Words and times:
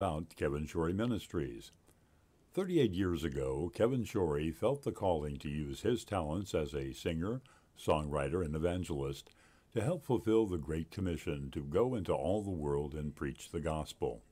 about 0.00 0.36
Kevin 0.36 0.64
Shorey 0.64 0.92
Ministries. 0.92 1.72
38 2.52 2.92
years 2.92 3.24
ago, 3.24 3.72
Kevin 3.74 4.04
Shorey 4.04 4.54
felt 4.54 4.84
the 4.84 4.92
calling 4.92 5.38
to 5.38 5.48
use 5.48 5.80
his 5.80 6.04
talents 6.04 6.54
as 6.54 6.72
a 6.72 6.92
singer, 6.92 7.40
songwriter, 7.76 8.44
and 8.44 8.54
evangelist 8.54 9.28
to 9.72 9.80
help 9.80 10.04
fulfill 10.04 10.46
the 10.46 10.56
Great 10.56 10.92
Commission 10.92 11.50
to 11.50 11.64
go 11.64 11.96
into 11.96 12.12
all 12.12 12.42
the 12.42 12.50
world 12.50 12.94
and 12.94 13.16
preach 13.16 13.50
the 13.50 13.58
gospel. 13.58 14.22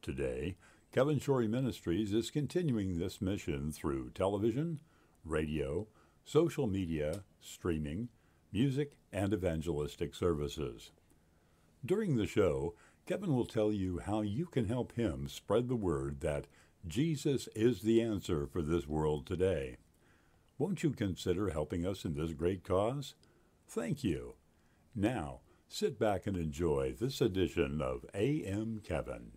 Today, 0.00 0.54
Kevin 0.92 1.18
Shorey 1.18 1.48
Ministries 1.48 2.12
is 2.14 2.30
continuing 2.30 2.96
this 2.96 3.20
mission 3.20 3.72
through 3.72 4.10
television, 4.10 4.78
radio, 5.24 5.88
social 6.24 6.68
media, 6.68 7.24
streaming, 7.40 8.10
music, 8.52 8.92
and 9.12 9.34
evangelistic 9.34 10.14
services. 10.14 10.92
During 11.84 12.16
the 12.16 12.28
show, 12.28 12.74
Kevin 13.06 13.34
will 13.34 13.44
tell 13.44 13.70
you 13.70 13.98
how 13.98 14.22
you 14.22 14.46
can 14.46 14.66
help 14.66 14.92
him 14.92 15.28
spread 15.28 15.68
the 15.68 15.76
word 15.76 16.20
that 16.20 16.46
Jesus 16.86 17.48
is 17.54 17.82
the 17.82 18.00
answer 18.00 18.46
for 18.46 18.62
this 18.62 18.86
world 18.86 19.26
today. 19.26 19.76
Won't 20.56 20.82
you 20.82 20.90
consider 20.90 21.50
helping 21.50 21.86
us 21.86 22.06
in 22.06 22.14
this 22.14 22.32
great 22.32 22.64
cause? 22.64 23.14
Thank 23.68 24.04
you. 24.04 24.36
Now, 24.94 25.40
sit 25.68 25.98
back 25.98 26.26
and 26.26 26.36
enjoy 26.36 26.94
this 26.98 27.20
edition 27.20 27.82
of 27.82 28.06
AM 28.14 28.80
Kevin. 28.82 29.32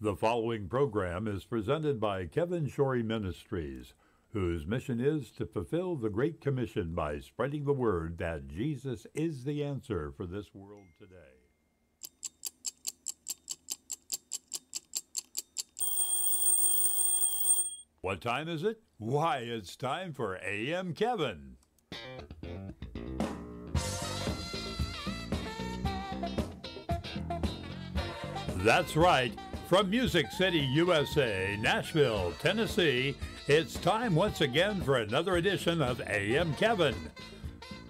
The 0.00 0.16
following 0.16 0.68
program 0.68 1.28
is 1.28 1.44
presented 1.44 2.00
by 2.00 2.26
Kevin 2.26 2.66
Shorey 2.66 3.04
Ministries, 3.04 3.94
whose 4.32 4.66
mission 4.66 5.00
is 5.00 5.30
to 5.32 5.46
fulfill 5.46 5.96
the 5.96 6.10
Great 6.10 6.40
Commission 6.40 6.94
by 6.94 7.20
spreading 7.20 7.64
the 7.64 7.72
word 7.72 8.18
that 8.18 8.48
Jesus 8.48 9.06
is 9.14 9.44
the 9.44 9.62
answer 9.62 10.12
for 10.16 10.26
this 10.26 10.54
world 10.54 10.86
today. 10.98 11.35
What 18.06 18.20
time 18.20 18.48
is 18.48 18.62
it? 18.62 18.80
Why, 18.98 19.38
it's 19.38 19.74
time 19.74 20.12
for 20.12 20.36
AM 20.36 20.94
Kevin. 20.94 21.56
That's 28.58 28.94
right. 28.94 29.36
From 29.68 29.90
Music 29.90 30.30
City, 30.30 30.60
USA, 30.60 31.58
Nashville, 31.60 32.32
Tennessee, 32.38 33.16
it's 33.48 33.74
time 33.74 34.14
once 34.14 34.40
again 34.40 34.80
for 34.82 34.98
another 34.98 35.38
edition 35.38 35.82
of 35.82 36.00
AM 36.02 36.54
Kevin. 36.54 36.94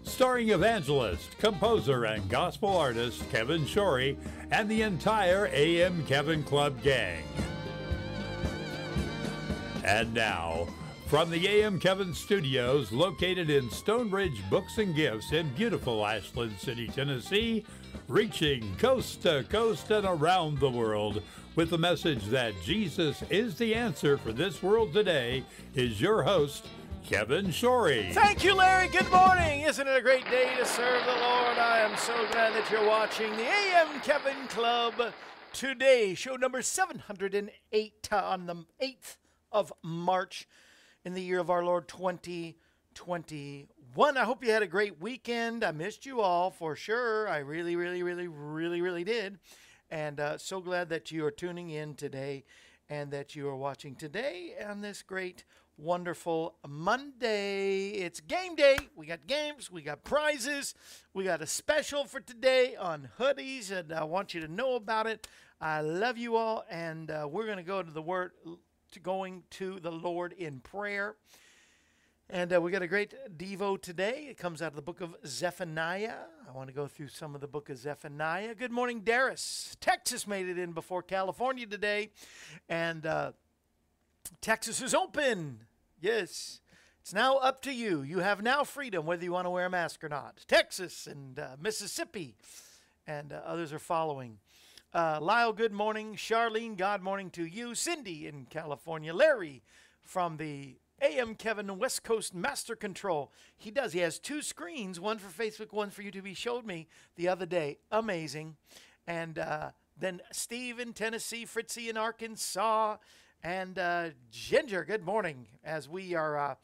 Starring 0.02 0.48
evangelist, 0.48 1.36
composer, 1.36 2.06
and 2.06 2.26
gospel 2.30 2.74
artist 2.74 3.22
Kevin 3.30 3.66
Shorey 3.66 4.16
and 4.50 4.66
the 4.70 4.80
entire 4.80 5.50
AM 5.52 6.06
Kevin 6.06 6.42
Club 6.42 6.82
gang. 6.82 7.22
And 9.86 10.12
now, 10.12 10.66
from 11.06 11.30
the 11.30 11.46
AM 11.46 11.78
Kevin 11.78 12.12
Studios, 12.12 12.90
located 12.90 13.50
in 13.50 13.70
Stonebridge 13.70 14.42
Books 14.50 14.78
and 14.78 14.96
Gifts 14.96 15.30
in 15.30 15.48
beautiful 15.50 16.04
Ashland 16.04 16.58
City, 16.58 16.88
Tennessee, 16.88 17.64
reaching 18.08 18.74
coast 18.78 19.22
to 19.22 19.44
coast 19.48 19.92
and 19.92 20.04
around 20.04 20.58
the 20.58 20.68
world 20.68 21.22
with 21.54 21.70
the 21.70 21.78
message 21.78 22.24
that 22.26 22.52
Jesus 22.64 23.22
is 23.30 23.58
the 23.58 23.76
answer 23.76 24.18
for 24.18 24.32
this 24.32 24.60
world 24.60 24.92
today, 24.92 25.44
is 25.76 26.00
your 26.00 26.24
host, 26.24 26.66
Kevin 27.08 27.46
Shorey. 27.46 28.12
Thank 28.12 28.42
you, 28.42 28.56
Larry. 28.56 28.88
Good 28.88 29.10
morning. 29.12 29.60
Isn't 29.60 29.86
it 29.86 29.96
a 29.96 30.02
great 30.02 30.28
day 30.28 30.52
to 30.58 30.66
serve 30.66 31.04
the 31.04 31.12
Lord? 31.12 31.58
I 31.58 31.78
am 31.78 31.96
so 31.96 32.12
glad 32.32 32.54
that 32.54 32.68
you're 32.72 32.88
watching 32.88 33.30
the 33.36 33.46
AM 33.46 34.00
Kevin 34.00 34.48
Club 34.48 34.94
today, 35.52 36.14
show 36.14 36.34
number 36.34 36.60
708 36.60 38.12
on 38.12 38.46
the 38.46 38.66
8th 38.82 39.16
of 39.52 39.72
March 39.82 40.48
in 41.04 41.14
the 41.14 41.22
year 41.22 41.38
of 41.38 41.50
our 41.50 41.64
Lord 41.64 41.88
2021. 41.88 44.16
I 44.16 44.24
hope 44.24 44.44
you 44.44 44.50
had 44.50 44.62
a 44.62 44.66
great 44.66 45.00
weekend. 45.00 45.64
I 45.64 45.72
missed 45.72 46.06
you 46.06 46.20
all 46.20 46.50
for 46.50 46.76
sure. 46.76 47.28
I 47.28 47.38
really, 47.38 47.76
really, 47.76 48.02
really, 48.02 48.28
really, 48.28 48.80
really 48.80 49.04
did. 49.04 49.38
And 49.90 50.18
uh, 50.18 50.38
so 50.38 50.60
glad 50.60 50.88
that 50.88 51.12
you 51.12 51.24
are 51.24 51.30
tuning 51.30 51.70
in 51.70 51.94
today 51.94 52.44
and 52.88 53.10
that 53.12 53.36
you 53.36 53.48
are 53.48 53.56
watching 53.56 53.94
today 53.94 54.54
on 54.68 54.80
this 54.80 55.02
great, 55.02 55.44
wonderful 55.78 56.56
Monday. 56.66 57.90
It's 57.90 58.20
game 58.20 58.56
day. 58.56 58.76
We 58.94 59.06
got 59.06 59.26
games, 59.26 59.70
we 59.70 59.82
got 59.82 60.04
prizes, 60.04 60.74
we 61.12 61.24
got 61.24 61.42
a 61.42 61.46
special 61.46 62.04
for 62.04 62.20
today 62.20 62.76
on 62.76 63.10
hoodies, 63.18 63.70
and 63.70 63.92
I 63.92 64.04
want 64.04 64.34
you 64.34 64.40
to 64.40 64.48
know 64.48 64.74
about 64.74 65.06
it. 65.06 65.26
I 65.60 65.80
love 65.80 66.18
you 66.18 66.36
all, 66.36 66.64
and 66.70 67.10
uh, 67.10 67.26
we're 67.30 67.46
going 67.46 67.56
to 67.56 67.62
go 67.62 67.82
to 67.82 67.90
the 67.90 68.02
word 68.02 68.32
to 68.92 69.00
going 69.00 69.42
to 69.50 69.80
the 69.80 69.92
Lord 69.92 70.32
in 70.32 70.60
prayer. 70.60 71.16
And 72.28 72.52
uh, 72.52 72.60
we 72.60 72.72
got 72.72 72.82
a 72.82 72.88
great 72.88 73.14
Devo 73.38 73.80
today. 73.80 74.26
It 74.28 74.36
comes 74.36 74.60
out 74.60 74.68
of 74.68 74.76
the 74.76 74.82
book 74.82 75.00
of 75.00 75.14
Zephaniah. 75.24 76.16
I 76.48 76.52
want 76.52 76.68
to 76.68 76.74
go 76.74 76.88
through 76.88 77.08
some 77.08 77.36
of 77.36 77.40
the 77.40 77.46
book 77.46 77.70
of 77.70 77.78
Zephaniah. 77.78 78.54
Good 78.56 78.72
morning, 78.72 79.02
Darius. 79.02 79.76
Texas 79.80 80.26
made 80.26 80.48
it 80.48 80.58
in 80.58 80.72
before 80.72 81.02
California 81.02 81.66
today. 81.66 82.10
And 82.68 83.06
uh, 83.06 83.32
Texas 84.40 84.82
is 84.82 84.92
open. 84.92 85.60
Yes. 86.00 86.60
It's 87.00 87.14
now 87.14 87.36
up 87.36 87.62
to 87.62 87.72
you. 87.72 88.02
You 88.02 88.18
have 88.18 88.42
now 88.42 88.64
freedom 88.64 89.06
whether 89.06 89.22
you 89.22 89.30
want 89.30 89.46
to 89.46 89.50
wear 89.50 89.66
a 89.66 89.70
mask 89.70 90.02
or 90.02 90.08
not. 90.08 90.44
Texas 90.48 91.06
and 91.06 91.38
uh, 91.38 91.50
Mississippi 91.60 92.34
and 93.06 93.32
uh, 93.32 93.40
others 93.44 93.72
are 93.72 93.78
following. 93.78 94.38
Uh, 94.96 95.18
Lyle, 95.20 95.52
good 95.52 95.74
morning. 95.74 96.14
Charlene, 96.16 96.74
God 96.74 97.02
morning 97.02 97.28
to 97.32 97.44
you. 97.44 97.74
Cindy 97.74 98.26
in 98.26 98.46
California. 98.46 99.12
Larry 99.12 99.62
from 100.02 100.38
the 100.38 100.78
AM 101.02 101.34
Kevin 101.34 101.78
West 101.78 102.02
Coast 102.02 102.34
Master 102.34 102.74
Control. 102.74 103.30
He 103.58 103.70
does. 103.70 103.92
He 103.92 103.98
has 103.98 104.18
two 104.18 104.40
screens, 104.40 104.98
one 104.98 105.18
for 105.18 105.28
Facebook, 105.28 105.70
one 105.74 105.90
for 105.90 106.00
YouTube. 106.00 106.26
He 106.26 106.32
showed 106.32 106.64
me 106.64 106.88
the 107.16 107.28
other 107.28 107.44
day. 107.44 107.76
Amazing. 107.92 108.56
And 109.06 109.38
uh, 109.38 109.72
then 109.98 110.22
Steve 110.32 110.80
in 110.80 110.94
Tennessee, 110.94 111.44
Fritzy 111.44 111.90
in 111.90 111.98
Arkansas, 111.98 112.96
and 113.44 113.78
uh, 113.78 114.08
Ginger, 114.30 114.82
good 114.82 115.04
morning. 115.04 115.46
As 115.62 115.90
we 115.90 116.14
are 116.14 116.38
uh, 116.38 116.54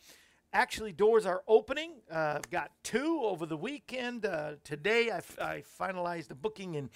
actually, 0.52 0.92
doors 0.92 1.26
are 1.26 1.42
opening. 1.48 1.92
Uh, 2.10 2.34
I've 2.36 2.50
got 2.50 2.70
two 2.82 3.20
over 3.22 3.46
the 3.46 3.56
weekend. 3.56 4.26
Uh, 4.26 4.52
today, 4.64 5.10
I, 5.10 5.62
finalized 5.80 6.30
a 6.30 6.34
booking 6.34 6.74
in 6.74 6.90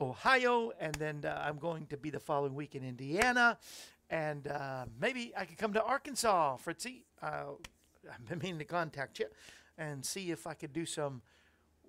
Ohio, 0.00 0.72
and 0.78 0.94
then 0.96 1.24
uh, 1.24 1.42
I'm 1.44 1.58
going 1.58 1.86
to 1.86 1.96
be 1.96 2.10
the 2.10 2.20
following 2.20 2.54
week 2.54 2.74
in 2.74 2.84
Indiana. 2.84 3.58
And 4.10 4.46
uh, 4.48 4.86
maybe 5.00 5.32
I 5.36 5.44
could 5.44 5.58
come 5.58 5.72
to 5.74 5.82
Arkansas, 5.82 6.56
Fritzy. 6.56 7.04
Uh, 7.22 7.52
I've 8.12 8.28
been 8.28 8.38
meaning 8.38 8.58
to 8.58 8.64
contact 8.64 9.18
you 9.18 9.26
and 9.76 10.04
see 10.04 10.30
if 10.30 10.46
I 10.46 10.54
could 10.54 10.72
do 10.72 10.86
some 10.86 11.22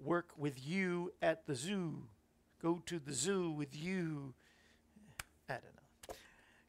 work 0.03 0.29
with 0.37 0.65
you 0.65 1.13
at 1.21 1.45
the 1.45 1.55
zoo. 1.55 2.03
Go 2.61 2.81
to 2.85 2.99
the 2.99 3.13
zoo 3.13 3.51
with 3.51 3.75
you. 3.75 4.33
I 5.49 5.53
don't 5.53 5.63
know. 5.63 6.15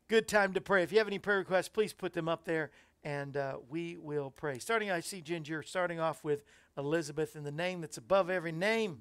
Good 0.08 0.28
time 0.28 0.54
to 0.54 0.60
pray. 0.60 0.82
If 0.82 0.92
you 0.92 0.98
have 0.98 1.06
any 1.06 1.18
prayer 1.18 1.38
requests, 1.38 1.68
please 1.68 1.92
put 1.92 2.12
them 2.14 2.28
up 2.28 2.44
there 2.44 2.70
and 3.04 3.36
uh, 3.36 3.56
we 3.68 3.96
will 3.96 4.30
pray. 4.30 4.58
Starting, 4.58 4.90
I 4.90 5.00
see 5.00 5.20
Ginger 5.20 5.62
starting 5.62 6.00
off 6.00 6.22
with 6.22 6.44
Elizabeth 6.76 7.36
in 7.36 7.44
the 7.44 7.52
name 7.52 7.80
that's 7.80 7.98
above 7.98 8.30
every 8.30 8.52
name. 8.52 8.98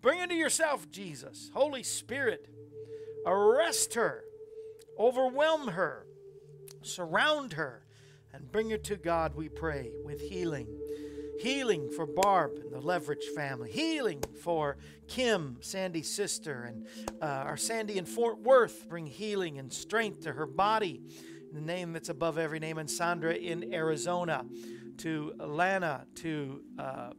Bring 0.00 0.20
her 0.20 0.26
to 0.26 0.34
yourself, 0.34 0.90
Jesus. 0.90 1.50
Holy 1.54 1.82
Spirit, 1.82 2.48
arrest 3.26 3.94
her, 3.94 4.24
overwhelm 4.98 5.68
her, 5.68 6.06
surround 6.82 7.54
her, 7.54 7.84
and 8.32 8.52
bring 8.52 8.70
her 8.70 8.78
to 8.78 8.96
God, 8.96 9.34
we 9.34 9.48
pray, 9.48 9.92
with 10.04 10.20
healing. 10.20 10.68
Healing 11.40 11.88
for 11.94 12.04
Barb 12.04 12.58
and 12.60 12.72
the 12.72 12.80
Leverage 12.80 13.26
family. 13.34 13.70
Healing 13.70 14.22
for 14.42 14.76
Kim, 15.06 15.56
Sandy's 15.60 16.12
sister, 16.12 16.64
and 16.64 16.86
uh, 17.22 17.26
our 17.26 17.56
Sandy 17.56 17.96
in 17.96 18.06
Fort 18.06 18.40
Worth. 18.40 18.88
Bring 18.88 19.06
healing 19.06 19.58
and 19.58 19.72
strength 19.72 20.22
to 20.22 20.32
her 20.32 20.46
body 20.46 21.00
the 21.52 21.60
name 21.60 21.92
that's 21.92 22.08
above 22.08 22.38
every 22.38 22.58
name, 22.58 22.78
and 22.78 22.90
Sandra 22.90 23.34
in 23.34 23.72
Arizona, 23.72 24.44
to 24.98 25.32
Lana, 25.38 26.06
to 26.16 26.62
uh, 26.78 27.10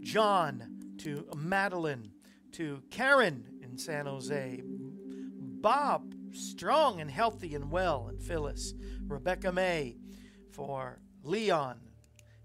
John, 0.00 0.78
to 0.98 1.26
Madeline, 1.36 2.10
to 2.52 2.82
Karen 2.90 3.44
in 3.62 3.78
San 3.78 4.06
Jose, 4.06 4.62
Bob, 4.64 6.14
strong 6.32 7.00
and 7.00 7.10
healthy 7.10 7.54
and 7.54 7.70
well, 7.70 8.06
and 8.08 8.20
Phyllis, 8.20 8.74
Rebecca 9.06 9.52
May, 9.52 9.96
for 10.50 10.98
Leon, 11.22 11.78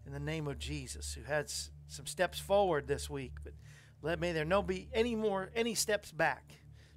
in 0.05 0.13
the 0.13 0.19
name 0.19 0.47
of 0.47 0.59
Jesus, 0.59 1.13
who 1.13 1.23
had 1.23 1.45
s- 1.45 1.71
some 1.87 2.05
steps 2.05 2.39
forward 2.39 2.87
this 2.87 3.09
week, 3.09 3.37
but 3.43 3.53
let 4.01 4.19
may 4.19 4.31
there 4.31 4.45
no 4.45 4.61
be 4.61 4.87
any 4.93 5.15
more 5.15 5.49
any 5.55 5.73
steps 5.73 6.11
back. 6.11 6.53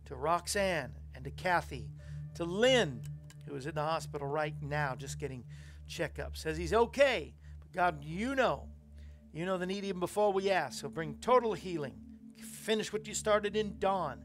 To 0.06 0.16
Roxanne 0.16 0.92
and 1.14 1.24
to 1.24 1.30
Kathy, 1.30 1.88
to 2.34 2.44
Lynn, 2.44 3.02
who 3.50 3.56
is 3.56 3.66
in 3.66 3.74
the 3.74 3.82
hospital 3.82 4.26
right 4.26 4.54
now 4.62 4.94
just 4.94 5.18
getting 5.18 5.44
checkup. 5.86 6.36
Says 6.36 6.56
he's 6.56 6.72
okay. 6.72 7.34
But 7.58 7.72
God, 7.72 8.04
you 8.04 8.34
know. 8.34 8.68
You 9.32 9.46
know 9.46 9.58
the 9.58 9.66
need 9.66 9.84
even 9.84 10.00
before 10.00 10.32
we 10.32 10.50
ask. 10.50 10.80
So 10.80 10.88
bring 10.88 11.16
total 11.20 11.52
healing. 11.52 11.94
Finish 12.38 12.92
what 12.92 13.06
you 13.06 13.14
started 13.14 13.54
in 13.54 13.78
Don, 13.78 14.20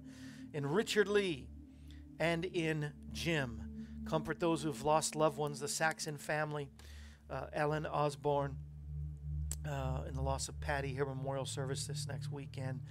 in 0.54 0.66
Richard 0.66 1.08
Lee, 1.08 1.48
and 2.20 2.46
in 2.46 2.92
Jim. 3.12 3.62
Comfort 4.06 4.40
those 4.40 4.64
who've 4.64 4.84
lost 4.84 5.16
loved 5.16 5.38
ones, 5.38 5.60
the 5.60 5.68
Saxon 5.68 6.18
family, 6.18 6.70
uh, 7.30 7.48
Ellen 7.54 7.86
Osborne, 7.86 8.56
uh, 9.68 10.02
in 10.08 10.16
the 10.16 10.22
loss 10.22 10.48
of 10.48 10.60
Patty, 10.60 10.94
her 10.96 11.06
memorial 11.06 11.46
service 11.46 11.86
this 11.86 12.08
next 12.08 12.32
weekend. 12.32 12.82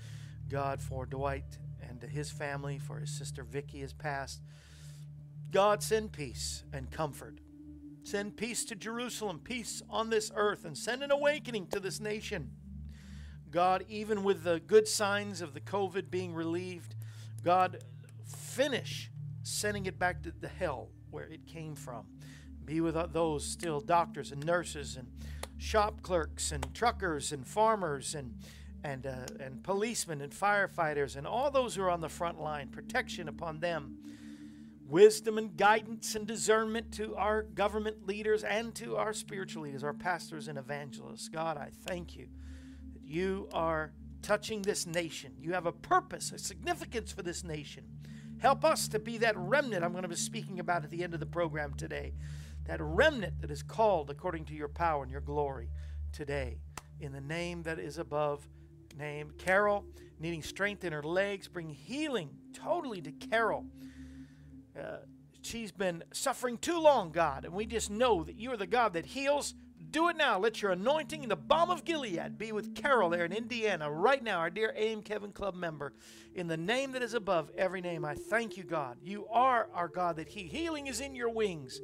God, 0.48 0.80
for 0.80 1.06
Dwight 1.06 1.58
and 1.88 2.02
his 2.02 2.30
family, 2.30 2.78
for 2.78 2.98
his 2.98 3.10
sister 3.10 3.44
Vicky 3.44 3.80
has 3.80 3.92
passed. 3.92 4.40
God, 5.54 5.84
send 5.84 6.10
peace 6.10 6.64
and 6.72 6.90
comfort. 6.90 7.38
Send 8.02 8.36
peace 8.36 8.64
to 8.64 8.74
Jerusalem, 8.74 9.38
peace 9.38 9.82
on 9.88 10.10
this 10.10 10.32
earth, 10.34 10.64
and 10.64 10.76
send 10.76 11.04
an 11.04 11.12
awakening 11.12 11.68
to 11.68 11.78
this 11.78 12.00
nation. 12.00 12.50
God, 13.52 13.84
even 13.88 14.24
with 14.24 14.42
the 14.42 14.58
good 14.58 14.88
signs 14.88 15.40
of 15.40 15.54
the 15.54 15.60
COVID 15.60 16.10
being 16.10 16.34
relieved, 16.34 16.96
God, 17.44 17.84
finish 18.26 19.12
sending 19.44 19.86
it 19.86 19.96
back 19.96 20.24
to 20.24 20.32
the 20.32 20.48
hell 20.48 20.88
where 21.12 21.28
it 21.28 21.46
came 21.46 21.76
from. 21.76 22.06
Be 22.64 22.80
with 22.80 22.96
those 23.12 23.46
still 23.46 23.80
doctors 23.80 24.32
and 24.32 24.44
nurses 24.44 24.96
and 24.96 25.06
shop 25.58 26.02
clerks 26.02 26.50
and 26.50 26.66
truckers 26.74 27.30
and 27.30 27.46
farmers 27.46 28.16
and 28.16 28.34
and 28.82 29.06
uh, 29.06 29.26
and 29.38 29.62
policemen 29.62 30.20
and 30.20 30.32
firefighters 30.32 31.14
and 31.14 31.28
all 31.28 31.52
those 31.52 31.76
who 31.76 31.82
are 31.84 31.90
on 31.90 32.00
the 32.00 32.08
front 32.08 32.40
line. 32.40 32.70
Protection 32.70 33.28
upon 33.28 33.60
them. 33.60 33.98
Wisdom 34.94 35.38
and 35.38 35.56
guidance 35.56 36.14
and 36.14 36.24
discernment 36.24 36.92
to 36.92 37.16
our 37.16 37.42
government 37.42 38.06
leaders 38.06 38.44
and 38.44 38.72
to 38.76 38.96
our 38.96 39.12
spiritual 39.12 39.64
leaders, 39.64 39.82
our 39.82 39.92
pastors 39.92 40.46
and 40.46 40.56
evangelists. 40.56 41.28
God, 41.28 41.56
I 41.56 41.70
thank 41.84 42.14
you 42.14 42.28
that 42.92 43.02
you 43.02 43.48
are 43.52 43.90
touching 44.22 44.62
this 44.62 44.86
nation. 44.86 45.32
You 45.40 45.52
have 45.54 45.66
a 45.66 45.72
purpose, 45.72 46.30
a 46.30 46.38
significance 46.38 47.10
for 47.10 47.24
this 47.24 47.42
nation. 47.42 47.82
Help 48.38 48.64
us 48.64 48.86
to 48.86 49.00
be 49.00 49.18
that 49.18 49.36
remnant 49.36 49.82
I'm 49.82 49.90
going 49.90 50.02
to 50.02 50.08
be 50.08 50.14
speaking 50.14 50.60
about 50.60 50.84
at 50.84 50.92
the 50.92 51.02
end 51.02 51.12
of 51.12 51.18
the 51.18 51.26
program 51.26 51.74
today. 51.74 52.14
That 52.66 52.80
remnant 52.80 53.40
that 53.40 53.50
is 53.50 53.64
called 53.64 54.10
according 54.10 54.44
to 54.44 54.54
your 54.54 54.68
power 54.68 55.02
and 55.02 55.10
your 55.10 55.22
glory 55.22 55.70
today. 56.12 56.60
In 57.00 57.10
the 57.10 57.20
name 57.20 57.64
that 57.64 57.80
is 57.80 57.98
above 57.98 58.46
name. 58.96 59.32
Carol, 59.38 59.86
needing 60.20 60.44
strength 60.44 60.84
in 60.84 60.92
her 60.92 61.02
legs, 61.02 61.48
bring 61.48 61.68
healing 61.68 62.30
totally 62.52 63.00
to 63.02 63.10
Carol. 63.10 63.66
Uh, 64.78 64.98
she's 65.42 65.72
been 65.72 66.02
suffering 66.12 66.58
too 66.58 66.78
long, 66.78 67.10
God, 67.10 67.44
and 67.44 67.54
we 67.54 67.66
just 67.66 67.90
know 67.90 68.24
that 68.24 68.36
you 68.36 68.52
are 68.52 68.56
the 68.56 68.66
God 68.66 68.94
that 68.94 69.06
heals 69.06 69.54
do 69.94 70.08
it 70.08 70.16
now. 70.16 70.38
Let 70.38 70.60
your 70.60 70.72
anointing 70.72 71.22
in 71.22 71.28
the 71.28 71.36
balm 71.36 71.70
of 71.70 71.84
Gilead 71.84 72.36
be 72.36 72.50
with 72.50 72.74
Carol 72.74 73.10
there 73.10 73.24
in 73.24 73.32
Indiana 73.32 73.88
right 73.88 74.22
now, 74.22 74.38
our 74.38 74.50
dear 74.50 74.74
AM 74.76 75.02
Kevin 75.02 75.30
Club 75.30 75.54
member. 75.54 75.92
In 76.34 76.48
the 76.48 76.56
name 76.56 76.92
that 76.92 77.02
is 77.02 77.14
above 77.14 77.50
every 77.56 77.80
name, 77.80 78.04
I 78.04 78.14
thank 78.14 78.56
you, 78.56 78.64
God. 78.64 78.98
You 79.02 79.28
are 79.28 79.68
our 79.72 79.86
God 79.86 80.16
that 80.16 80.28
he 80.28 80.44
healing 80.48 80.88
is 80.88 81.00
in 81.00 81.14
your 81.14 81.30
wings. 81.30 81.80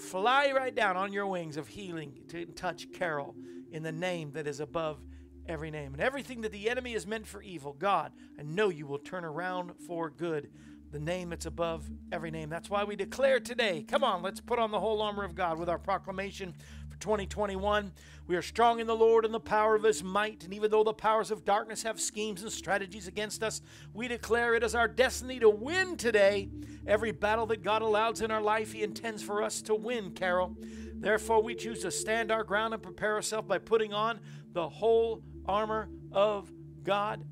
Fly 0.00 0.52
right 0.52 0.74
down 0.74 0.96
on 0.96 1.12
your 1.12 1.26
wings 1.26 1.56
of 1.56 1.66
healing 1.66 2.12
to 2.28 2.46
touch 2.46 2.92
Carol 2.92 3.34
in 3.72 3.82
the 3.82 3.92
name 3.92 4.30
that 4.32 4.46
is 4.46 4.60
above 4.60 5.00
every 5.46 5.72
name. 5.72 5.92
And 5.92 6.00
everything 6.00 6.42
that 6.42 6.52
the 6.52 6.70
enemy 6.70 6.94
is 6.94 7.06
meant 7.06 7.26
for 7.26 7.42
evil, 7.42 7.72
God, 7.72 8.12
I 8.38 8.42
know 8.42 8.68
you 8.68 8.86
will 8.86 8.98
turn 8.98 9.24
around 9.24 9.72
for 9.86 10.08
good 10.08 10.50
the 10.90 10.98
name 10.98 11.30
that's 11.30 11.46
above 11.46 11.88
every 12.10 12.30
name. 12.30 12.48
That's 12.48 12.68
why 12.68 12.84
we 12.84 12.96
declare 12.96 13.38
today. 13.38 13.84
Come 13.86 14.02
on, 14.02 14.22
let's 14.22 14.40
put 14.40 14.58
on 14.58 14.70
the 14.70 14.80
whole 14.80 15.00
armor 15.02 15.24
of 15.24 15.34
God 15.34 15.58
with 15.58 15.68
our 15.68 15.78
proclamation 15.78 16.54
for 16.88 16.98
2021. 16.98 17.92
We 18.26 18.36
are 18.36 18.42
strong 18.42 18.80
in 18.80 18.86
the 18.86 18.96
Lord 18.96 19.24
and 19.24 19.32
the 19.32 19.40
power 19.40 19.76
of 19.76 19.84
his 19.84 20.02
might. 20.02 20.42
And 20.44 20.52
even 20.52 20.70
though 20.70 20.82
the 20.82 20.92
powers 20.92 21.30
of 21.30 21.44
darkness 21.44 21.84
have 21.84 22.00
schemes 22.00 22.42
and 22.42 22.50
strategies 22.50 23.06
against 23.06 23.42
us, 23.42 23.62
we 23.94 24.08
declare 24.08 24.54
it 24.54 24.64
as 24.64 24.74
our 24.74 24.88
destiny 24.88 25.38
to 25.40 25.48
win 25.48 25.96
today. 25.96 26.48
Every 26.86 27.12
battle 27.12 27.46
that 27.46 27.62
God 27.62 27.82
allows 27.82 28.20
in 28.20 28.30
our 28.30 28.42
life, 28.42 28.72
he 28.72 28.82
intends 28.82 29.22
for 29.22 29.42
us 29.42 29.62
to 29.62 29.74
win, 29.74 30.12
Carol. 30.12 30.56
Therefore, 30.94 31.42
we 31.42 31.54
choose 31.54 31.80
to 31.82 31.90
stand 31.90 32.30
our 32.30 32.44
ground 32.44 32.74
and 32.74 32.82
prepare 32.82 33.14
ourselves 33.14 33.48
by 33.48 33.58
putting 33.58 33.94
on 33.94 34.20
the 34.52 34.68
whole 34.68 35.22
armor 35.46 35.88
of 36.12 36.50
God. 36.82 37.24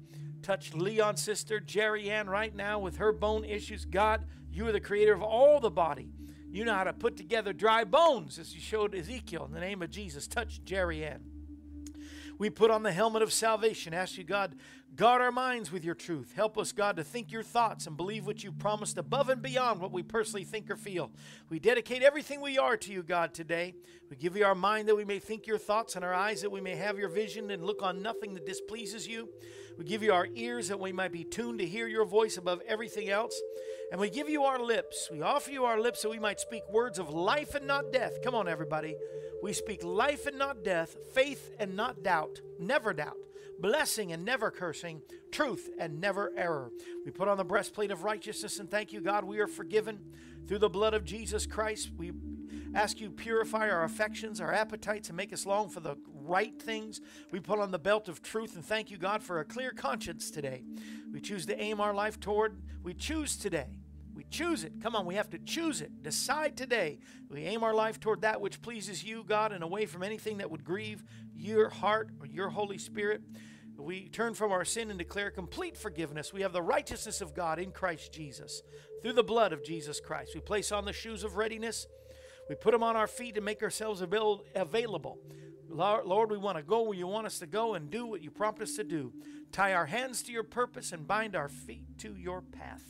Touch 0.48 0.72
Leon's 0.72 1.20
sister, 1.20 1.60
Jerry 1.60 2.08
Ann, 2.08 2.26
right 2.26 2.56
now 2.56 2.78
with 2.78 2.96
her 2.96 3.12
bone 3.12 3.44
issues. 3.44 3.84
God, 3.84 4.24
you 4.50 4.66
are 4.66 4.72
the 4.72 4.80
creator 4.80 5.12
of 5.12 5.22
all 5.22 5.60
the 5.60 5.68
body. 5.70 6.08
You 6.50 6.64
know 6.64 6.72
how 6.72 6.84
to 6.84 6.94
put 6.94 7.18
together 7.18 7.52
dry 7.52 7.84
bones, 7.84 8.38
as 8.38 8.54
you 8.54 8.60
showed 8.62 8.94
Ezekiel. 8.94 9.44
In 9.44 9.52
the 9.52 9.60
name 9.60 9.82
of 9.82 9.90
Jesus, 9.90 10.26
touch 10.26 10.64
Jerry 10.64 11.04
Ann. 11.04 11.20
We 12.38 12.48
put 12.48 12.70
on 12.70 12.82
the 12.82 12.92
helmet 12.92 13.20
of 13.20 13.30
salvation. 13.30 13.92
Ask 13.92 14.16
you, 14.16 14.24
God, 14.24 14.54
guard 14.94 15.22
our 15.22 15.30
minds 15.30 15.70
with 15.70 15.84
your 15.84 15.94
truth. 15.94 16.32
Help 16.34 16.58
us, 16.58 16.72
God, 16.72 16.96
to 16.96 17.04
think 17.04 17.30
your 17.30 17.42
thoughts 17.42 17.86
and 17.86 17.96
believe 17.96 18.26
what 18.26 18.42
you 18.42 18.50
promised 18.50 18.98
above 18.98 19.28
and 19.28 19.40
beyond 19.40 19.80
what 19.80 19.92
we 19.92 20.02
personally 20.02 20.44
think 20.44 20.70
or 20.70 20.76
feel. 20.76 21.10
We 21.48 21.58
dedicate 21.58 22.02
everything 22.02 22.40
we 22.40 22.58
are 22.58 22.76
to 22.76 22.92
you, 22.92 23.02
God, 23.02 23.32
today. 23.34 23.74
We 24.10 24.16
give 24.16 24.36
you 24.36 24.44
our 24.44 24.54
mind 24.54 24.88
that 24.88 24.96
we 24.96 25.04
may 25.04 25.18
think 25.18 25.46
your 25.46 25.58
thoughts 25.58 25.94
and 25.94 26.04
our 26.04 26.14
eyes 26.14 26.40
that 26.42 26.50
we 26.50 26.60
may 26.60 26.74
have 26.74 26.98
your 26.98 27.08
vision 27.08 27.50
and 27.50 27.64
look 27.64 27.82
on 27.82 28.02
nothing 28.02 28.34
that 28.34 28.46
displeases 28.46 29.06
you. 29.06 29.28
We 29.78 29.84
give 29.84 30.02
you 30.02 30.12
our 30.12 30.26
ears 30.34 30.68
that 30.68 30.80
we 30.80 30.92
might 30.92 31.12
be 31.12 31.22
tuned 31.22 31.60
to 31.60 31.66
hear 31.66 31.86
your 31.86 32.04
voice 32.04 32.36
above 32.36 32.60
everything 32.66 33.08
else. 33.08 33.40
And 33.92 34.00
we 34.00 34.10
give 34.10 34.28
you 34.28 34.42
our 34.42 34.58
lips. 34.58 35.08
We 35.12 35.22
offer 35.22 35.52
you 35.52 35.64
our 35.64 35.80
lips 35.80 36.02
that 36.02 36.10
we 36.10 36.18
might 36.18 36.40
speak 36.40 36.62
words 36.68 36.98
of 36.98 37.10
life 37.10 37.54
and 37.54 37.66
not 37.66 37.92
death. 37.92 38.18
Come 38.24 38.34
on, 38.34 38.48
everybody. 38.48 38.96
We 39.40 39.52
speak 39.52 39.84
life 39.84 40.26
and 40.26 40.36
not 40.36 40.64
death, 40.64 40.96
faith 41.14 41.54
and 41.60 41.76
not 41.76 42.02
doubt, 42.02 42.40
never 42.58 42.92
doubt, 42.92 43.16
blessing 43.58 44.12
and 44.12 44.24
never 44.24 44.50
cursing, 44.50 45.02
truth 45.30 45.68
and 45.78 46.00
never 46.00 46.32
error. 46.36 46.70
We 47.04 47.10
put 47.10 47.28
on 47.28 47.36
the 47.36 47.44
breastplate 47.44 47.90
of 47.90 48.04
righteousness 48.04 48.58
and 48.58 48.70
thank 48.70 48.92
you, 48.92 49.00
God, 49.00 49.24
we 49.24 49.40
are 49.40 49.46
forgiven 49.46 50.00
through 50.46 50.58
the 50.58 50.68
blood 50.68 50.94
of 50.94 51.04
Jesus 51.04 51.46
Christ. 51.46 51.90
We 51.96 52.12
ask 52.74 53.00
you 53.00 53.10
purify 53.10 53.68
our 53.70 53.84
affections, 53.84 54.40
our 54.40 54.52
appetites, 54.52 55.08
and 55.08 55.16
make 55.16 55.32
us 55.32 55.46
long 55.46 55.68
for 55.68 55.80
the 55.80 55.96
right 56.12 56.60
things. 56.60 57.00
We 57.30 57.40
put 57.40 57.58
on 57.58 57.70
the 57.70 57.78
belt 57.78 58.08
of 58.08 58.22
truth 58.22 58.54
and 58.54 58.64
thank 58.64 58.90
you, 58.90 58.98
God, 58.98 59.22
for 59.22 59.40
a 59.40 59.44
clear 59.44 59.70
conscience 59.72 60.30
today. 60.30 60.64
We 61.12 61.20
choose 61.20 61.46
to 61.46 61.60
aim 61.60 61.80
our 61.80 61.94
life 61.94 62.20
toward, 62.20 62.60
we 62.82 62.94
choose 62.94 63.36
today. 63.36 63.78
Choose 64.30 64.64
it. 64.64 64.80
Come 64.82 64.94
on, 64.94 65.06
we 65.06 65.14
have 65.14 65.30
to 65.30 65.38
choose 65.38 65.80
it. 65.80 66.02
Decide 66.02 66.56
today. 66.56 66.98
We 67.30 67.44
aim 67.44 67.62
our 67.62 67.74
life 67.74 67.98
toward 67.98 68.22
that 68.22 68.40
which 68.40 68.60
pleases 68.62 69.02
you, 69.02 69.24
God, 69.24 69.52
and 69.52 69.64
away 69.64 69.86
from 69.86 70.02
anything 70.02 70.38
that 70.38 70.50
would 70.50 70.64
grieve 70.64 71.02
your 71.34 71.68
heart 71.68 72.10
or 72.20 72.26
your 72.26 72.50
Holy 72.50 72.78
Spirit. 72.78 73.22
We 73.78 74.08
turn 74.08 74.34
from 74.34 74.50
our 74.50 74.64
sin 74.64 74.90
and 74.90 74.98
declare 74.98 75.30
complete 75.30 75.76
forgiveness. 75.76 76.32
We 76.32 76.42
have 76.42 76.52
the 76.52 76.62
righteousness 76.62 77.20
of 77.20 77.34
God 77.34 77.58
in 77.58 77.70
Christ 77.70 78.12
Jesus 78.12 78.62
through 79.02 79.12
the 79.12 79.22
blood 79.22 79.52
of 79.52 79.64
Jesus 79.64 80.00
Christ. 80.00 80.32
We 80.34 80.40
place 80.40 80.72
on 80.72 80.84
the 80.84 80.92
shoes 80.92 81.22
of 81.22 81.36
readiness. 81.36 81.86
We 82.48 82.56
put 82.56 82.72
them 82.72 82.82
on 82.82 82.96
our 82.96 83.06
feet 83.06 83.36
to 83.36 83.40
make 83.40 83.62
ourselves 83.62 84.02
available. 84.02 85.18
Lord, 85.70 86.30
we 86.30 86.38
want 86.38 86.56
to 86.56 86.62
go 86.62 86.82
where 86.82 86.98
you 86.98 87.06
want 87.06 87.26
us 87.26 87.38
to 87.38 87.46
go 87.46 87.74
and 87.74 87.90
do 87.90 88.04
what 88.04 88.22
you 88.22 88.30
prompt 88.30 88.60
us 88.62 88.74
to 88.76 88.84
do. 88.84 89.12
Tie 89.52 89.74
our 89.74 89.86
hands 89.86 90.22
to 90.24 90.32
your 90.32 90.42
purpose 90.42 90.92
and 90.92 91.06
bind 91.06 91.36
our 91.36 91.48
feet 91.48 91.98
to 91.98 92.16
your 92.16 92.40
path. 92.40 92.82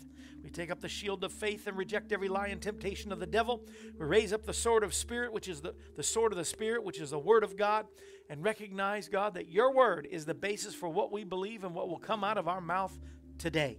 We 0.49 0.52
take 0.52 0.71
up 0.71 0.81
the 0.81 0.88
shield 0.88 1.25
of 1.25 1.33
faith 1.33 1.67
and 1.67 1.76
reject 1.76 2.11
every 2.11 2.31
lie 2.31 2.47
and 2.47 2.59
temptation 2.59 3.12
of 3.12 3.21
the 3.21 3.26
devil. 3.26 3.67
We 3.99 4.07
raise 4.07 4.33
up 4.33 4.47
the 4.47 4.55
sword 4.55 4.83
of 4.83 4.95
spirit, 4.95 5.31
which 5.31 5.47
is 5.47 5.61
the, 5.61 5.75
the 5.95 6.02
sword 6.02 6.33
of 6.33 6.38
the 6.38 6.45
spirit, 6.47 6.83
which 6.83 7.02
is 7.02 7.11
the 7.11 7.19
word 7.19 7.45
of 7.45 7.55
God, 7.55 7.85
and 8.31 8.43
recognize, 8.43 9.11
God, 9.11 9.35
that 9.35 9.50
your 9.50 9.75
word 9.75 10.09
is 10.11 10.25
the 10.25 10.33
basis 10.33 10.75
for 10.75 10.88
what 10.88 11.12
we 11.12 11.23
believe 11.23 11.64
and 11.64 11.75
what 11.75 11.90
will 11.90 11.99
come 11.99 12.25
out 12.25 12.38
of 12.38 12.49
our 12.49 12.62
mouth 12.62 12.99
today. 13.37 13.78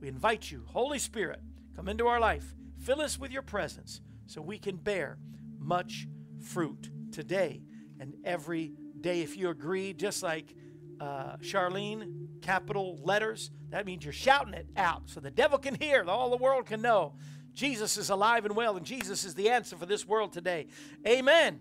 We 0.00 0.08
invite 0.08 0.50
you, 0.50 0.64
Holy 0.68 0.98
Spirit, 0.98 1.40
come 1.76 1.88
into 1.90 2.06
our 2.06 2.20
life, 2.20 2.54
fill 2.80 3.02
us 3.02 3.18
with 3.18 3.30
your 3.30 3.42
presence 3.42 4.00
so 4.24 4.40
we 4.40 4.56
can 4.58 4.76
bear 4.76 5.18
much 5.58 6.08
fruit 6.42 6.88
today 7.12 7.60
and 8.00 8.14
every 8.24 8.72
day. 8.98 9.20
If 9.20 9.36
you 9.36 9.50
agree, 9.50 9.92
just 9.92 10.22
like 10.22 10.54
uh, 11.02 11.36
Charlene, 11.42 12.27
capital 12.38 12.98
letters, 13.02 13.50
that 13.70 13.86
means 13.86 14.04
you're 14.04 14.12
shouting 14.12 14.54
it 14.54 14.66
out 14.76 15.02
so 15.06 15.20
the 15.20 15.30
devil 15.30 15.58
can 15.58 15.74
hear, 15.74 16.04
all 16.04 16.30
the 16.30 16.36
world 16.36 16.66
can 16.66 16.82
know. 16.82 17.14
Jesus 17.52 17.96
is 17.96 18.10
alive 18.10 18.44
and 18.44 18.54
well, 18.54 18.76
and 18.76 18.86
Jesus 18.86 19.24
is 19.24 19.34
the 19.34 19.50
answer 19.50 19.76
for 19.76 19.86
this 19.86 20.06
world 20.06 20.32
today. 20.32 20.68
Amen 21.06 21.60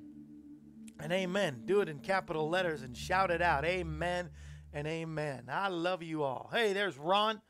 and 0.99 1.11
amen. 1.11 1.63
Do 1.65 1.81
it 1.81 1.89
in 1.89 1.99
capital 1.99 2.49
letters 2.49 2.83
and 2.83 2.95
shout 2.95 3.31
it 3.31 3.41
out. 3.41 3.65
Amen 3.65 4.29
and 4.73 4.87
amen. 4.87 5.45
I 5.49 5.69
love 5.69 6.03
you 6.03 6.23
all. 6.23 6.49
Hey, 6.53 6.73
there's 6.73 6.97
Ron. 6.97 7.41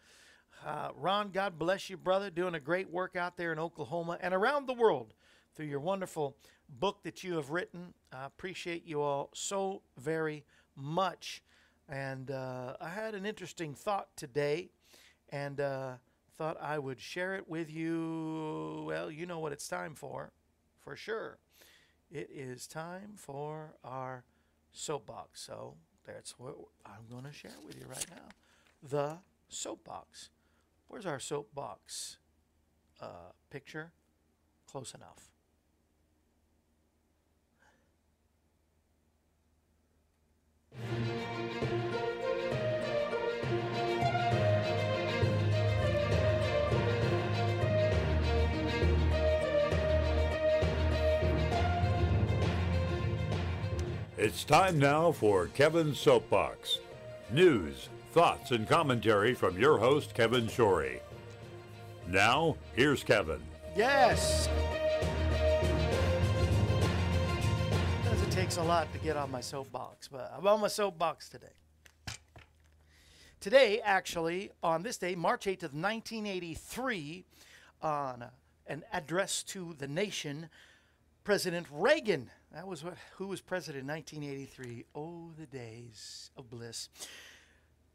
Uh, 0.65 0.89
Ron, 0.96 1.29
God 1.29 1.60
bless 1.60 1.89
you, 1.89 1.98
brother, 1.98 2.29
doing 2.29 2.55
a 2.55 2.60
great 2.60 2.89
work 2.89 3.15
out 3.15 3.38
there 3.38 3.51
in 3.51 3.60
Oklahoma 3.60 4.17
and 4.22 4.34
around 4.34 4.65
the 4.65 4.74
world 4.74 5.13
through 5.55 5.67
your 5.67 5.79
wonderful 5.79 6.36
book 6.69 7.03
that 7.03 7.24
you 7.24 7.36
have 7.36 7.50
written. 7.50 7.93
I 8.12 8.25
appreciate 8.25 8.86
you 8.86 9.01
all 9.01 9.29
so 9.34 9.81
very 9.98 10.46
much. 10.75 11.41
And 11.89 12.32
uh, 12.32 12.75
I 12.82 12.89
had 12.89 13.15
an 13.15 13.25
interesting 13.25 13.74
thought 13.74 14.10
today 14.15 14.70
and 15.29 15.60
uh, 15.60 15.94
thought 16.38 16.58
I 16.62 16.79
would 16.79 17.00
share 17.00 17.36
it 17.36 17.48
with 17.48 17.72
you. 17.72 18.84
Well, 18.88 19.10
you 19.10 19.25
know 19.25 19.39
what 19.39 19.51
it's 19.51 19.67
time 19.67 19.96
for, 19.96 20.32
for 20.79 20.96
sure. 20.96 21.38
It 22.12 22.29
is 22.34 22.67
time 22.67 23.13
for 23.15 23.75
our 23.84 24.24
soapbox. 24.72 25.41
So 25.41 25.75
that's 26.06 26.38
what 26.38 26.56
I'm 26.86 27.08
going 27.10 27.24
to 27.24 27.34
share 27.34 27.51
with 27.65 27.75
you 27.75 27.86
right 27.88 28.06
now. 28.10 28.29
The 28.84 29.17
soapbox. 29.50 30.29
Where's 30.88 31.06
our 31.06 31.20
soapbox 31.20 32.17
uh, 33.01 33.32
picture? 33.50 33.91
Close 34.70 34.94
enough. 34.94 35.29
It's 54.17 54.43
time 54.43 54.77
now 54.77 55.12
for 55.12 55.48
Kevin's 55.48 56.00
Soapbox. 56.00 56.79
News, 57.31 57.89
thoughts, 58.13 58.51
and 58.51 58.67
commentary 58.67 59.34
from 59.34 59.57
your 59.57 59.77
host, 59.77 60.13
Kevin 60.13 60.48
Shorey. 60.48 61.00
Now, 62.07 62.57
here's 62.75 63.03
Kevin. 63.03 63.39
Yes. 63.75 64.50
Takes 68.48 68.56
a 68.56 68.63
lot 68.63 68.88
to 68.94 69.00
get 69.00 69.18
on 69.18 69.30
my 69.30 69.42
soapbox, 69.42 70.08
but 70.08 70.32
I'm 70.34 70.48
on 70.48 70.62
my 70.62 70.70
soapbox 70.70 71.27
today. 71.27 71.48
Today, 73.42 73.82
actually, 73.84 74.51
on 74.63 74.84
this 74.84 74.98
day, 74.98 75.16
March 75.16 75.44
8th 75.44 75.63
of 75.63 75.74
1983, 75.74 77.25
on 77.82 78.24
an 78.66 78.86
address 78.94 79.44
to 79.44 79.75
the 79.77 79.88
nation, 79.89 80.48
President 81.25 81.68
Reagan, 81.70 82.30
that 82.54 82.66
was 82.66 82.86
what, 82.86 82.94
who 83.18 83.27
was 83.27 83.42
president 83.42 83.82
in 83.82 83.88
1983. 83.89 84.86
Oh, 84.96 85.32
the 85.38 85.46
days 85.46 86.32
of 86.38 86.50
bliss. 86.50 86.88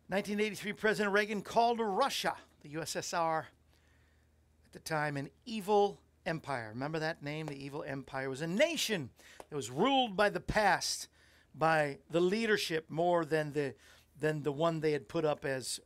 1983, 0.09 0.75
President 0.75 1.15
Reagan 1.15 1.41
called 1.41 1.81
Russia, 1.81 2.35
the 2.61 2.69
USSR, 2.75 3.45
at 4.67 4.73
the 4.75 4.81
time, 4.81 5.17
an 5.17 5.31
evil 5.47 5.99
empire. 6.27 6.73
Remember 6.75 6.99
that 6.99 7.23
name? 7.23 7.47
The 7.47 7.65
evil 7.65 7.83
empire 7.87 8.29
was 8.29 8.43
a 8.43 8.47
nation 8.47 9.09
that 9.53 9.57
was 9.57 9.71
ruled 9.71 10.17
by 10.17 10.31
the 10.31 10.41
past, 10.41 11.09
by 11.55 11.99
the 12.09 12.23
leadership 12.23 12.87
more 12.89 13.23
than 13.23 13.53
the 13.53 13.75
than 14.19 14.43
the 14.45 14.51
one 14.51 14.81
they 14.81 14.93
had 14.93 15.11
put 15.11 15.27
up 15.27 15.45
as 15.45 15.79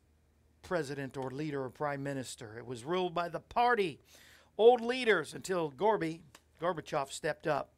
president 0.63 1.17
or 1.17 1.33
leader 1.33 1.65
or 1.65 1.69
prime 1.69 2.01
minister. 2.01 2.55
It 2.57 2.65
was 2.65 2.85
ruled 2.85 3.13
by 3.13 3.29
the 3.29 3.41
party, 3.41 3.99
old 4.57 4.81
leaders 4.81 5.35
until 5.35 5.71
Gorby, 5.71 6.21
Gorbachev 6.63 7.11
stepped 7.11 7.49
up. 7.49 7.73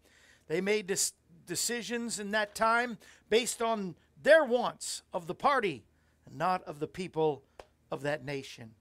They 0.47 0.61
made 0.61 0.89
dis- 0.89 1.15
decisions 1.47 2.19
in 2.19 2.33
that 2.33 2.55
time 2.55 2.99
based 3.31 3.63
on 3.63 3.95
their 4.23 4.45
wants 4.45 5.01
of 5.15 5.27
the 5.27 5.35
party 5.35 5.85
and 6.27 6.37
not 6.37 6.63
of 6.65 6.81
the 6.81 6.87
people 6.87 7.45
of 7.91 8.03
that 8.03 8.27
nation. 8.27 8.73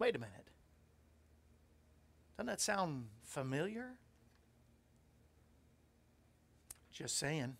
Wait 0.00 0.16
a 0.16 0.18
minute. 0.18 0.50
Doesn't 2.36 2.46
that 2.46 2.60
sound 2.60 3.06
familiar? 3.22 3.98
Just 6.94 7.18
saying. 7.18 7.56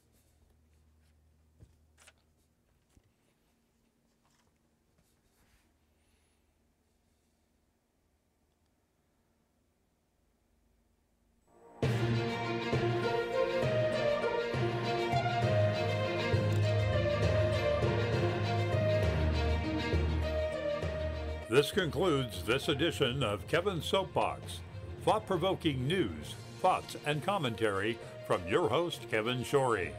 This 21.51 21.73
concludes 21.73 22.45
this 22.45 22.69
edition 22.69 23.25
of 23.25 23.47
Kevin's 23.49 23.85
Soapbox. 23.85 24.61
Thought 25.03 25.27
provoking 25.27 25.89
news, 25.89 26.37
thoughts, 26.61 26.97
and 27.05 27.21
commentary 27.23 27.99
from 28.27 28.47
your 28.49 28.69
host, 28.69 29.09
Kevin 29.11 29.45
Shorey. 29.45 29.93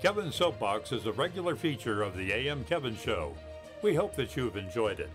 Kevin's 0.00 0.34
Soapbox 0.34 0.92
is 0.92 1.06
a 1.06 1.12
regular 1.12 1.56
feature 1.56 2.02
of 2.02 2.16
the 2.16 2.32
AM 2.32 2.64
Kevin 2.64 2.96
Show. 2.96 3.34
We 3.82 3.94
hope 3.94 4.14
that 4.16 4.36
you've 4.36 4.56
enjoyed 4.56 5.00
it. 5.00 5.10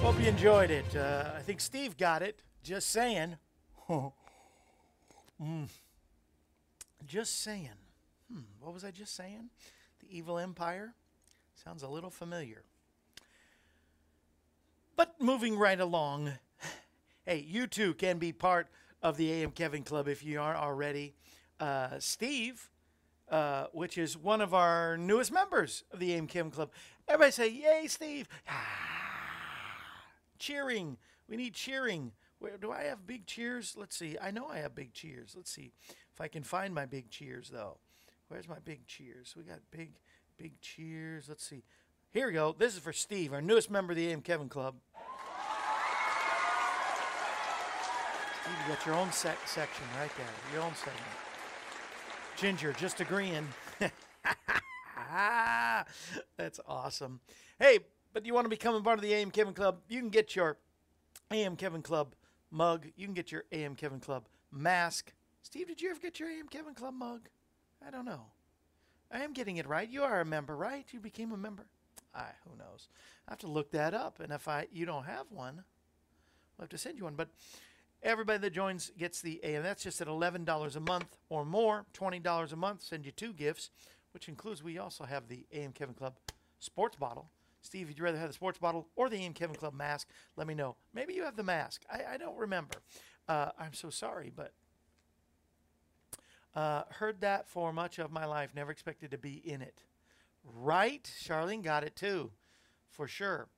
Hope 0.00 0.20
you 0.20 0.26
enjoyed 0.26 0.70
it. 0.70 0.96
Uh, 0.96 1.30
I 1.36 1.40
think 1.40 1.60
Steve 1.60 1.96
got 1.96 2.22
it. 2.22 2.42
Just 2.62 2.90
saying. 2.90 3.36
mm. 3.88 4.12
Just 7.06 7.42
saying. 7.42 7.68
Hmm, 8.32 8.40
what 8.60 8.72
was 8.72 8.84
I 8.84 8.90
just 8.90 9.14
saying? 9.14 9.50
The 10.00 10.16
evil 10.16 10.38
empire? 10.38 10.94
Sounds 11.62 11.82
a 11.82 11.88
little 11.88 12.10
familiar. 12.10 12.64
But 14.96 15.14
moving 15.20 15.58
right 15.58 15.80
along, 15.80 16.32
hey, 17.26 17.44
you 17.46 17.66
too 17.66 17.94
can 17.94 18.18
be 18.18 18.32
part 18.32 18.68
of 19.04 19.16
the 19.16 19.30
AM 19.30 19.52
Kevin 19.52 19.84
Club 19.84 20.08
if 20.08 20.24
you 20.24 20.40
aren't 20.40 20.58
already. 20.58 21.14
Uh, 21.60 21.90
Steve, 22.00 22.70
uh, 23.28 23.66
which 23.72 23.96
is 23.96 24.18
one 24.18 24.40
of 24.40 24.52
our 24.52 24.96
newest 24.96 25.30
members 25.30 25.84
of 25.92 26.00
the 26.00 26.12
AM 26.14 26.26
Kevin 26.26 26.50
Club. 26.50 26.72
Everybody 27.06 27.30
say, 27.30 27.48
Yay, 27.48 27.86
Steve! 27.86 28.28
cheering. 30.38 30.96
We 31.28 31.36
need 31.36 31.54
cheering. 31.54 32.10
Where 32.40 32.56
do 32.56 32.72
I 32.72 32.82
have 32.84 33.06
big 33.06 33.26
cheers? 33.26 33.76
Let's 33.78 33.96
see. 33.96 34.16
I 34.20 34.32
know 34.32 34.48
I 34.48 34.58
have 34.58 34.74
big 34.74 34.92
cheers. 34.92 35.34
Let's 35.36 35.52
see 35.52 35.70
if 36.12 36.20
I 36.20 36.26
can 36.26 36.42
find 36.42 36.74
my 36.74 36.84
big 36.84 37.08
cheers 37.08 37.48
though. 37.50 37.78
Where's 38.26 38.48
my 38.48 38.58
big 38.64 38.86
cheers? 38.88 39.34
We 39.36 39.44
got 39.44 39.60
big 39.70 39.92
Big 40.36 40.60
cheers. 40.60 41.28
Let's 41.28 41.46
see. 41.46 41.62
Here 42.10 42.26
we 42.26 42.32
go. 42.32 42.54
This 42.56 42.74
is 42.74 42.80
for 42.80 42.92
Steve, 42.92 43.32
our 43.32 43.40
newest 43.40 43.70
member 43.70 43.92
of 43.92 43.96
the 43.96 44.10
AM 44.10 44.20
Kevin 44.20 44.48
Club. 44.48 44.74
Steve, 48.44 48.54
you 48.68 48.74
got 48.74 48.84
your 48.84 48.94
own 48.96 49.10
sec- 49.10 49.48
section 49.48 49.86
right 49.98 50.10
there, 50.18 50.26
your 50.52 50.62
own 50.62 50.74
segment. 50.74 50.98
Ginger 52.36 52.74
just 52.74 53.00
agreeing. 53.00 53.48
That's 56.36 56.60
awesome. 56.68 57.20
Hey, 57.58 57.78
but 58.12 58.26
you 58.26 58.34
want 58.34 58.44
to 58.44 58.50
become 58.50 58.74
a 58.74 58.82
part 58.82 58.98
of 58.98 59.02
the 59.02 59.14
AM 59.14 59.30
Kevin 59.30 59.54
Club? 59.54 59.78
You 59.88 59.98
can 59.98 60.10
get 60.10 60.36
your 60.36 60.58
AM 61.30 61.56
Kevin 61.56 61.80
Club 61.80 62.14
mug. 62.50 62.86
You 62.96 63.06
can 63.06 63.14
get 63.14 63.32
your 63.32 63.44
AM 63.50 63.76
Kevin 63.76 63.98
Club 63.98 64.26
mask. 64.52 65.14
Steve, 65.42 65.68
did 65.68 65.80
you 65.80 65.90
ever 65.90 66.00
get 66.00 66.20
your 66.20 66.28
AM 66.28 66.48
Kevin 66.48 66.74
Club 66.74 66.92
mug? 66.92 67.30
I 67.86 67.90
don't 67.90 68.04
know. 68.04 68.26
I 69.10 69.20
am 69.20 69.32
getting 69.32 69.56
it 69.56 69.66
right. 69.66 69.88
You 69.88 70.02
are 70.02 70.20
a 70.20 70.24
member, 70.26 70.54
right? 70.54 70.84
You 70.90 71.00
became 71.00 71.32
a 71.32 71.38
member. 71.38 71.64
I 72.14 72.26
who 72.46 72.58
knows? 72.58 72.88
I 73.26 73.32
have 73.32 73.38
to 73.38 73.46
look 73.46 73.70
that 73.70 73.94
up. 73.94 74.20
And 74.20 74.34
if 74.34 74.48
I 74.48 74.66
you 74.70 74.84
don't 74.84 75.04
have 75.04 75.30
one, 75.30 75.64
I'll 76.58 76.64
have 76.64 76.68
to 76.68 76.78
send 76.78 76.98
you 76.98 77.04
one. 77.04 77.14
But 77.14 77.30
everybody 78.04 78.38
that 78.38 78.52
joins 78.52 78.92
gets 78.96 79.20
the 79.20 79.40
A, 79.42 79.54
and 79.56 79.64
that's 79.64 79.82
just 79.82 80.00
at 80.00 80.06
eleven 80.06 80.44
dollars 80.44 80.76
a 80.76 80.80
month 80.80 81.16
or 81.28 81.44
more. 81.44 81.86
Twenty 81.92 82.20
dollars 82.20 82.52
a 82.52 82.56
month, 82.56 82.82
send 82.82 83.04
you 83.06 83.12
two 83.12 83.32
gifts, 83.32 83.70
which 84.12 84.28
includes 84.28 84.62
we 84.62 84.78
also 84.78 85.04
have 85.04 85.28
the 85.28 85.46
AM 85.52 85.72
Kevin 85.72 85.94
Club 85.94 86.14
sports 86.60 86.96
bottle. 86.96 87.30
Steve, 87.62 87.88
would 87.88 87.98
you 87.98 88.04
rather 88.04 88.18
have 88.18 88.28
the 88.28 88.34
sports 88.34 88.58
bottle 88.58 88.86
or 88.94 89.08
the 89.08 89.16
AM 89.16 89.32
Kevin 89.32 89.56
Club 89.56 89.72
mask? 89.72 90.08
Let 90.36 90.46
me 90.46 90.54
know. 90.54 90.76
Maybe 90.92 91.14
you 91.14 91.24
have 91.24 91.36
the 91.36 91.42
mask. 91.42 91.82
I, 91.90 92.14
I 92.14 92.16
don't 92.18 92.36
remember. 92.36 92.76
Uh, 93.26 93.50
I'm 93.58 93.72
so 93.72 93.88
sorry, 93.88 94.30
but 94.34 94.52
uh, 96.54 96.82
heard 96.90 97.22
that 97.22 97.48
for 97.48 97.72
much 97.72 97.98
of 97.98 98.12
my 98.12 98.26
life. 98.26 98.50
Never 98.54 98.70
expected 98.70 99.10
to 99.12 99.18
be 99.18 99.42
in 99.44 99.62
it. 99.62 99.82
Right? 100.44 101.10
Charlene 101.22 101.62
got 101.62 101.84
it 101.84 101.96
too, 101.96 102.32
for 102.90 103.08
sure. 103.08 103.48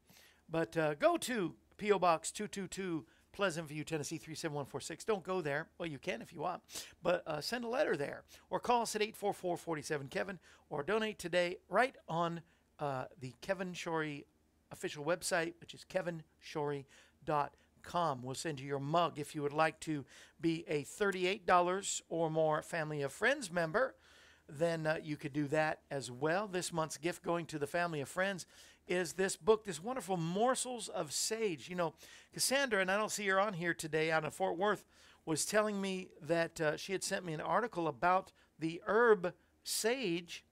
But 0.48 0.76
uh, 0.76 0.94
go 0.94 1.16
to 1.16 1.54
P.O. 1.76 1.98
Box 1.98 2.30
222, 2.30 3.04
Pleasant 3.36 3.68
View, 3.68 3.84
Tennessee 3.84 4.18
37146. 4.18 5.04
Don't 5.04 5.22
go 5.22 5.40
there. 5.40 5.68
Well, 5.78 5.88
you 5.88 5.98
can 5.98 6.22
if 6.22 6.32
you 6.32 6.40
want. 6.40 6.62
But 7.02 7.22
uh, 7.26 7.40
send 7.40 7.64
a 7.64 7.68
letter 7.68 7.96
there. 7.96 8.22
Or 8.50 8.58
call 8.58 8.82
us 8.82 8.96
at 8.96 9.02
844 9.02 9.56
47 9.56 10.08
Kevin. 10.08 10.38
Or 10.70 10.82
donate 10.82 11.18
today 11.18 11.58
right 11.68 11.94
on 12.08 12.40
uh, 12.80 13.04
the 13.20 13.34
Kevin 13.42 13.72
Shorey 13.72 14.24
official 14.72 15.04
website, 15.04 15.52
which 15.60 15.74
is 15.74 15.84
kevinshorey.com 15.88 17.50
com. 17.86 18.20
We'll 18.22 18.34
send 18.34 18.60
you 18.60 18.66
your 18.66 18.80
mug 18.80 19.18
if 19.18 19.34
you 19.34 19.42
would 19.42 19.52
like 19.52 19.80
to 19.80 20.04
be 20.40 20.64
a 20.68 20.82
$38 20.84 22.02
or 22.08 22.30
more 22.30 22.62
Family 22.62 23.00
of 23.02 23.12
Friends 23.12 23.50
member. 23.50 23.94
Then 24.48 24.86
uh, 24.86 24.98
you 25.02 25.16
could 25.16 25.32
do 25.32 25.48
that 25.48 25.80
as 25.90 26.10
well. 26.10 26.46
This 26.46 26.72
month's 26.72 26.98
gift 26.98 27.22
going 27.22 27.46
to 27.46 27.58
the 27.58 27.66
Family 27.66 28.00
of 28.00 28.08
Friends 28.08 28.46
is 28.86 29.14
this 29.14 29.36
book, 29.36 29.64
this 29.64 29.82
wonderful 29.82 30.16
Morsels 30.16 30.88
of 30.88 31.12
Sage. 31.12 31.68
You 31.68 31.76
know, 31.76 31.94
Cassandra, 32.32 32.80
and 32.80 32.90
I 32.90 32.96
don't 32.96 33.10
see 33.10 33.26
her 33.28 33.40
on 33.40 33.54
here 33.54 33.74
today 33.74 34.10
out 34.10 34.24
of 34.24 34.34
Fort 34.34 34.56
Worth, 34.56 34.84
was 35.24 35.44
telling 35.44 35.80
me 35.80 36.08
that 36.22 36.60
uh, 36.60 36.76
she 36.76 36.92
had 36.92 37.02
sent 37.02 37.24
me 37.24 37.32
an 37.32 37.40
article 37.40 37.88
about 37.88 38.32
the 38.58 38.80
herb 38.86 39.34
sage 39.64 40.44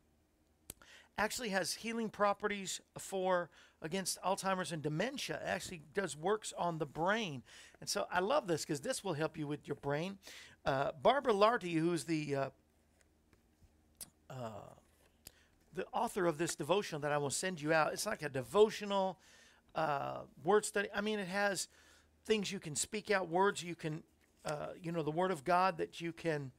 actually 1.17 1.51
has 1.51 1.75
healing 1.75 2.09
properties 2.09 2.81
for 2.99 3.51
against 3.81 4.21
Alzheimer's 4.23 4.73
and 4.73 4.83
dementia. 4.83 5.37
It 5.37 5.49
actually 5.49 5.83
does 5.95 6.17
works 6.17 6.53
on 6.59 6.79
the 6.79 6.87
brain. 6.87 7.43
And 7.81 7.89
so 7.89 8.07
I 8.11 8.21
love 8.21 8.47
this 8.47 8.63
because 8.63 8.81
this 8.81 9.05
will 9.05 9.15
help 9.15 9.37
you 9.37 9.47
with 9.47 9.69
your 9.69 9.77
brain. 9.77 10.19
Uh, 10.65 10.93
Barbara 11.01 11.35
Larty, 11.35 11.75
who's 11.75 12.05
the 12.05 12.35
uh, 12.35 12.49
uh, 14.31 14.75
the 15.75 15.87
author 15.93 16.27
of 16.27 16.39
this 16.39 16.55
devotional 16.55 17.01
that 17.01 17.13
I 17.13 17.19
will 17.19 17.31
send 17.31 17.61
you 17.61 17.73
out. 17.73 17.93
It's 17.93 18.07
like 18.07 18.23
a 18.23 18.29
devotional 18.29 19.19
uh, 19.75 20.21
word 20.43 20.65
study. 20.65 20.89
I 20.95 21.01
mean, 21.01 21.19
it 21.19 21.29
has 21.29 21.69
things 22.25 22.51
you 22.51 22.61
can 22.61 22.77
speak 22.77 23.11
out, 23.11 23.29
words 23.29 23.63
you 23.63 23.75
can, 23.75 24.03
uh, 24.45 24.69
you 24.81 24.93
know, 24.93 25.03
the 25.03 25.11
Word 25.11 25.31
of 25.31 25.45
God 25.45 25.79
that 25.79 26.01
you 26.01 26.13
can 26.13 26.53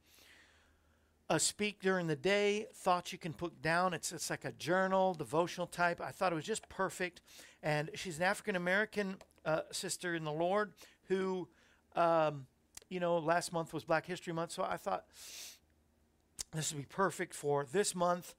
uh, 1.30 1.38
speak 1.38 1.82
during 1.82 2.08
the 2.08 2.16
day, 2.16 2.68
thoughts 2.74 3.12
you 3.12 3.18
can 3.18 3.34
put 3.34 3.62
down. 3.62 3.94
It's, 3.94 4.12
it's 4.12 4.30
like 4.30 4.46
a 4.46 4.52
journal, 4.52 5.14
devotional 5.14 5.68
type. 5.68 6.00
I 6.02 6.12
thought 6.12 6.32
it 6.32 6.36
was 6.36 6.46
just 6.46 6.68
perfect. 6.70 7.22
And 7.64 7.90
she's 7.96 8.18
an 8.18 8.24
African 8.24 8.56
American 8.56 9.18
uh, 9.44 9.62
sister 9.72 10.14
in 10.14 10.24
the 10.24 10.32
Lord 10.32 10.74
who, 11.08 11.48
um, 11.96 12.46
you 12.90 13.00
know, 13.00 13.18
last 13.18 13.54
month 13.54 13.74
was 13.74 13.84
Black 13.84 14.06
History 14.06 14.34
Month. 14.34 14.52
So 14.52 14.64
I 14.64 14.78
thought 14.78 15.06
this 16.54 16.74
would 16.74 16.82
be 16.82 16.88
perfect 16.88 17.34
for 17.34 17.66
this 17.72 17.96
month. 17.96 18.36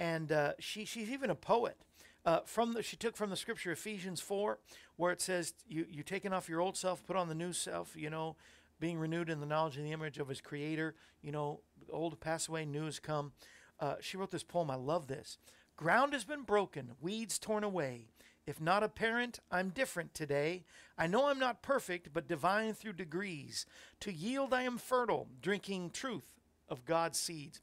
And 0.00 0.32
uh, 0.32 0.54
she, 0.58 0.86
she's 0.86 1.10
even 1.10 1.28
a 1.28 1.34
poet. 1.34 1.76
Uh, 2.24 2.40
from 2.46 2.72
the, 2.72 2.82
she 2.82 2.96
took 2.96 3.16
from 3.16 3.30
the 3.30 3.36
scripture 3.36 3.70
Ephesians 3.70 4.20
4, 4.20 4.58
where 4.96 5.12
it 5.12 5.20
says, 5.20 5.52
you, 5.68 5.86
you 5.90 6.02
taking 6.02 6.32
off 6.32 6.48
your 6.48 6.60
old 6.60 6.76
self, 6.76 7.06
put 7.06 7.16
on 7.16 7.28
the 7.28 7.34
new 7.34 7.52
self, 7.52 7.94
you 7.94 8.08
know, 8.08 8.34
being 8.80 8.98
renewed 8.98 9.28
in 9.28 9.40
the 9.40 9.46
knowledge 9.46 9.76
and 9.76 9.86
the 9.86 9.92
image 9.92 10.18
of 10.18 10.28
his 10.28 10.40
creator. 10.40 10.94
You 11.22 11.32
know, 11.32 11.60
old 11.92 12.18
pass 12.18 12.48
away, 12.48 12.64
new 12.64 12.86
has 12.86 12.98
come. 12.98 13.32
Uh, 13.78 13.96
she 14.00 14.16
wrote 14.16 14.30
this 14.30 14.42
poem. 14.42 14.70
I 14.70 14.74
love 14.74 15.06
this. 15.06 15.38
Ground 15.76 16.14
has 16.14 16.24
been 16.24 16.42
broken, 16.42 16.92
weeds 17.00 17.38
torn 17.38 17.62
away. 17.62 18.08
If 18.46 18.60
not 18.60 18.82
apparent, 18.82 19.38
I'm 19.50 19.68
different 19.68 20.14
today. 20.14 20.64
I 20.98 21.06
know 21.06 21.26
I'm 21.26 21.38
not 21.38 21.62
perfect, 21.62 22.12
but 22.12 22.26
divine 22.26 22.72
through 22.72 22.94
degrees. 22.94 23.66
To 24.00 24.12
yield, 24.12 24.52
I 24.52 24.62
am 24.62 24.78
fertile, 24.78 25.28
drinking 25.40 25.90
truth 25.90 26.40
of 26.68 26.84
God's 26.84 27.18
seeds. 27.18 27.60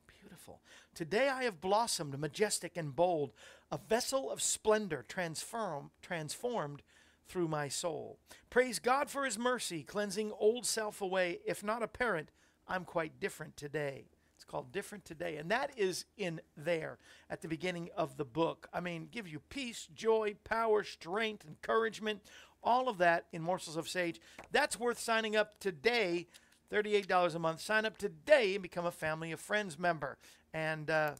Beautiful. 0.47 0.61
Today 0.95 1.27
I 1.27 1.43
have 1.43 1.59
blossomed, 1.59 2.17
majestic 2.17 2.77
and 2.77 2.95
bold, 2.95 3.33
a 3.69 3.77
vessel 3.77 4.31
of 4.31 4.41
splendor, 4.41 5.03
transform, 5.05 5.91
transformed 6.01 6.83
through 7.27 7.49
my 7.49 7.67
soul. 7.67 8.17
Praise 8.49 8.79
God 8.79 9.09
for 9.09 9.25
his 9.25 9.37
mercy, 9.37 9.83
cleansing 9.83 10.31
old 10.39 10.65
self 10.65 11.01
away. 11.01 11.39
If 11.45 11.65
not 11.65 11.83
apparent, 11.83 12.29
I'm 12.65 12.85
quite 12.85 13.19
different 13.19 13.57
today. 13.57 14.05
It's 14.35 14.45
called 14.45 14.71
Different 14.71 15.03
Today. 15.03 15.35
And 15.35 15.51
that 15.51 15.71
is 15.75 16.05
in 16.15 16.39
there 16.55 16.97
at 17.29 17.41
the 17.41 17.49
beginning 17.49 17.89
of 17.97 18.15
the 18.15 18.25
book. 18.25 18.69
I 18.71 18.79
mean, 18.79 19.09
give 19.11 19.27
you 19.27 19.41
peace, 19.49 19.89
joy, 19.95 20.35
power, 20.45 20.83
strength, 20.83 21.45
encouragement, 21.45 22.21
all 22.63 22.87
of 22.87 22.99
that 22.99 23.25
in 23.33 23.41
Morsels 23.41 23.75
of 23.75 23.89
Sage. 23.89 24.21
That's 24.51 24.79
worth 24.79 24.99
signing 24.99 25.35
up 25.35 25.59
today. 25.59 26.27
$38 26.71 27.35
a 27.35 27.39
month. 27.39 27.61
Sign 27.61 27.85
up 27.85 27.97
today 27.97 28.55
and 28.55 28.61
become 28.61 28.85
a 28.85 28.91
Family 28.91 29.31
of 29.31 29.39
Friends 29.39 29.79
member. 29.79 30.17
And 30.53 30.89
uh, 30.89 31.13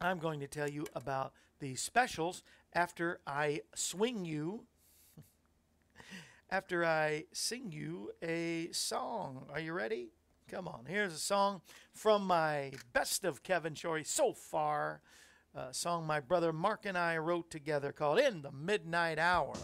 I'm 0.00 0.18
going 0.18 0.40
to 0.40 0.46
tell 0.46 0.68
you 0.68 0.86
about 0.94 1.32
the 1.60 1.74
specials 1.74 2.42
after 2.72 3.20
I 3.26 3.62
swing 3.74 4.24
you 4.24 4.64
after 6.50 6.84
I 6.84 7.24
sing 7.32 7.72
you 7.72 8.12
a 8.22 8.68
song. 8.72 9.46
Are 9.52 9.60
you 9.60 9.72
ready? 9.72 10.10
Come 10.48 10.68
on. 10.68 10.84
Here's 10.86 11.12
a 11.12 11.18
song 11.18 11.60
from 11.92 12.26
my 12.26 12.72
best 12.92 13.24
of 13.24 13.42
Kevin 13.42 13.74
Shorey 13.74 14.06
so 14.06 14.32
far. 14.32 15.00
A 15.54 15.72
song 15.72 16.06
my 16.06 16.20
brother 16.20 16.52
Mark 16.52 16.84
and 16.84 16.98
I 16.98 17.16
wrote 17.16 17.50
together 17.50 17.90
called 17.90 18.18
In 18.18 18.42
the 18.42 18.52
Midnight 18.52 19.18
Hour. 19.18 19.54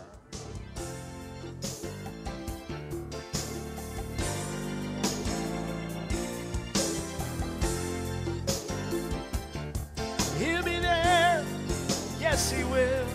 Yes, 12.33 12.51
he 12.51 12.65
will 12.65 13.07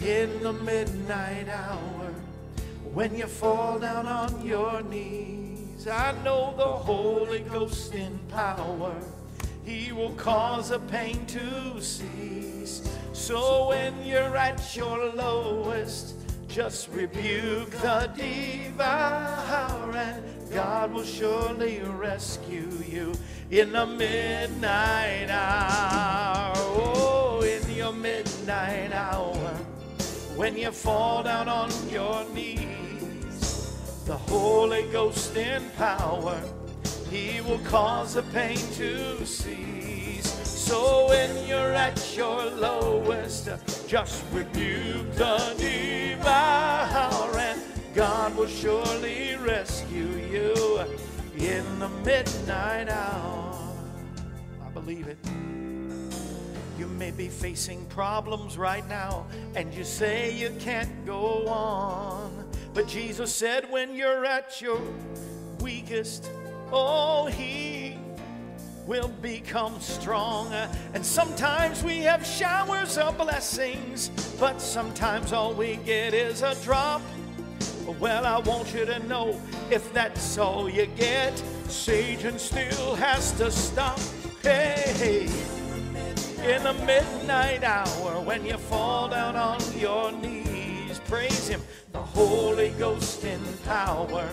in 0.00 0.42
the 0.44 0.52
midnight 0.52 1.48
hour 1.48 2.14
when 2.92 3.12
you 3.16 3.26
fall 3.26 3.80
down 3.80 4.06
on 4.06 4.46
your 4.46 4.80
knees. 4.82 5.88
I 5.88 6.12
know 6.22 6.54
the 6.56 6.62
Holy 6.62 7.40
Ghost 7.40 7.94
in 7.94 8.16
power, 8.28 8.94
He 9.64 9.90
will 9.90 10.14
cause 10.14 10.70
a 10.70 10.78
pain 10.78 11.26
to 11.26 11.82
cease. 11.82 12.88
So 13.12 13.70
when 13.70 14.06
you're 14.06 14.36
at 14.36 14.76
your 14.76 15.12
lowest, 15.14 16.14
just 16.46 16.90
rebuke 16.90 17.72
the 17.82 18.08
devourer, 18.16 20.22
God 20.54 20.92
will 20.92 21.02
surely 21.02 21.80
rescue 21.80 22.70
you 22.88 23.12
in 23.50 23.72
the 23.72 23.84
midnight 23.84 25.28
hour. 25.28 26.52
Oh, 26.56 27.42
in 27.42 27.68
your 27.74 27.92
midnight 27.92 28.92
hour 28.92 29.36
when 30.36 30.56
you 30.56 30.70
fall 30.70 31.24
down 31.24 31.48
on 31.48 31.72
your 31.90 32.24
knees. 32.30 34.04
The 34.06 34.16
Holy 34.16 34.84
Ghost 34.92 35.36
in 35.36 35.68
power, 35.70 36.40
He 37.10 37.40
will 37.40 37.58
cause 37.64 38.14
the 38.14 38.22
pain 38.22 38.58
to 38.74 39.26
cease. 39.26 40.30
So 40.44 41.08
when 41.08 41.48
you're 41.48 41.72
at 41.74 42.16
your 42.16 42.44
lowest, 42.50 43.48
just 43.88 44.24
rebuke 44.32 45.14
the 45.14 45.54
devourer, 45.58 47.33
God 47.94 48.36
will 48.36 48.48
surely 48.48 49.36
rescue 49.36 50.08
you 50.32 50.80
in 51.36 51.78
the 51.78 51.88
midnight 52.04 52.88
hour. 52.88 53.72
I 54.66 54.68
believe 54.70 55.06
it. 55.06 55.18
You 56.76 56.88
may 56.88 57.12
be 57.12 57.28
facing 57.28 57.86
problems 57.86 58.58
right 58.58 58.86
now, 58.88 59.26
and 59.54 59.72
you 59.72 59.84
say 59.84 60.34
you 60.34 60.50
can't 60.58 61.06
go 61.06 61.46
on. 61.46 62.50
But 62.74 62.88
Jesus 62.88 63.32
said, 63.32 63.70
when 63.70 63.94
you're 63.94 64.24
at 64.24 64.60
your 64.60 64.80
weakest, 65.60 66.28
oh, 66.72 67.26
He 67.26 67.96
will 68.88 69.08
become 69.22 69.78
strong. 69.80 70.52
And 70.94 71.06
sometimes 71.06 71.84
we 71.84 71.98
have 71.98 72.26
showers 72.26 72.98
of 72.98 73.16
blessings, 73.16 74.08
but 74.40 74.60
sometimes 74.60 75.32
all 75.32 75.54
we 75.54 75.76
get 75.76 76.12
is 76.12 76.42
a 76.42 76.56
drop. 76.64 77.00
Well, 77.86 78.24
I 78.24 78.38
want 78.38 78.72
you 78.72 78.86
to 78.86 78.98
know 79.00 79.38
if 79.70 79.92
that's 79.92 80.38
all 80.38 80.70
you 80.70 80.86
get, 80.86 81.36
Satan 81.68 82.38
still 82.38 82.94
has 82.94 83.32
to 83.32 83.50
stop. 83.50 83.98
Hey, 84.42 85.28
in 86.42 86.62
the 86.62 86.72
midnight 86.86 87.62
hour 87.62 88.20
when 88.22 88.44
you 88.46 88.56
fall 88.56 89.08
down 89.08 89.36
on 89.36 89.60
your 89.78 90.12
knees. 90.12 90.98
Praise 91.06 91.48
Him, 91.48 91.60
the 91.92 91.98
Holy 91.98 92.70
Ghost 92.70 93.24
in 93.24 93.40
power. 93.64 94.28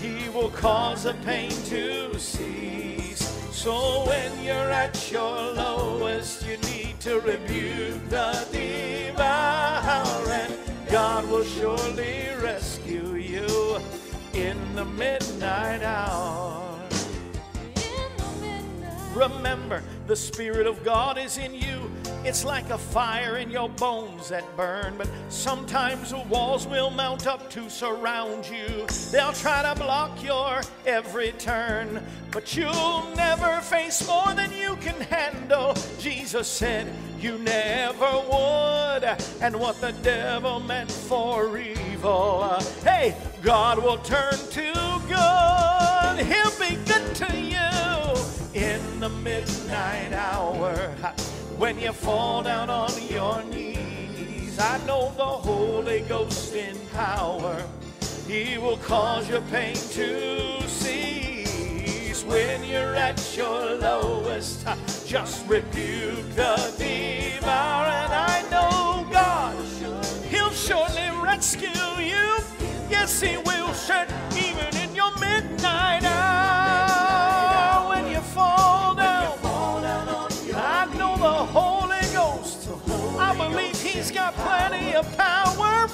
He 0.00 0.30
will 0.30 0.50
cause 0.50 1.02
the 1.04 1.14
pain 1.26 1.50
to 1.50 2.18
cease. 2.18 3.28
So 3.52 4.06
when 4.06 4.42
you're 4.42 4.70
at 4.70 5.10
your 5.12 5.52
lowest, 5.52 6.46
you 6.46 6.56
need 6.72 7.00
to 7.00 7.20
rebuke 7.20 8.08
the 8.08 8.46
devourer, 8.52 10.30
and 10.30 10.54
God 10.90 11.28
will 11.28 11.44
surely 11.44 12.28
in 14.42 14.74
the 14.76 14.84
midnight 14.84 15.82
hour. 15.82 16.78
Remember, 19.14 19.82
the 20.06 20.14
Spirit 20.14 20.66
of 20.66 20.84
God 20.84 21.18
is 21.18 21.38
in 21.38 21.54
you. 21.54 21.87
It's 22.24 22.44
like 22.44 22.68
a 22.70 22.78
fire 22.78 23.36
in 23.36 23.48
your 23.48 23.68
bones 23.68 24.28
that 24.28 24.44
burn, 24.56 24.94
but 24.98 25.08
sometimes 25.28 26.10
the 26.10 26.18
walls 26.18 26.66
will 26.66 26.90
mount 26.90 27.26
up 27.26 27.48
to 27.50 27.70
surround 27.70 28.44
you. 28.46 28.86
They'll 29.12 29.32
try 29.32 29.62
to 29.62 29.80
block 29.80 30.22
your 30.22 30.60
every 30.84 31.32
turn, 31.38 32.04
but 32.32 32.56
you'll 32.56 33.04
never 33.14 33.60
face 33.60 34.06
more 34.06 34.34
than 34.34 34.52
you 34.52 34.76
can 34.76 35.00
handle. 35.02 35.74
Jesus 36.00 36.48
said, 36.48 36.92
You 37.20 37.38
never 37.38 38.10
would. 38.30 39.04
And 39.40 39.58
what 39.58 39.80
the 39.80 39.92
devil 40.02 40.58
meant 40.60 40.90
for 40.90 41.56
evil, 41.56 42.58
hey, 42.82 43.16
God 43.42 43.78
will 43.78 43.98
turn 43.98 44.34
to 44.34 44.72
good. 45.06 46.26
He'll 46.26 46.58
be 46.58 46.76
good 46.84 47.14
to 47.14 47.36
you 47.36 48.60
in 48.60 49.00
the 49.00 49.08
midnight 49.08 50.12
hour 50.12 50.94
when 51.58 51.76
you 51.78 51.92
fall 51.92 52.42
down 52.42 52.70
on 52.70 52.90
your 53.10 53.42
knees. 53.44 54.58
I 54.60 54.78
know 54.86 55.12
the 55.16 55.24
Holy 55.24 56.00
Ghost 56.02 56.54
in 56.54 56.76
power, 56.92 57.62
He 58.26 58.58
will 58.58 58.76
cause 58.78 59.28
your 59.28 59.40
pain 59.42 59.74
to 59.74 60.68
cease. 60.68 62.24
When 62.24 62.62
you're 62.62 62.94
at 62.94 63.36
your 63.36 63.76
lowest, 63.76 64.66
just 65.06 65.48
rebuke 65.48 66.28
the 66.36 66.74
devourer, 66.78 67.88
and 67.88 68.12
I 68.12 68.42
know 68.50 69.08
God, 69.10 69.56
He'll 70.30 70.50
surely 70.50 71.10
rescue 71.22 71.68
you. 71.98 72.38
Yes, 72.88 73.20
He 73.20 73.36
will, 73.36 73.72
sure, 73.72 74.06
even 74.36 74.76
in 74.76 74.94
your 74.94 75.10
midnight 75.18 76.04
hour 76.04 76.67
got 84.18 84.34
plenty 84.34 84.94
of 84.94 85.06
power. 85.16 85.88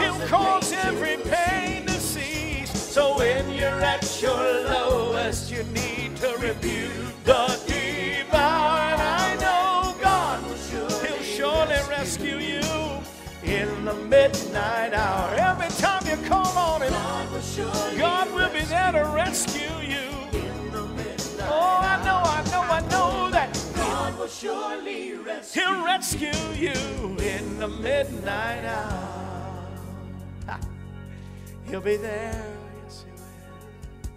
He'll 0.00 0.20
cause 0.28 0.70
every 0.72 1.16
pain 1.30 1.86
to 1.86 1.98
cease. 2.12 2.70
So 2.94 3.16
when 3.18 3.44
you're 3.58 3.82
at 3.94 4.04
your 4.20 4.44
lowest, 4.74 5.50
you 5.50 5.62
need 5.80 6.16
to 6.16 6.30
rebuke 6.48 7.14
the 7.24 7.44
divine. 7.66 8.98
I 9.24 9.36
know 9.44 9.96
God, 10.08 10.38
He'll 11.04 11.26
surely 11.36 11.80
rescue 11.88 12.38
you 12.52 12.66
in 13.42 13.68
the 13.86 13.94
midnight 13.94 14.92
hour. 14.92 15.34
Every 15.50 15.72
time 15.84 16.02
you 16.10 16.16
call 16.28 16.52
on 16.70 16.82
Him, 16.82 16.92
God 17.98 18.26
will 18.34 18.52
be 18.52 18.64
there 18.74 18.92
to 18.92 19.04
rescue 19.22 19.76
you. 19.92 20.06
Oh, 21.46 21.78
I 21.92 21.96
know, 22.06 22.20
I 22.36 22.40
know, 22.50 22.62
I 22.78 22.80
know 22.90 22.93
will 24.24 24.30
surely 24.30 25.12
rescue. 25.12 25.62
He'll 25.62 25.84
rescue 25.84 26.32
you 26.54 26.72
in 27.18 27.58
the 27.58 27.68
midnight 27.68 28.64
hour. 28.64 29.68
Ha. 30.46 30.60
He'll 31.66 31.82
be 31.82 31.96
there, 31.96 32.56
yes, 32.82 33.04
he 33.04 33.12
will. 33.12 34.12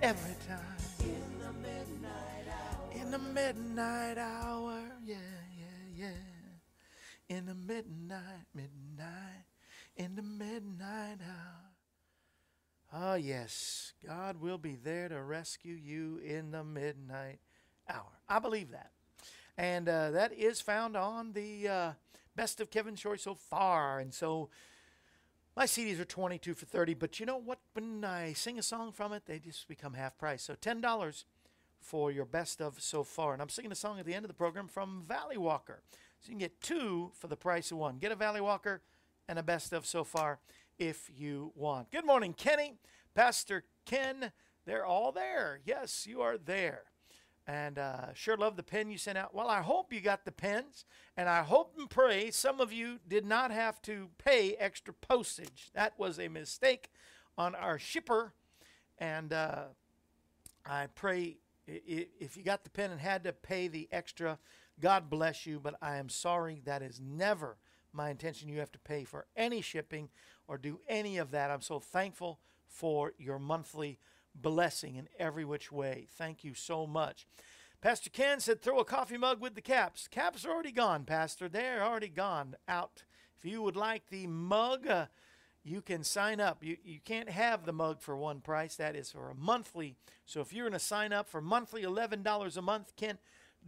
Every 0.00 0.34
time. 0.48 0.58
In 1.00 1.38
the 1.38 1.52
midnight 1.68 2.46
hour. 2.48 3.00
In 3.02 3.10
the 3.10 3.18
midnight 3.18 4.18
hour. 4.18 4.80
Yeah, 5.04 5.16
yeah, 5.58 6.06
yeah. 6.06 7.36
In 7.36 7.44
the 7.46 7.54
midnight, 7.54 8.46
midnight. 8.54 9.44
In 9.96 10.16
the 10.16 10.22
midnight 10.22 11.18
hour. 11.20 11.70
Ah, 12.94 13.14
yes, 13.16 13.92
God 14.06 14.40
will 14.40 14.58
be 14.58 14.76
there 14.76 15.10
to 15.10 15.22
rescue 15.22 15.74
you 15.74 16.20
in 16.24 16.52
the 16.52 16.64
midnight 16.64 17.38
hour. 17.88 18.12
I 18.26 18.38
believe 18.38 18.70
that. 18.70 18.92
And 19.56 19.88
uh, 19.88 20.10
that 20.12 20.32
is 20.32 20.60
found 20.60 20.96
on 20.96 21.32
the 21.32 21.68
uh, 21.68 21.92
best 22.34 22.60
of 22.60 22.70
Kevin 22.70 22.94
Shorey 22.94 23.18
so 23.18 23.34
far. 23.34 23.98
And 23.98 24.12
so 24.12 24.48
my 25.56 25.66
CDs 25.66 26.00
are 26.00 26.06
22 26.06 26.54
for 26.54 26.64
30, 26.64 26.94
but 26.94 27.20
you 27.20 27.26
know 27.26 27.36
what? 27.36 27.58
When 27.74 28.04
I 28.04 28.32
sing 28.32 28.58
a 28.58 28.62
song 28.62 28.92
from 28.92 29.12
it, 29.12 29.26
they 29.26 29.38
just 29.38 29.68
become 29.68 29.94
half 29.94 30.16
price. 30.16 30.42
So 30.42 30.54
$10 30.54 31.24
for 31.80 32.10
your 32.10 32.24
best 32.24 32.62
of 32.62 32.80
so 32.80 33.04
far. 33.04 33.32
And 33.32 33.42
I'm 33.42 33.48
singing 33.48 33.72
a 33.72 33.76
song 33.76 33.98
at 33.98 34.06
the 34.06 34.14
end 34.14 34.24
of 34.24 34.28
the 34.28 34.34
program 34.34 34.68
from 34.68 35.04
Valley 35.06 35.36
Walker. 35.36 35.82
So 36.20 36.28
you 36.28 36.32
can 36.32 36.38
get 36.38 36.60
two 36.60 37.10
for 37.14 37.26
the 37.26 37.36
price 37.36 37.70
of 37.70 37.78
one. 37.78 37.98
Get 37.98 38.12
a 38.12 38.16
Valley 38.16 38.40
Walker 38.40 38.80
and 39.28 39.38
a 39.38 39.42
best 39.42 39.72
of 39.72 39.84
so 39.84 40.04
far 40.04 40.38
if 40.78 41.10
you 41.14 41.52
want. 41.54 41.90
Good 41.90 42.06
morning, 42.06 42.32
Kenny, 42.32 42.74
Pastor 43.14 43.64
Ken. 43.84 44.32
They're 44.64 44.86
all 44.86 45.12
there. 45.12 45.60
Yes, 45.64 46.06
you 46.06 46.22
are 46.22 46.38
there. 46.38 46.84
And 47.46 47.78
uh, 47.78 48.14
sure 48.14 48.36
love 48.36 48.56
the 48.56 48.62
pen 48.62 48.88
you 48.88 48.98
sent 48.98 49.18
out. 49.18 49.34
Well, 49.34 49.48
I 49.48 49.62
hope 49.62 49.92
you 49.92 50.00
got 50.00 50.24
the 50.24 50.32
pens, 50.32 50.84
and 51.16 51.28
I 51.28 51.42
hope 51.42 51.74
and 51.76 51.90
pray 51.90 52.30
some 52.30 52.60
of 52.60 52.72
you 52.72 53.00
did 53.08 53.26
not 53.26 53.50
have 53.50 53.82
to 53.82 54.10
pay 54.16 54.54
extra 54.54 54.94
postage. 54.94 55.70
That 55.74 55.98
was 55.98 56.20
a 56.20 56.28
mistake 56.28 56.90
on 57.36 57.56
our 57.56 57.78
shipper, 57.80 58.32
and 58.98 59.32
uh, 59.32 59.64
I 60.64 60.86
pray 60.94 61.38
if 61.66 62.36
you 62.36 62.42
got 62.42 62.64
the 62.64 62.70
pen 62.70 62.90
and 62.90 63.00
had 63.00 63.24
to 63.24 63.32
pay 63.32 63.68
the 63.68 63.88
extra, 63.90 64.38
God 64.80 65.10
bless 65.10 65.46
you. 65.46 65.60
But 65.60 65.74
I 65.82 65.96
am 65.96 66.08
sorry 66.08 66.62
that 66.64 66.82
is 66.82 67.00
never 67.00 67.56
my 67.92 68.10
intention. 68.10 68.48
You 68.48 68.58
have 68.60 68.72
to 68.72 68.78
pay 68.78 69.04
for 69.04 69.26
any 69.36 69.60
shipping 69.60 70.08
or 70.48 70.58
do 70.58 70.80
any 70.88 71.18
of 71.18 71.30
that. 71.32 71.50
I'm 71.50 71.60
so 71.60 71.80
thankful 71.80 72.40
for 72.66 73.12
your 73.18 73.38
monthly 73.38 73.98
blessing 74.34 74.96
in 74.96 75.08
every 75.18 75.44
which 75.44 75.70
way. 75.70 76.06
Thank 76.16 76.44
you 76.44 76.54
so 76.54 76.86
much. 76.86 77.26
Pastor 77.80 78.10
Ken 78.10 78.38
said, 78.38 78.62
throw 78.62 78.78
a 78.78 78.84
coffee 78.84 79.16
mug 79.16 79.40
with 79.40 79.54
the 79.54 79.60
caps. 79.60 80.06
Caps 80.08 80.44
are 80.44 80.50
already 80.50 80.70
gone, 80.70 81.04
Pastor. 81.04 81.48
They're 81.48 81.82
already 81.82 82.08
gone 82.08 82.54
out. 82.68 83.02
If 83.36 83.50
you 83.50 83.60
would 83.62 83.74
like 83.74 84.08
the 84.08 84.28
mug, 84.28 84.86
uh, 84.86 85.06
you 85.64 85.80
can 85.80 86.04
sign 86.04 86.40
up. 86.40 86.62
You, 86.62 86.76
you 86.84 87.00
can't 87.04 87.28
have 87.28 87.64
the 87.64 87.72
mug 87.72 88.00
for 88.00 88.16
one 88.16 88.40
price. 88.40 88.76
That 88.76 88.94
is 88.94 89.10
for 89.10 89.30
a 89.30 89.34
monthly. 89.34 89.96
So 90.26 90.40
if 90.40 90.52
you're 90.52 90.68
going 90.68 90.78
to 90.78 90.84
sign 90.84 91.12
up 91.12 91.28
for 91.28 91.40
monthly 91.40 91.82
$11 91.82 92.56
a 92.56 92.62
month, 92.62 92.92
Ken, 92.96 93.18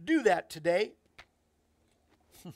do 0.01 0.23
that 0.23 0.49
today. 0.49 0.93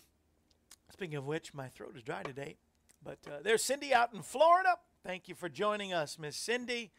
Speaking 0.93 1.17
of 1.17 1.25
which, 1.25 1.53
my 1.53 1.67
throat 1.67 1.93
is 1.97 2.03
dry 2.03 2.23
today. 2.23 2.55
But 3.03 3.19
uh, 3.27 3.39
there's 3.43 3.63
Cindy 3.63 3.93
out 3.93 4.13
in 4.13 4.21
Florida. 4.21 4.75
Thank 5.05 5.27
you 5.27 5.35
for 5.35 5.49
joining 5.49 5.93
us, 5.93 6.19
Miss 6.19 6.35
Cindy. 6.35 6.91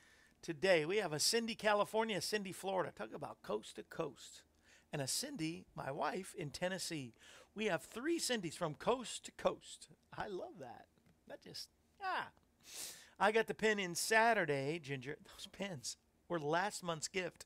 Today 0.43 0.87
we 0.87 0.97
have 0.97 1.13
a 1.13 1.21
Cindy, 1.21 1.55
California, 1.55 2.17
a 2.17 2.21
Cindy, 2.23 2.53
Florida. 2.53 2.93
Talk 2.97 3.11
about 3.15 3.43
coast 3.43 3.77
to 3.77 3.83
coast. 3.83 4.43
And 4.91 5.03
a 5.03 5.07
Cindy, 5.07 5.67
my 5.77 5.91
wife, 5.91 6.35
in 6.37 6.51
Tennessee. 6.51 7.13
We 7.55 7.67
have 7.67 7.83
three 7.83 8.19
Cindys 8.19 8.57
from 8.57 8.75
coast 8.75 9.25
to 9.27 9.33
coast. 9.33 9.89
I 10.17 10.29
love 10.29 10.59
that. 10.61 10.87
That 11.29 11.43
just, 11.43 11.69
ah. 12.03 12.29
I 13.19 13.33
got 13.33 13.49
the 13.49 13.55
pen 13.55 13.79
in 13.79 13.95
Saturday, 13.95 14.81
Ginger. 14.83 15.17
Those 15.25 15.47
pens 15.47 15.99
were 16.29 16.41
last 16.41 16.83
month's 16.83 17.09
gift. 17.09 17.45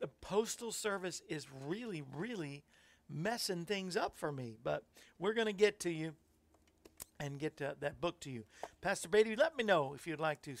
The 0.00 0.08
Postal 0.08 0.72
Service 0.72 1.20
is 1.28 1.46
really, 1.52 2.02
really 2.16 2.64
messing 3.10 3.66
things 3.66 3.94
up 3.94 4.16
for 4.16 4.32
me, 4.32 4.56
but 4.64 4.84
we're 5.18 5.34
going 5.34 5.46
to 5.46 5.52
get 5.52 5.78
to 5.80 5.90
you 5.90 6.14
and 7.20 7.38
get 7.38 7.60
uh, 7.60 7.74
that 7.80 8.00
book 8.00 8.20
to 8.20 8.30
you. 8.30 8.44
Pastor 8.80 9.08
Beatty, 9.08 9.36
let 9.36 9.56
me 9.56 9.64
know 9.64 9.92
if 9.94 10.06
you'd 10.06 10.18
like 10.18 10.40
to 10.42 10.56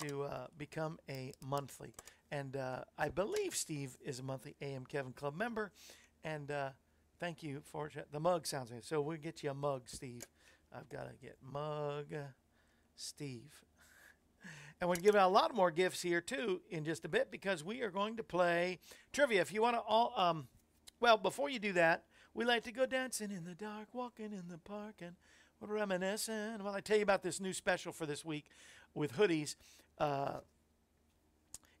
to 0.00 0.22
uh, 0.24 0.46
become 0.56 0.98
a 1.08 1.32
monthly. 1.44 1.94
And 2.30 2.56
uh, 2.56 2.84
I 2.98 3.08
believe 3.08 3.54
Steve 3.54 3.96
is 4.04 4.18
a 4.18 4.22
monthly 4.22 4.54
AM 4.60 4.84
Kevin 4.84 5.12
Club 5.12 5.36
member. 5.36 5.72
And 6.24 6.50
uh, 6.50 6.70
thank 7.18 7.42
you 7.42 7.60
for 7.64 7.90
the 8.12 8.20
mug. 8.20 8.46
Sounds 8.46 8.70
good. 8.70 8.84
So 8.84 9.00
we'll 9.00 9.16
get 9.16 9.42
you 9.42 9.50
a 9.50 9.54
mug, 9.54 9.82
Steve. 9.86 10.22
I've 10.74 10.88
got 10.88 11.08
to 11.08 11.16
get 11.20 11.36
mug, 11.42 12.14
Steve. 12.96 13.52
And 14.80 14.88
we're 14.88 14.94
giving 14.94 15.20
out 15.20 15.26
a 15.26 15.34
lot 15.34 15.56
more 15.56 15.72
gifts 15.72 16.02
here 16.02 16.20
too 16.20 16.60
in 16.70 16.84
just 16.84 17.04
a 17.04 17.08
bit 17.08 17.32
because 17.32 17.64
we 17.64 17.82
are 17.82 17.90
going 17.90 18.16
to 18.16 18.22
play 18.22 18.78
trivia. 19.12 19.40
If 19.40 19.52
you 19.52 19.60
want 19.60 19.74
to 19.74 19.80
all, 19.80 20.12
um, 20.16 20.46
well, 21.00 21.16
before 21.16 21.50
you 21.50 21.58
do 21.58 21.72
that, 21.72 22.04
we 22.32 22.44
like 22.44 22.62
to 22.62 22.70
go 22.70 22.86
dancing 22.86 23.32
in 23.32 23.42
the 23.42 23.56
dark, 23.56 23.88
walking 23.92 24.32
in 24.32 24.44
the 24.48 24.58
park, 24.58 25.00
and 25.00 25.16
reminiscing. 25.60 26.62
Well, 26.62 26.74
I 26.74 26.80
tell 26.80 26.96
you 26.96 27.02
about 27.02 27.24
this 27.24 27.40
new 27.40 27.52
special 27.52 27.92
for 27.92 28.06
this 28.06 28.24
week 28.24 28.46
with 28.94 29.16
hoodies. 29.16 29.56
Uh, 29.98 30.40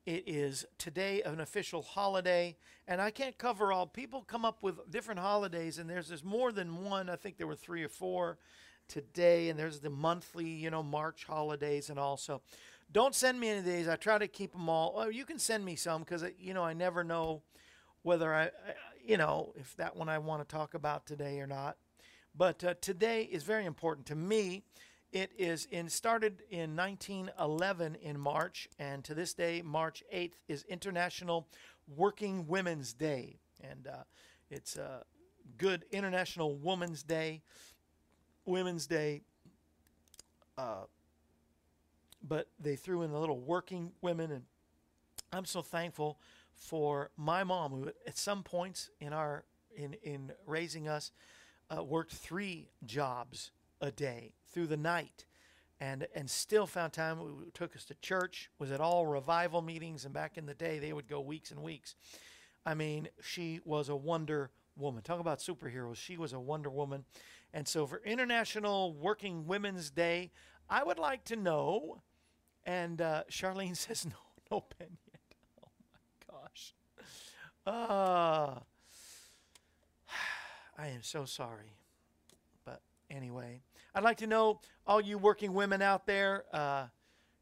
it 0.06 0.24
is 0.26 0.64
today 0.78 1.20
an 1.22 1.40
official 1.40 1.82
holiday, 1.82 2.56
and 2.86 3.00
I 3.00 3.10
can't 3.10 3.36
cover 3.36 3.72
all. 3.72 3.86
People 3.86 4.22
come 4.22 4.44
up 4.44 4.62
with 4.62 4.90
different 4.90 5.20
holidays, 5.20 5.78
and 5.78 5.88
there's 5.88 6.08
there's 6.08 6.24
more 6.24 6.50
than 6.50 6.84
one. 6.84 7.10
I 7.10 7.16
think 7.16 7.36
there 7.36 7.46
were 7.46 7.54
three 7.54 7.84
or 7.84 7.90
four 7.90 8.38
today, 8.88 9.50
and 9.50 9.58
there's 9.58 9.80
the 9.80 9.90
monthly, 9.90 10.48
you 10.48 10.70
know, 10.70 10.82
March 10.82 11.24
holidays, 11.24 11.90
and 11.90 11.98
also. 11.98 12.40
Don't 12.90 13.14
send 13.14 13.38
me 13.38 13.50
any 13.50 13.58
of 13.58 13.66
these. 13.66 13.86
I 13.86 13.96
try 13.96 14.16
to 14.16 14.26
keep 14.26 14.52
them 14.52 14.70
all. 14.70 14.94
Well, 14.96 15.10
you 15.10 15.26
can 15.26 15.38
send 15.38 15.62
me 15.62 15.76
some 15.76 16.00
because 16.00 16.24
you 16.38 16.54
know 16.54 16.64
I 16.64 16.72
never 16.72 17.04
know 17.04 17.42
whether 18.02 18.34
I, 18.34 18.48
you 19.04 19.18
know, 19.18 19.52
if 19.56 19.76
that 19.76 19.94
one 19.94 20.08
I 20.08 20.16
want 20.16 20.40
to 20.40 20.56
talk 20.56 20.72
about 20.72 21.04
today 21.04 21.40
or 21.40 21.46
not. 21.46 21.76
But 22.34 22.64
uh, 22.64 22.74
today 22.80 23.24
is 23.24 23.42
very 23.42 23.66
important 23.66 24.06
to 24.06 24.14
me. 24.14 24.62
It 25.12 25.32
is 25.38 25.66
in 25.70 25.88
started 25.88 26.42
in 26.50 26.76
1911 26.76 27.94
in 27.94 28.20
March, 28.20 28.68
and 28.78 29.02
to 29.04 29.14
this 29.14 29.32
day, 29.32 29.62
March 29.62 30.02
8th 30.14 30.34
is 30.48 30.64
International 30.68 31.48
Working 31.96 32.46
Women's 32.46 32.92
Day, 32.92 33.38
and 33.62 33.86
uh, 33.86 34.02
it's 34.50 34.76
a 34.76 35.04
good 35.56 35.86
International 35.92 36.54
Women's 36.56 37.02
Day, 37.02 37.40
Women's 38.44 38.86
Day. 38.86 39.22
Uh, 40.58 40.84
but 42.22 42.48
they 42.60 42.76
threw 42.76 43.00
in 43.00 43.10
the 43.10 43.18
little 43.18 43.40
working 43.40 43.92
women, 44.02 44.30
and 44.30 44.42
I'm 45.32 45.46
so 45.46 45.62
thankful 45.62 46.18
for 46.52 47.12
my 47.16 47.44
mom, 47.44 47.72
who 47.72 47.88
at 48.06 48.18
some 48.18 48.42
points 48.42 48.90
in 49.00 49.14
our 49.14 49.44
in 49.74 49.94
in 50.02 50.32
raising 50.44 50.86
us 50.86 51.12
uh, 51.74 51.82
worked 51.82 52.12
three 52.12 52.68
jobs 52.84 53.52
a 53.80 53.90
day 53.90 54.34
through 54.50 54.66
the 54.66 54.76
night 54.76 55.26
and 55.80 56.06
and 56.14 56.28
still 56.28 56.66
found 56.66 56.92
time. 56.92 57.18
It 57.46 57.54
took 57.54 57.76
us 57.76 57.84
to 57.86 57.94
church 57.96 58.50
was 58.58 58.70
at 58.70 58.80
all 58.80 59.06
revival 59.06 59.62
meetings 59.62 60.04
and 60.04 60.12
back 60.12 60.36
in 60.36 60.46
the 60.46 60.54
day 60.54 60.78
they 60.78 60.92
would 60.92 61.08
go 61.08 61.20
weeks 61.20 61.50
and 61.50 61.62
weeks. 61.62 61.94
I 62.66 62.74
mean 62.74 63.08
she 63.22 63.60
was 63.64 63.88
a 63.88 63.96
wonder 63.96 64.50
woman. 64.76 65.02
Talk 65.02 65.20
about 65.20 65.38
superheroes. 65.38 65.96
She 65.96 66.16
was 66.16 66.32
a 66.32 66.40
wonder 66.40 66.70
woman. 66.70 67.04
And 67.52 67.66
so 67.66 67.86
for 67.86 68.00
international 68.04 68.92
working 68.94 69.46
women's 69.46 69.90
day 69.90 70.30
i 70.70 70.84
would 70.84 70.98
like 70.98 71.24
to 71.24 71.34
know 71.34 72.02
and 72.66 73.00
uh, 73.00 73.22
charlene 73.30 73.76
says 73.86 74.04
no 74.04 74.16
no 74.50 74.60
pen 74.60 74.96
yet. 75.06 75.20
Oh 75.64 75.70
my 75.92 76.40
gosh. 76.40 76.74
Uh, 77.66 78.60
I 80.78 80.88
am 80.88 81.02
so 81.02 81.24
sorry. 81.24 81.74
But 82.64 82.80
anyway, 83.10 83.60
I'd 83.94 84.04
like 84.04 84.18
to 84.18 84.26
know 84.26 84.60
all 84.86 85.00
you 85.00 85.18
working 85.18 85.54
women 85.54 85.82
out 85.82 86.06
there, 86.06 86.44
uh, 86.52 86.86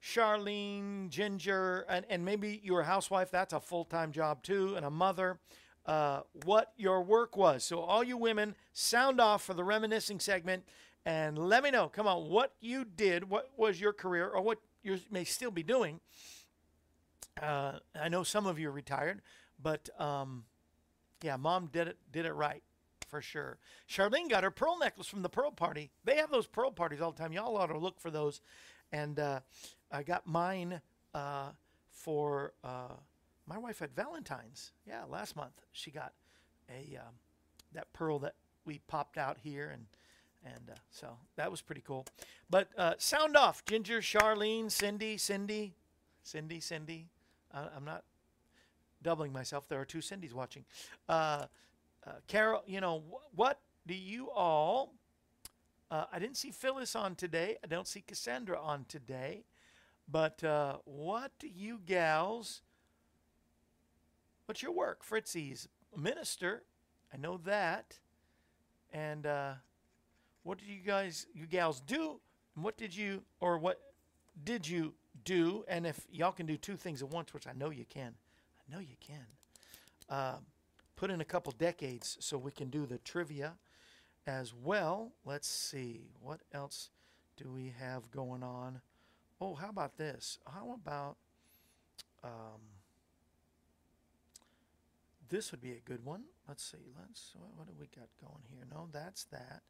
Charlene, 0.02 1.08
Ginger, 1.10 1.84
and, 1.88 2.06
and 2.08 2.24
maybe 2.24 2.60
you're 2.62 2.80
a 2.80 2.84
housewife. 2.84 3.30
That's 3.30 3.52
a 3.52 3.60
full 3.60 3.84
time 3.84 4.12
job 4.12 4.42
too, 4.42 4.74
and 4.76 4.84
a 4.86 4.90
mother. 4.90 5.38
uh, 5.86 6.22
what 6.44 6.72
your 6.76 7.02
work 7.02 7.36
was. 7.36 7.64
So, 7.64 7.80
all 7.80 8.02
you 8.02 8.16
women, 8.16 8.54
sound 8.72 9.20
off 9.20 9.42
for 9.44 9.54
the 9.54 9.64
reminiscing 9.64 10.20
segment 10.20 10.64
and 11.04 11.38
let 11.38 11.62
me 11.62 11.70
know. 11.70 11.88
Come 11.88 12.06
on, 12.08 12.28
what 12.28 12.54
you 12.60 12.84
did, 12.84 13.30
what 13.30 13.50
was 13.56 13.80
your 13.80 13.92
career, 13.92 14.28
or 14.28 14.42
what 14.42 14.58
you 14.82 14.98
may 15.10 15.24
still 15.24 15.50
be 15.52 15.62
doing. 15.62 16.00
Uh, 17.40 17.78
I 18.00 18.08
know 18.08 18.22
some 18.22 18.46
of 18.46 18.58
you 18.58 18.68
are 18.68 18.72
retired, 18.72 19.20
but 19.62 19.88
um, 20.00 20.44
yeah, 21.22 21.36
mom 21.36 21.66
did 21.72 21.88
it 21.88 21.98
did 22.10 22.26
it 22.26 22.32
right 22.32 22.62
for 23.06 23.20
sure. 23.20 23.58
Charlene 23.88 24.28
got 24.28 24.42
her 24.44 24.50
pearl 24.50 24.78
necklace 24.78 25.06
from 25.06 25.22
the 25.22 25.28
pearl 25.28 25.50
party. 25.50 25.90
They 26.04 26.16
have 26.16 26.30
those 26.30 26.46
pearl 26.46 26.70
parties 26.70 27.00
all 27.00 27.12
the 27.12 27.18
time. 27.18 27.32
Y'all 27.32 27.56
ought 27.56 27.66
to 27.66 27.78
look 27.78 28.00
for 28.00 28.10
those. 28.10 28.40
And 28.92 29.18
uh, 29.18 29.40
I 29.90 30.02
got 30.02 30.26
mine 30.26 30.80
uh, 31.14 31.50
for 31.90 32.52
uh, 32.62 32.94
my 33.46 33.58
wife 33.58 33.82
at 33.82 33.94
Valentine's. 33.94 34.72
Yeah, 34.86 35.02
last 35.08 35.36
month 35.36 35.54
she 35.72 35.90
got 35.90 36.12
a 36.68 36.96
um, 36.96 37.14
that 37.72 37.92
pearl 37.92 38.18
that 38.20 38.34
we 38.64 38.80
popped 38.86 39.18
out 39.18 39.38
here 39.42 39.70
and 39.72 39.86
and 40.44 40.70
uh, 40.70 40.78
so 40.90 41.08
that 41.34 41.50
was 41.50 41.60
pretty 41.60 41.80
cool. 41.80 42.06
But 42.48 42.68
uh, 42.78 42.94
sound 42.98 43.36
off, 43.36 43.64
Ginger, 43.64 44.00
Charlene, 44.00 44.70
Cindy, 44.70 45.16
Cindy, 45.16 45.74
Cindy, 46.22 46.60
Cindy. 46.60 47.08
I'm 47.52 47.84
not 47.84 48.04
doubling 49.02 49.32
myself. 49.32 49.68
There 49.68 49.80
are 49.80 49.84
two 49.84 50.00
Cindy's 50.00 50.34
watching. 50.34 50.64
Uh, 51.08 51.46
uh, 52.06 52.12
Carol, 52.28 52.62
you 52.66 52.80
know, 52.80 53.02
wh- 53.10 53.38
what 53.38 53.60
do 53.86 53.94
you 53.94 54.30
all? 54.30 54.94
Uh, 55.90 56.04
I 56.12 56.18
didn't 56.18 56.36
see 56.36 56.50
Phyllis 56.50 56.94
on 56.96 57.14
today. 57.14 57.56
I 57.62 57.66
don't 57.66 57.86
see 57.86 58.00
Cassandra 58.00 58.60
on 58.60 58.84
today. 58.88 59.44
But 60.08 60.42
what 60.84 61.32
do 61.38 61.48
you 61.48 61.80
gals? 61.84 62.62
What's 64.46 64.62
your 64.62 64.72
work? 64.72 65.02
Fritzy's 65.02 65.68
a 65.94 65.98
minister. 65.98 66.62
I 67.12 67.16
know 67.16 67.38
that. 67.44 67.98
And 68.92 69.26
what 70.44 70.58
did 70.58 70.68
you 70.68 70.80
guys, 70.84 71.26
you 71.34 71.46
gals, 71.46 71.80
do? 71.80 72.20
And 72.54 72.64
what 72.64 72.76
did 72.76 72.94
you, 72.94 73.22
or 73.40 73.58
what 73.58 73.80
did 74.44 74.68
you 74.68 74.94
do? 75.24 75.64
And 75.66 75.86
if 75.86 76.06
y'all 76.10 76.32
can 76.32 76.46
do 76.46 76.56
two 76.56 76.76
things 76.76 77.02
at 77.02 77.10
once, 77.10 77.34
which 77.34 77.48
I 77.48 77.52
know 77.52 77.70
you 77.70 77.84
can, 77.84 78.14
I 78.60 78.74
know 78.74 78.80
you 78.80 78.96
can. 79.00 79.26
Uh, 80.08 80.36
put 80.96 81.10
in 81.10 81.20
a 81.20 81.24
couple 81.24 81.52
decades 81.58 82.16
so 82.20 82.36
we 82.38 82.50
can 82.50 82.68
do 82.68 82.86
the 82.86 82.98
trivia 82.98 83.54
as 84.26 84.52
well. 84.54 85.12
Let's 85.24 85.48
see, 85.48 86.08
what 86.20 86.40
else 86.52 86.90
do 87.36 87.50
we 87.50 87.74
have 87.78 88.10
going 88.10 88.42
on? 88.42 88.80
Oh, 89.40 89.54
how 89.54 89.68
about 89.68 89.98
this? 89.98 90.38
How 90.46 90.74
about 90.74 91.16
um, 92.24 92.60
this 95.28 95.50
would 95.50 95.60
be 95.60 95.72
a 95.72 95.80
good 95.84 96.04
one. 96.04 96.22
Let's 96.48 96.64
see. 96.64 96.92
Let's 96.98 97.32
what, 97.36 97.50
what 97.56 97.66
do 97.66 97.74
we 97.78 97.86
got 97.86 98.08
going 98.20 98.42
here? 98.50 98.64
No, 98.70 98.88
that's 98.92 99.24
that. 99.24 99.62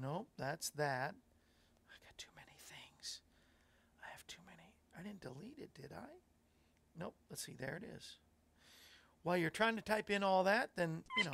Nope, 0.00 0.28
that's 0.38 0.70
that. 0.70 1.14
I 1.90 1.94
got 2.04 2.16
too 2.16 2.28
many 2.36 2.56
things. 2.58 3.20
I 4.02 4.06
have 4.12 4.26
too 4.26 4.40
many. 4.46 4.72
I 4.96 5.02
didn't 5.02 5.20
delete 5.20 5.58
it, 5.58 5.74
did 5.74 5.92
I? 5.92 6.08
Nope. 6.98 7.14
Let's 7.30 7.44
see. 7.44 7.54
There 7.58 7.80
it 7.82 7.86
is. 7.96 8.16
While 9.22 9.36
you're 9.36 9.50
trying 9.50 9.76
to 9.76 9.82
type 9.82 10.10
in 10.10 10.22
all 10.22 10.44
that, 10.44 10.70
then, 10.76 11.02
you 11.18 11.24
know. 11.24 11.32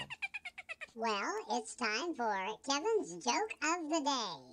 Well, 0.97 1.33
it's 1.53 1.75
time 1.75 2.14
for 2.14 2.35
Kevin's 2.64 3.25
joke 3.25 3.55
of 3.62 3.90
the 3.90 4.01
day. 4.01 4.44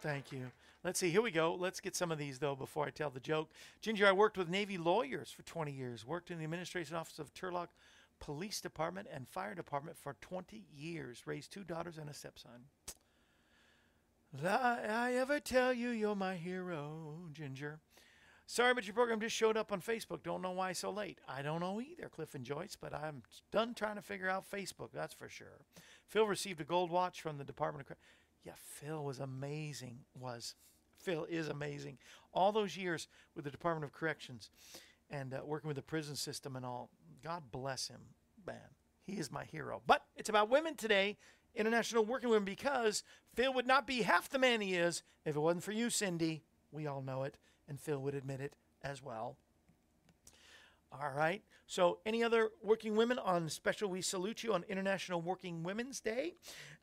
Thank 0.00 0.30
you. 0.30 0.50
Let's 0.84 1.00
see. 1.00 1.10
Here 1.10 1.22
we 1.22 1.30
go. 1.30 1.54
Let's 1.54 1.80
get 1.80 1.96
some 1.96 2.12
of 2.12 2.18
these, 2.18 2.38
though, 2.38 2.54
before 2.54 2.86
I 2.86 2.90
tell 2.90 3.10
the 3.10 3.18
joke. 3.20 3.50
Ginger, 3.80 4.06
I 4.06 4.12
worked 4.12 4.38
with 4.38 4.48
Navy 4.48 4.78
lawyers 4.78 5.30
for 5.30 5.42
20 5.42 5.72
years, 5.72 6.06
worked 6.06 6.30
in 6.30 6.38
the 6.38 6.44
administration 6.44 6.96
office 6.96 7.18
of 7.18 7.34
Turlock 7.34 7.68
police 8.20 8.60
department 8.60 9.08
and 9.12 9.28
fire 9.28 9.54
department 9.54 9.96
for 9.96 10.16
20 10.20 10.64
years, 10.76 11.22
raised 11.26 11.52
two 11.52 11.64
daughters 11.64 11.98
and 11.98 12.08
a 12.08 12.14
stepson. 12.14 12.66
I 14.44 15.14
ever 15.14 15.40
tell 15.40 15.72
you 15.72 15.90
you're 15.90 16.14
my 16.14 16.36
hero, 16.36 17.16
Ginger? 17.32 17.80
Sorry, 18.46 18.72
but 18.74 18.86
your 18.86 18.94
program 18.94 19.20
just 19.20 19.36
showed 19.36 19.56
up 19.56 19.72
on 19.72 19.80
Facebook. 19.80 20.22
Don't 20.22 20.42
know 20.42 20.52
why 20.52 20.72
so 20.72 20.90
late. 20.90 21.18
I 21.28 21.42
don't 21.42 21.60
know 21.60 21.80
either, 21.80 22.08
Cliff 22.08 22.34
and 22.34 22.44
Joyce, 22.44 22.76
but 22.80 22.94
I'm 22.94 23.22
done 23.52 23.74
trying 23.74 23.96
to 23.96 24.02
figure 24.02 24.28
out 24.28 24.50
Facebook, 24.50 24.88
that's 24.92 25.14
for 25.14 25.28
sure. 25.28 25.60
Phil 26.06 26.26
received 26.26 26.60
a 26.60 26.64
gold 26.64 26.90
watch 26.90 27.20
from 27.20 27.38
the 27.38 27.44
Department 27.44 27.88
of 27.90 27.96
Yeah, 28.44 28.52
Phil 28.56 29.04
was 29.04 29.18
amazing. 29.18 30.00
Was. 30.18 30.54
Phil 30.98 31.26
is 31.28 31.48
amazing. 31.48 31.98
All 32.32 32.52
those 32.52 32.76
years 32.76 33.08
with 33.34 33.44
the 33.44 33.50
Department 33.50 33.84
of 33.84 33.92
Corrections 33.92 34.50
and 35.10 35.32
uh, 35.32 35.40
working 35.44 35.68
with 35.68 35.76
the 35.76 35.82
prison 35.82 36.16
system 36.16 36.56
and 36.56 36.64
all. 36.64 36.90
God 37.22 37.44
bless 37.50 37.88
him, 37.88 38.00
man. 38.46 38.74
He 39.04 39.18
is 39.18 39.32
my 39.32 39.44
hero. 39.44 39.80
But 39.86 40.04
it's 40.16 40.28
about 40.28 40.50
women 40.50 40.74
today, 40.74 41.16
International 41.58 42.04
Working 42.04 42.30
Women, 42.30 42.44
because 42.44 43.02
Phil 43.34 43.52
would 43.52 43.66
not 43.66 43.86
be 43.86 44.02
half 44.02 44.28
the 44.28 44.38
man 44.38 44.60
he 44.60 44.74
is 44.74 45.02
if 45.24 45.36
it 45.36 45.40
wasn't 45.40 45.64
for 45.64 45.72
you, 45.72 45.90
Cindy. 45.90 46.44
We 46.70 46.86
all 46.86 47.02
know 47.02 47.24
it, 47.24 47.36
and 47.68 47.78
Phil 47.78 47.98
would 47.98 48.14
admit 48.14 48.40
it 48.40 48.54
as 48.82 49.02
well. 49.02 49.36
All 50.90 51.10
right. 51.14 51.42
So, 51.66 51.98
any 52.06 52.24
other 52.24 52.48
working 52.62 52.96
women 52.96 53.18
on 53.18 53.50
special? 53.50 53.90
We 53.90 54.00
salute 54.00 54.42
you 54.42 54.54
on 54.54 54.64
International 54.70 55.20
Working 55.20 55.62
Women's 55.62 56.00
Day, 56.00 56.34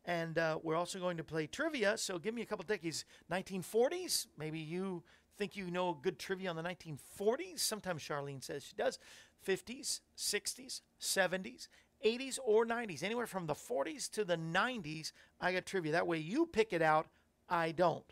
and 0.06 0.38
uh, 0.38 0.60
we're 0.62 0.76
also 0.76 1.00
going 1.00 1.18
to 1.18 1.24
play 1.24 1.48
trivia. 1.48 1.98
So, 1.98 2.20
give 2.20 2.36
me 2.36 2.44
a 2.44 2.46
couple 2.46 2.66
decades. 2.66 3.04
1940s. 3.32 4.28
Maybe 4.38 4.60
you 4.60 5.04
think 5.38 5.56
you 5.56 5.72
know 5.72 5.90
a 5.90 5.96
good 6.00 6.20
trivia 6.20 6.52
on 6.52 6.56
the 6.56 6.62
1940s. 6.62 7.60
Sometimes 7.60 8.04
Charlene 8.04 8.44
says 8.44 8.64
she 8.64 8.76
does. 8.76 9.00
50s, 9.46 10.02
60s, 10.18 10.82
70s, 11.00 11.68
80s, 12.04 12.40
or 12.44 12.66
90s. 12.66 13.04
Anywhere 13.04 13.28
from 13.28 13.46
the 13.46 13.54
40s 13.54 14.10
to 14.12 14.24
the 14.26 14.38
90s, 14.38 15.12
I 15.40 15.54
got 15.54 15.66
trivia. 15.66 15.92
That 15.92 16.08
way 16.08 16.18
you 16.18 16.46
pick 16.46 16.74
it 16.74 16.82
out, 16.82 17.08
I 17.50 17.72
don't. 17.72 18.06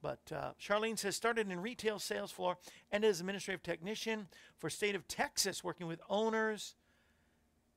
But 0.00 0.20
uh, 0.34 0.52
Charlene 0.60 0.98
says 0.98 1.14
started 1.14 1.50
in 1.50 1.60
retail 1.60 1.98
sales 2.00 2.32
floor 2.32 2.56
and 2.90 3.04
as 3.04 3.20
administrative 3.20 3.62
technician 3.62 4.26
for 4.58 4.68
state 4.68 4.96
of 4.96 5.06
Texas, 5.06 5.62
working 5.62 5.86
with 5.86 6.00
owners, 6.10 6.74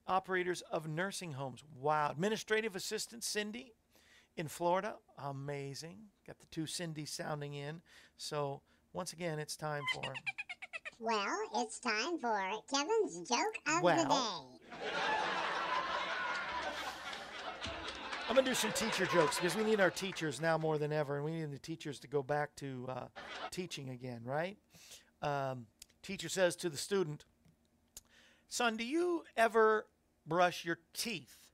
operators 0.08 0.62
of 0.72 0.88
nursing 0.88 1.34
homes. 1.34 1.64
Wow. 1.80 2.10
Administrative 2.12 2.76
assistant 2.76 3.24
Cindy 3.24 3.74
in 4.38 4.48
Florida. 4.48 4.96
Amazing. 5.20 5.98
Got 6.26 6.40
the 6.40 6.48
two 6.48 6.66
Cindy 6.66 7.06
sounding 7.06 7.54
in. 7.54 7.82
So 8.18 8.62
once 8.94 9.14
again, 9.14 9.38
it's 9.38 9.56
time 9.56 9.84
for. 9.94 10.02
Well, 11.00 11.28
it's 11.56 11.80
time 11.80 12.18
for 12.20 12.40
Kevin's 12.72 13.28
joke 13.30 13.58
of 13.68 13.84
Well. 13.84 13.98
the 13.98 14.04
day. 14.10 14.55
I'm 18.28 18.42
gonna 18.42 18.50
do 18.50 18.56
some 18.56 18.74
teacher 18.74 19.06
jokes 19.06 19.38
because 19.38 19.56
we 19.56 19.64
need 19.64 19.80
our 19.80 19.90
teachers 19.92 20.42
now 20.42 20.58
more 20.58 20.78
than 20.78 20.92
ever, 20.92 21.16
and 21.16 21.24
we 21.24 21.32
need 21.32 21.52
the 21.52 21.60
teachers 21.60 22.00
to 22.00 22.08
go 22.08 22.22
back 22.22 22.54
to 22.56 22.86
uh, 22.90 23.06
teaching 23.50 23.90
again, 23.92 24.22
right? 24.26 24.58
Um, 25.22 25.68
teacher 26.02 26.28
says 26.28 26.56
to 26.58 26.70
the 26.70 26.76
student, 26.76 27.24
"Son, 28.50 28.76
do 28.76 28.84
you 28.84 29.24
ever 29.38 29.86
brush 30.26 30.66
your 30.66 30.80
teeth? 30.94 31.48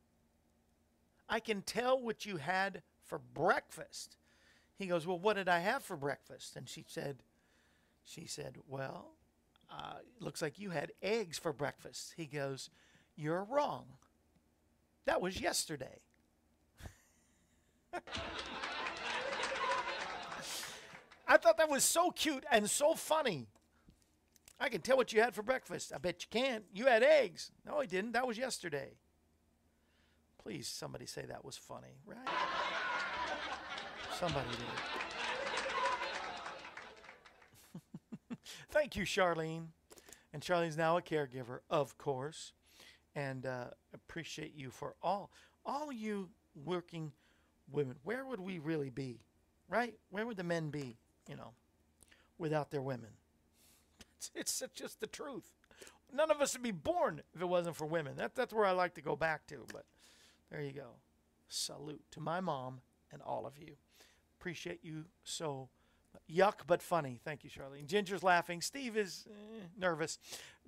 I 1.29 1.39
can 1.39 1.61
tell 1.61 2.01
what 2.01 2.25
you 2.25 2.37
had 2.37 2.81
for 3.03 3.19
breakfast." 3.19 4.15
He 4.75 4.87
goes, 4.87 5.05
"Well, 5.05 5.19
what 5.19 5.35
did 5.35 5.49
I 5.49 5.59
have 5.59 5.83
for 5.83 5.97
breakfast?" 5.97 6.55
And 6.55 6.67
she 6.67 6.85
said, 6.87 7.21
"She 8.05 8.25
said, 8.25 8.57
well, 8.65 9.11
uh, 9.69 9.97
looks 10.19 10.41
like 10.41 10.57
you 10.57 10.71
had 10.71 10.93
eggs 11.03 11.37
for 11.37 11.53
breakfast." 11.53 12.13
He 12.17 12.25
goes, 12.25 12.71
"You're 13.21 13.43
wrong. 13.43 13.85
That 15.05 15.21
was 15.21 15.39
yesterday." 15.39 15.99
I 21.27 21.37
thought 21.37 21.57
that 21.57 21.69
was 21.69 21.83
so 21.83 22.11
cute 22.11 22.45
and 22.51 22.69
so 22.69 22.93
funny. 22.93 23.47
I 24.59 24.69
can 24.69 24.81
tell 24.81 24.97
what 24.97 25.13
you 25.13 25.21
had 25.21 25.33
for 25.33 25.41
breakfast. 25.41 25.93
I 25.95 25.97
bet 25.97 26.23
you 26.23 26.27
can't. 26.29 26.65
You 26.73 26.87
had 26.87 27.03
eggs. 27.03 27.51
No, 27.65 27.79
I 27.79 27.85
didn't. 27.85 28.11
That 28.11 28.27
was 28.27 28.37
yesterday. 28.37 28.91
Please, 30.43 30.67
somebody 30.67 31.05
say 31.05 31.25
that 31.25 31.45
was 31.45 31.57
funny, 31.57 31.99
right? 32.05 32.17
Somebody 34.19 34.49
did. 34.49 34.59
Thank 38.71 38.95
you, 38.95 39.03
Charlene. 39.03 39.67
And 40.33 40.41
Charlene's 40.41 40.77
now 40.77 40.97
a 40.97 41.01
caregiver, 41.01 41.59
of 41.69 41.97
course. 41.97 42.53
And 43.15 43.45
uh, 43.45 43.65
appreciate 43.93 44.55
you 44.55 44.69
for 44.69 44.95
all, 45.01 45.31
all 45.65 45.91
you 45.91 46.29
working 46.55 47.11
women. 47.71 47.95
Where 48.03 48.25
would 48.25 48.39
we 48.39 48.59
really 48.59 48.89
be, 48.89 49.19
right? 49.69 49.93
Where 50.09 50.25
would 50.25 50.37
the 50.37 50.43
men 50.43 50.69
be, 50.69 50.97
you 51.27 51.35
know, 51.35 51.51
without 52.37 52.71
their 52.71 52.81
women? 52.81 53.09
It's, 54.17 54.31
it's, 54.35 54.63
just 54.75 54.99
the 54.99 55.07
truth. 55.07 55.51
None 56.13 56.31
of 56.31 56.41
us 56.41 56.53
would 56.53 56.63
be 56.63 56.71
born 56.71 57.21
if 57.33 57.41
it 57.41 57.45
wasn't 57.45 57.75
for 57.75 57.85
women. 57.85 58.15
That, 58.17 58.35
that's 58.35 58.53
where 58.53 58.65
I 58.65 58.71
like 58.71 58.93
to 58.95 59.01
go 59.01 59.15
back 59.15 59.47
to. 59.47 59.65
But 59.73 59.85
there 60.51 60.61
you 60.61 60.73
go. 60.73 60.91
Salute 61.47 62.03
to 62.11 62.19
my 62.19 62.39
mom 62.39 62.81
and 63.11 63.21
all 63.21 63.45
of 63.45 63.57
you. 63.57 63.75
Appreciate 64.39 64.79
you 64.83 65.05
so 65.23 65.69
Yuck, 66.29 66.61
but 66.67 66.81
funny. 66.81 67.19
Thank 67.23 67.43
you, 67.43 67.49
Charlene. 67.49 67.85
Ginger's 67.85 68.23
laughing. 68.23 68.61
Steve 68.61 68.97
is 68.97 69.27
eh, 69.29 69.65
nervous. 69.77 70.17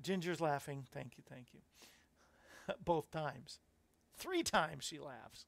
Ginger's 0.02 0.42
laughing. 0.42 0.86
Thank 0.92 1.18
you, 1.18 1.24
thank 1.30 1.48
you. 1.54 1.60
Both 2.86 3.12
times. 3.12 3.60
Three 4.16 4.44
times 4.44 4.84
she 4.84 5.00
laughs. 5.00 5.46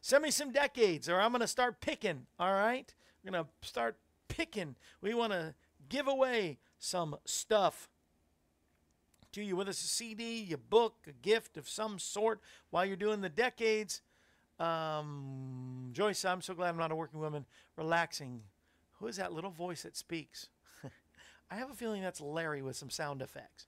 Send 0.00 0.22
me 0.22 0.30
some 0.30 0.52
decades, 0.52 1.08
or 1.08 1.20
I'm 1.20 1.32
going 1.32 1.40
to 1.40 1.46
start 1.46 1.80
picking, 1.80 2.26
all 2.38 2.52
right? 2.52 2.92
We're 3.22 3.32
going 3.32 3.44
to 3.44 3.68
start 3.68 3.96
picking. 4.28 4.76
We 5.02 5.12
want 5.14 5.32
to 5.32 5.54
give 5.88 6.08
away 6.08 6.58
some 6.78 7.16
stuff 7.24 7.88
to 9.32 9.42
you, 9.42 9.56
whether 9.56 9.70
it's 9.70 9.84
a 9.84 9.88
CD, 9.88 10.52
a 10.52 10.58
book, 10.58 10.94
a 11.06 11.12
gift 11.12 11.56
of 11.56 11.68
some 11.68 11.98
sort 11.98 12.40
while 12.70 12.84
you're 12.84 12.96
doing 12.96 13.20
the 13.20 13.28
decades. 13.28 14.00
Um, 14.58 15.90
Joyce, 15.92 16.24
I'm 16.24 16.42
so 16.42 16.54
glad 16.54 16.70
I'm 16.70 16.76
not 16.76 16.92
a 16.92 16.96
working 16.96 17.20
woman. 17.20 17.46
Relaxing. 17.76 18.42
Who 18.98 19.06
is 19.06 19.16
that 19.16 19.32
little 19.32 19.50
voice 19.50 19.82
that 19.82 19.96
speaks? 19.96 20.48
I 21.50 21.56
have 21.56 21.70
a 21.70 21.74
feeling 21.74 22.02
that's 22.02 22.20
Larry 22.20 22.62
with 22.62 22.76
some 22.76 22.90
sound 22.90 23.22
effects. 23.22 23.66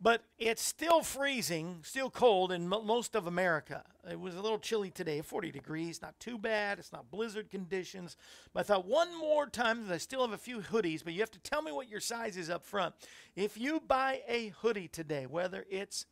But 0.00 0.22
it's 0.38 0.62
still 0.62 1.02
freezing, 1.02 1.78
still 1.82 2.10
cold 2.10 2.52
in 2.52 2.70
m- 2.72 2.86
most 2.86 3.14
of 3.14 3.26
America. 3.26 3.82
It 4.10 4.20
was 4.20 4.34
a 4.34 4.42
little 4.42 4.58
chilly 4.58 4.90
today, 4.90 5.22
40 5.22 5.50
degrees, 5.50 6.02
not 6.02 6.18
too 6.20 6.36
bad. 6.36 6.78
It's 6.78 6.92
not 6.92 7.10
blizzard 7.10 7.50
conditions. 7.50 8.16
But 8.52 8.60
I 8.60 8.62
thought 8.64 8.86
one 8.86 9.18
more 9.18 9.46
time 9.46 9.86
that 9.86 9.94
I 9.94 9.98
still 9.98 10.20
have 10.20 10.32
a 10.32 10.38
few 10.38 10.60
hoodies, 10.60 11.02
but 11.02 11.14
you 11.14 11.20
have 11.20 11.30
to 11.30 11.38
tell 11.38 11.62
me 11.62 11.72
what 11.72 11.88
your 11.88 12.00
size 12.00 12.36
is 12.36 12.50
up 12.50 12.64
front. 12.64 12.94
If 13.34 13.56
you 13.56 13.80
buy 13.80 14.20
a 14.28 14.48
hoodie 14.60 14.88
today, 14.88 15.24
whether 15.24 15.64
it's 15.70 16.04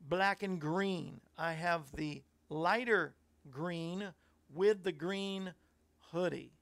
black 0.00 0.42
and 0.42 0.60
green, 0.60 1.20
I 1.38 1.52
have 1.52 1.92
the 1.94 2.22
lighter 2.48 3.14
green 3.48 4.12
with 4.52 4.82
the 4.82 4.92
green 4.92 5.54
hoodie. 6.10 6.52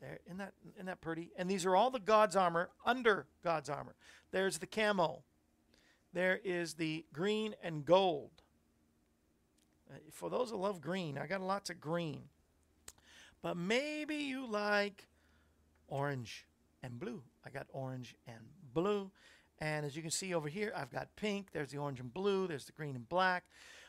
There, 0.00 0.18
isn't 0.26 0.38
that, 0.38 0.52
isn't 0.74 0.86
that 0.86 1.00
pretty? 1.00 1.30
And 1.36 1.48
these 1.48 1.64
are 1.64 1.76
all 1.76 1.90
the 1.90 2.00
God's 2.00 2.34
armor 2.34 2.70
under 2.84 3.26
God's 3.44 3.68
armor. 3.68 3.94
There's 4.32 4.58
the 4.58 4.66
camo. 4.66 5.22
There 6.12 6.40
is 6.42 6.74
the 6.74 7.04
green 7.12 7.54
and 7.62 7.84
gold. 7.84 8.30
Uh, 9.90 9.98
For 10.10 10.28
those 10.30 10.50
that 10.50 10.56
love 10.56 10.80
green, 10.80 11.18
I 11.18 11.26
got 11.26 11.40
lots 11.40 11.70
of 11.70 11.80
green. 11.80 12.24
But 13.42 13.56
maybe 13.56 14.16
you 14.16 14.46
like 14.46 15.06
orange 15.88 16.46
and 16.82 16.98
blue. 16.98 17.22
I 17.44 17.50
got 17.50 17.66
orange 17.72 18.14
and 18.26 18.40
blue. 18.72 19.10
And 19.58 19.84
as 19.84 19.94
you 19.94 20.02
can 20.02 20.10
see 20.10 20.34
over 20.34 20.48
here, 20.48 20.72
I've 20.74 20.90
got 20.90 21.14
pink. 21.16 21.52
There's 21.52 21.70
the 21.70 21.78
orange 21.78 22.00
and 22.00 22.12
blue. 22.12 22.46
There's 22.46 22.64
the 22.64 22.72
green 22.72 22.96
and 22.96 23.08
black. 23.08 23.44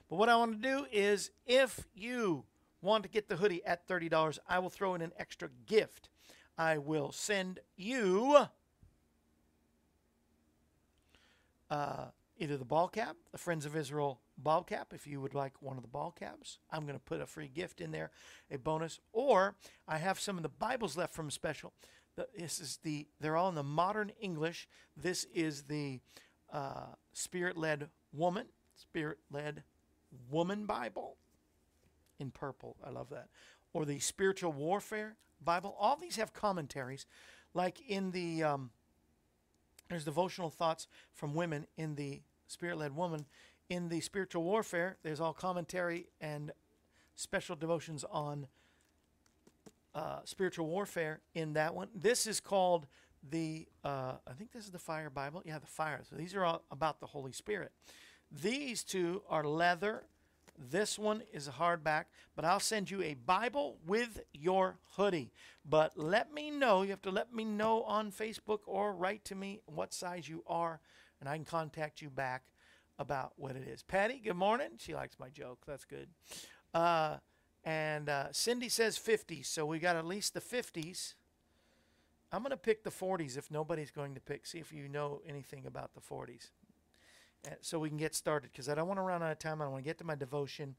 But 0.10 0.18
what 0.18 0.30
I 0.30 0.36
want 0.36 0.62
to 0.62 0.68
do 0.68 0.86
is 0.92 1.32
if 1.46 1.88
you 1.96 2.44
want 2.82 3.04
to 3.04 3.10
get 3.10 3.30
the 3.30 3.38
hoodie 3.38 3.64
at 3.66 3.88
$30, 3.88 4.40
I 4.48 4.60
will 4.60 4.70
throw 4.70 4.96
in 4.96 5.02
an 5.02 5.14
extra 5.18 5.50
gift. 5.66 6.10
I 6.58 6.78
will 6.78 7.12
send 7.12 7.60
you 7.78 8.48
uh, 11.72 12.08
either 12.38 12.58
the 12.58 12.66
ball 12.66 12.88
cap, 12.88 13.16
the 13.32 13.38
Friends 13.38 13.66
of 13.66 13.76
Israel 13.76 14.20
ball 14.38 14.64
cap, 14.64 14.94
if 14.94 15.08
you 15.08 15.22
would 15.22 15.34
like 15.34 15.54
one 15.62 15.78
of 15.78 15.84
the 15.84 15.88
ball 15.88 16.12
caps. 16.12 16.60
I'm 16.70 16.84
going 16.84 16.98
to 16.98 17.00
put 17.00 17.22
a 17.22 17.26
free 17.26 17.48
gift 17.48 17.82
in 17.82 17.92
there, 17.92 18.12
a 18.52 18.58
bonus. 18.58 19.00
Or 19.14 19.56
I 19.88 19.98
have 19.98 20.20
some 20.20 20.38
of 20.38 20.44
the 20.44 20.50
Bibles 20.50 20.98
left 20.98 21.14
from 21.14 21.32
special. 21.32 21.74
This 22.38 22.60
is 22.60 22.80
the 22.84 23.08
they're 23.20 23.38
all 23.38 23.50
in 23.50 23.56
the 23.56 23.64
modern 23.64 24.12
English. 24.20 24.68
This 24.98 25.26
is 25.34 25.64
the 25.64 26.02
uh, 26.52 26.88
Spirit-led 27.14 27.90
woman, 28.12 28.48
Spirit-led 28.76 29.64
woman 30.30 30.66
Bible 30.66 31.16
in 32.20 32.32
purple. 32.32 32.76
I 32.86 32.90
love 32.90 33.10
that. 33.12 33.30
Or 33.74 33.86
the 33.86 34.00
Spiritual 34.00 34.52
Warfare 34.52 35.16
Bible. 35.44 35.76
All 35.80 35.96
these 35.96 36.18
have 36.18 36.34
commentaries, 36.34 37.06
like 37.54 37.80
in 37.88 38.12
the 38.12 38.44
um, 38.44 38.72
there's 39.92 40.06
devotional 40.06 40.50
thoughts 40.50 40.88
from 41.14 41.34
women 41.34 41.68
in 41.76 41.96
the 41.96 42.22
Spirit-led 42.48 42.96
woman. 42.96 43.26
In 43.70 43.90
the 43.90 44.00
Spiritual 44.00 44.44
Warfare, 44.44 44.98
there's 45.04 45.20
all 45.20 45.34
commentary 45.34 46.08
and 46.22 46.52
special 47.16 47.58
devotions 47.58 48.06
on 48.10 48.48
uh, 49.94 50.20
spiritual 50.24 50.68
warfare 50.68 51.20
in 51.36 51.54
that 51.54 51.76
one. 51.76 51.90
This 51.94 52.26
is 52.26 52.40
called 52.40 52.88
the, 53.30 53.68
uh, 53.84 54.14
I 54.26 54.32
think 54.38 54.54
this 54.54 54.64
is 54.64 54.72
the 54.72 54.80
Fire 54.80 55.10
Bible. 55.10 55.42
Yeah, 55.46 55.60
the 55.60 55.68
Fire. 55.68 56.02
So 56.10 56.16
these 56.16 56.34
are 56.36 56.46
all 56.46 56.64
about 56.72 57.02
the 57.02 57.08
Holy 57.08 57.34
Spirit. 57.34 57.74
These 58.32 58.86
two 58.86 59.24
are 59.30 59.44
leather. 59.44 60.04
This 60.70 61.00
one 61.00 61.24
is 61.34 61.48
a 61.48 61.52
hardback, 61.52 62.06
but 62.36 62.46
I'll 62.46 62.60
send 62.60 62.92
you 62.92 63.02
a 63.02 63.16
Bible 63.16 63.78
with 63.88 64.22
your 64.32 64.78
hoodie. 64.96 65.32
But 65.68 65.98
let 65.98 66.32
me 66.34 66.52
know, 66.52 66.84
you 66.84 66.92
have 66.92 67.02
to 67.04 67.12
let 67.12 67.34
me 67.34 67.44
know 67.44 67.84
on 67.84 68.12
Facebook 68.12 68.60
or 68.66 68.94
write 68.94 69.26
to 69.26 69.36
me 69.36 69.62
what 69.66 69.94
size 69.94 70.30
you 70.30 70.44
are, 70.46 70.80
and 71.20 71.28
I 71.28 71.36
can 71.36 71.46
contact 71.46 72.02
you 72.02 72.10
back 72.10 72.44
about 73.00 73.34
what 73.38 73.56
it 73.56 73.68
is. 73.68 73.82
Patty, 73.82 74.22
good 74.24 74.36
morning. 74.36 74.70
She 74.78 74.94
likes 74.94 75.18
my 75.20 75.30
joke. 75.30 75.60
That's 75.66 75.86
good. 75.86 76.10
Uh, 76.74 77.18
and 77.64 78.10
uh, 78.10 78.28
Cindy 78.32 78.70
says 78.70 79.00
50s, 79.00 79.48
so 79.48 79.66
we 79.66 79.80
got 79.80 79.96
at 79.96 80.06
least 80.06 80.34
the 80.36 80.42
50s. 80.42 81.16
I'm 82.32 82.44
going 82.44 82.52
to 82.52 82.58
pick 82.58 82.84
the 82.84 82.92
40s 82.92 83.38
if 83.38 83.52
nobody's 83.52 83.92
going 83.92 84.14
to 84.16 84.22
pick. 84.22 84.46
See 84.46 84.60
if 84.60 84.72
you 84.72 84.88
know 84.88 85.22
anything 85.28 85.66
about 85.66 85.94
the 85.94 86.02
40s. 86.02 86.52
Uh, 87.46 87.52
so 87.62 87.80
we 87.80 87.90
can 87.90 87.98
get 87.98 88.14
started 88.14 88.52
because 88.52 88.70
I 88.70 88.76
don't 88.76 88.88
want 88.88 89.00
to 89.00 89.04
run 89.04 89.24
out 89.24 89.32
of 89.32 89.40
time. 89.40 89.62
I 89.62 89.68
want 89.68 89.84
to 89.84 89.90
get 89.90 89.98
to 90.00 90.04
my 90.04 90.16
devotion 90.16 90.76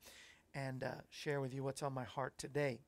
and 0.55 0.85
uh, 0.85 0.93
share 1.11 1.41
with 1.41 1.55
you 1.55 1.65
what's 1.65 1.83
on 1.83 1.93
my 1.93 2.05
heart 2.05 2.35
today. 2.39 2.81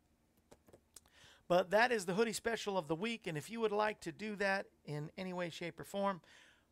But 1.49 1.71
that 1.71 1.93
is 1.93 2.07
the 2.07 2.15
hoodie 2.15 2.33
special 2.33 2.79
of 2.79 2.89
the 2.89 2.95
week. 2.95 3.27
And 3.27 3.37
if 3.37 3.51
you 3.51 3.61
would 3.61 3.73
like 3.73 4.01
to 4.01 4.13
do 4.13 4.37
that 4.37 4.67
in 4.87 5.11
any 5.19 5.33
way, 5.33 5.51
shape, 5.51 5.79
or 5.79 5.85
form, 5.85 6.21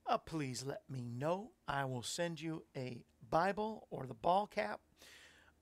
uh, 0.06 0.18
please 0.18 0.64
let 0.66 0.82
me 0.88 1.04
know. 1.04 1.50
I 1.68 1.84
will 1.84 2.02
send 2.02 2.40
you 2.40 2.64
a 2.76 3.02
Bible 3.30 3.86
or 3.90 4.06
the 4.06 4.14
ball 4.14 4.46
cap, 4.46 4.80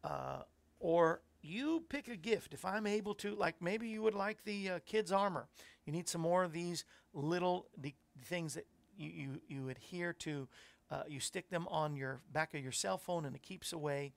uh, 0.05 0.43
or 0.79 1.23
you 1.43 1.85
pick 1.89 2.09
a 2.09 2.17
gift. 2.17 2.55
If 2.55 2.65
I'm 2.65 2.87
able 2.87 3.15
to, 3.17 3.35
like 3.35 3.61
maybe 3.61 3.89
you 3.89 4.03
would 4.03 4.15
like 4.15 4.45
the 4.45 4.71
uh, 4.71 4.79
kids' 4.87 5.13
armor. 5.13 5.49
You 5.87 5.93
need 5.93 6.09
some 6.09 6.21
more 6.21 6.45
of 6.45 6.53
these 6.53 6.85
little 7.13 7.67
the 7.77 7.95
things 8.25 8.55
that 8.55 8.67
you, 8.97 9.11
you, 9.11 9.41
you 9.49 9.69
adhere 9.69 10.13
to. 10.13 10.49
Uh, 10.91 11.03
you 11.09 11.21
stick 11.21 11.49
them 11.51 11.69
on 11.69 11.95
your 11.95 12.21
back 12.33 12.53
of 12.55 12.63
your 12.63 12.73
cell 12.73 12.99
phone 12.99 13.25
and 13.25 13.37
it 13.37 13.43
keeps 13.43 13.73
away 13.73 14.13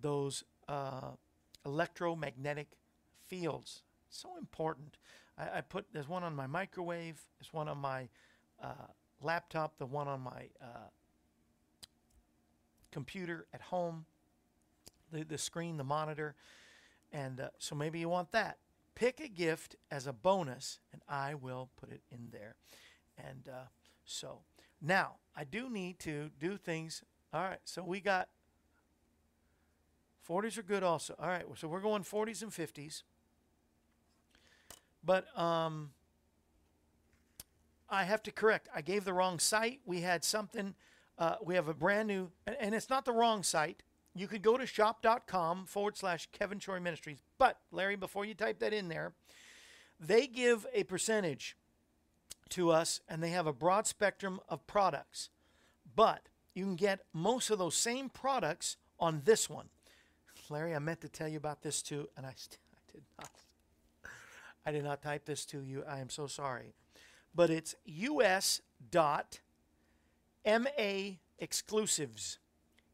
those 0.00 0.42
uh, 0.68 1.10
electromagnetic 1.66 2.68
fields. 3.26 3.82
So 4.08 4.30
important. 4.38 4.96
I, 5.36 5.58
I, 5.58 5.60
put 5.60 5.86
there's 5.92 6.08
one 6.08 6.22
on 6.22 6.34
my 6.34 6.46
microwave. 6.46 7.20
There's 7.38 7.52
one 7.52 7.68
on 7.68 7.78
my 7.78 8.08
uh, 8.62 8.88
laptop. 9.20 9.78
The 9.78 9.86
one 9.86 10.08
on 10.08 10.20
my 10.20 10.48
uh, 10.62 10.88
computer 12.90 13.46
at 13.52 13.60
home. 13.60 14.06
The 15.12 15.24
the 15.24 15.38
screen, 15.38 15.76
the 15.76 15.84
monitor, 15.84 16.34
and 17.12 17.40
uh, 17.40 17.48
so 17.58 17.74
maybe 17.74 17.98
you 17.98 18.08
want 18.08 18.32
that. 18.32 18.58
Pick 18.94 19.20
a 19.20 19.28
gift 19.28 19.76
as 19.90 20.06
a 20.06 20.12
bonus, 20.12 20.80
and 20.92 21.00
I 21.08 21.34
will 21.34 21.70
put 21.80 21.90
it 21.90 22.02
in 22.10 22.28
there. 22.30 22.56
And 23.16 23.48
uh, 23.48 23.68
so 24.04 24.40
now 24.80 25.16
I 25.36 25.44
do 25.44 25.70
need 25.70 25.98
to 26.00 26.30
do 26.40 26.56
things. 26.56 27.02
All 27.32 27.42
right, 27.42 27.60
so 27.64 27.82
we 27.82 28.00
got 28.00 28.28
40s 30.28 30.58
are 30.58 30.62
good 30.62 30.82
also. 30.82 31.14
All 31.18 31.28
right, 31.28 31.44
so 31.56 31.68
we're 31.68 31.80
going 31.80 32.02
40s 32.02 32.42
and 32.42 32.50
50s. 32.50 33.02
But 35.04 35.26
um, 35.38 35.90
I 37.88 38.04
have 38.04 38.22
to 38.24 38.32
correct. 38.32 38.68
I 38.74 38.82
gave 38.82 39.04
the 39.04 39.12
wrong 39.12 39.38
site. 39.38 39.80
We 39.86 40.02
had 40.02 40.24
something. 40.24 40.74
Uh, 41.18 41.36
we 41.42 41.54
have 41.54 41.68
a 41.68 41.74
brand 41.74 42.08
new, 42.08 42.30
and, 42.46 42.74
it's 42.74 42.90
not 42.90 43.04
the 43.04 43.12
wrong 43.12 43.42
site. 43.42 43.82
You 44.14 44.28
could 44.28 44.42
go 44.42 44.56
to 44.56 44.66
shop.com 44.66 45.66
forward 45.66 45.96
slash 45.96 46.28
Kevin 46.32 46.58
Shorey 46.58 46.80
Ministries. 46.80 47.22
But, 47.38 47.58
Larry, 47.72 47.96
before 47.96 48.24
you 48.24 48.34
type 48.34 48.58
that 48.60 48.72
in 48.72 48.88
there, 48.88 49.14
they 49.98 50.26
give 50.26 50.66
a 50.74 50.84
percentage 50.84 51.56
to 52.50 52.70
us 52.70 53.00
and 53.08 53.22
they 53.22 53.30
have 53.30 53.46
a 53.46 53.52
broad 53.52 53.86
spectrum 53.86 54.40
of 54.48 54.66
products. 54.66 55.30
But 55.94 56.28
you 56.54 56.64
can 56.64 56.76
get 56.76 57.00
most 57.12 57.50
of 57.50 57.58
those 57.58 57.76
same 57.76 58.08
products 58.08 58.76
on 58.98 59.22
this 59.24 59.48
one. 59.48 59.68
Larry, 60.50 60.74
I 60.74 60.78
meant 60.78 61.00
to 61.02 61.08
tell 61.08 61.28
you 61.28 61.36
about 61.36 61.62
this 61.62 61.82
too, 61.82 62.08
and 62.16 62.24
I, 62.26 62.30
I 62.30 62.92
did 62.92 63.02
not. 63.18 63.30
I 64.66 64.72
did 64.72 64.84
not 64.84 65.02
type 65.02 65.24
this 65.24 65.44
to 65.46 65.62
you. 65.62 65.84
I 65.88 66.00
am 66.00 66.10
so 66.10 66.26
sorry. 66.26 66.74
But 67.34 67.50
it's 67.50 67.74
us 67.86 68.60
dot 68.90 69.40
ma 70.44 70.70
exclusives. 71.38 72.38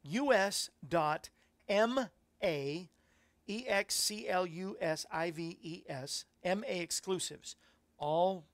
us 0.05 0.69
dot 0.87 1.29
ma 1.69 2.05
e 3.47 3.65
x 3.67 3.95
c 3.95 4.27
l 4.27 4.45
u 4.45 4.77
s 4.79 5.05
i 5.11 5.31
v 5.31 5.57
e 5.61 5.83
s 5.87 6.25
ma 6.43 6.61
exclusives. 6.67 7.55
All 7.97 8.45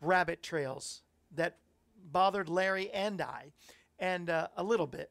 rabbit 0.00 0.42
trails 0.42 1.02
that 1.34 1.58
bothered 2.10 2.48
Larry 2.48 2.90
and 2.90 3.20
I, 3.20 3.52
and 3.98 4.30
uh, 4.30 4.48
a 4.56 4.62
little 4.62 4.86
bit. 4.86 5.10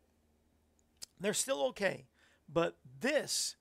They're 1.20 1.34
still 1.34 1.64
okay. 1.68 2.06
But 2.52 2.78
this 3.00 3.56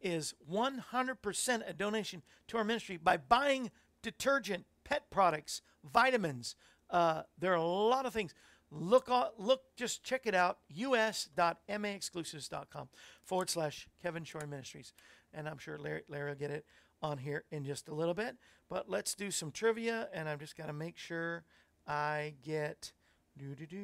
is 0.00 0.34
100% 0.50 1.68
a 1.68 1.72
donation 1.72 2.22
to 2.48 2.58
our 2.58 2.64
ministry 2.64 2.96
by 2.96 3.16
buying 3.16 3.70
detergent, 4.02 4.66
pet 4.84 5.10
products, 5.10 5.62
vitamins, 5.84 6.54
uh, 6.90 7.22
there 7.38 7.52
are 7.52 7.56
a 7.56 7.64
lot 7.64 8.06
of 8.06 8.12
things. 8.12 8.34
Look, 8.70 9.10
look, 9.38 9.62
just 9.76 10.02
check 10.02 10.26
it 10.26 10.34
out. 10.34 10.58
us.maexclusives.com 10.70 12.88
forward 13.22 13.50
slash 13.50 13.86
Kevin 14.02 14.24
Shorey 14.24 14.48
Ministries. 14.48 14.92
And 15.32 15.48
I'm 15.48 15.58
sure 15.58 15.78
Larry, 15.78 16.02
Larry 16.08 16.30
will 16.30 16.36
get 16.36 16.50
it 16.50 16.66
on 17.02 17.18
here 17.18 17.44
in 17.50 17.64
just 17.64 17.88
a 17.88 17.94
little 17.94 18.14
bit. 18.14 18.36
But 18.68 18.90
let's 18.90 19.14
do 19.14 19.30
some 19.30 19.52
trivia, 19.52 20.08
and 20.12 20.28
I've 20.28 20.40
just 20.40 20.56
got 20.56 20.66
to 20.66 20.72
make 20.72 20.98
sure 20.98 21.44
I 21.86 22.34
get 22.42 22.90
do 23.38 23.54
do 23.54 23.64
do 23.66 23.78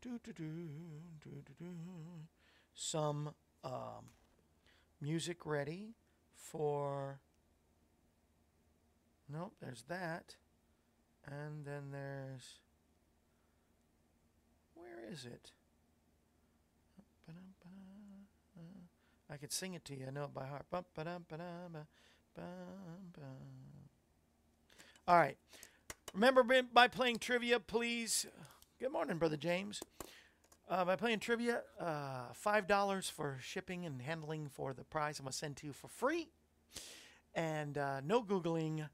do 0.00 0.18
do 0.24 0.32
do 0.32 0.44
do 1.22 1.30
do 1.58 1.66
some 2.74 3.34
um, 3.62 4.06
music 5.00 5.44
ready 5.44 5.90
for. 6.34 7.20
Nope, 9.28 9.52
there's 9.60 9.82
that. 9.88 10.36
And 11.26 11.64
then 11.64 11.90
there's. 11.90 12.58
Where 14.74 15.10
is 15.10 15.24
it? 15.24 15.52
I 19.30 19.36
could 19.36 19.52
sing 19.52 19.74
it 19.74 19.84
to 19.86 19.96
you. 19.96 20.06
I 20.06 20.10
know 20.10 20.24
it 20.24 20.34
by 20.34 20.46
heart. 20.46 20.66
All 25.08 25.16
right. 25.16 25.36
Remember 26.12 26.62
by 26.72 26.88
playing 26.88 27.18
trivia, 27.18 27.58
please. 27.58 28.26
Good 28.78 28.92
morning, 28.92 29.18
Brother 29.18 29.36
James. 29.36 29.80
Uh, 30.68 30.84
by 30.84 30.96
playing 30.96 31.18
trivia, 31.18 31.62
uh, 31.80 32.32
$5 32.32 33.10
for 33.10 33.38
shipping 33.42 33.84
and 33.84 34.00
handling 34.00 34.48
for 34.48 34.72
the 34.72 34.84
prize 34.84 35.18
I'm 35.18 35.24
going 35.24 35.32
to 35.32 35.36
send 35.36 35.56
to 35.58 35.66
you 35.66 35.72
for 35.72 35.88
free. 35.88 36.28
And 37.34 37.76
uh, 37.76 38.00
no 38.02 38.22
Googling 38.22 38.88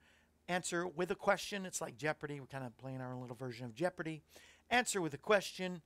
Answer 0.50 0.88
with 0.88 1.12
a 1.12 1.14
question. 1.14 1.64
It's 1.64 1.80
like 1.80 1.96
Jeopardy. 1.96 2.40
We're 2.40 2.46
kind 2.46 2.64
of 2.64 2.76
playing 2.76 3.00
our 3.00 3.14
own 3.14 3.20
little 3.20 3.36
version 3.36 3.66
of 3.66 3.72
Jeopardy. 3.72 4.20
Answer 4.68 5.00
with 5.00 5.14
a 5.14 5.16
question. 5.16 5.80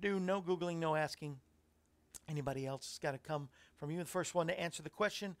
Do 0.00 0.20
no 0.20 0.40
Googling, 0.40 0.76
no 0.76 0.94
asking. 0.94 1.40
Anybody 2.28 2.64
else 2.64 2.92
has 2.92 2.98
got 3.00 3.10
to 3.10 3.18
come 3.18 3.48
from 3.76 3.90
you. 3.90 3.98
The 3.98 4.04
first 4.04 4.32
one 4.32 4.46
to 4.46 4.60
answer 4.60 4.84
the 4.84 4.88
question, 4.88 5.34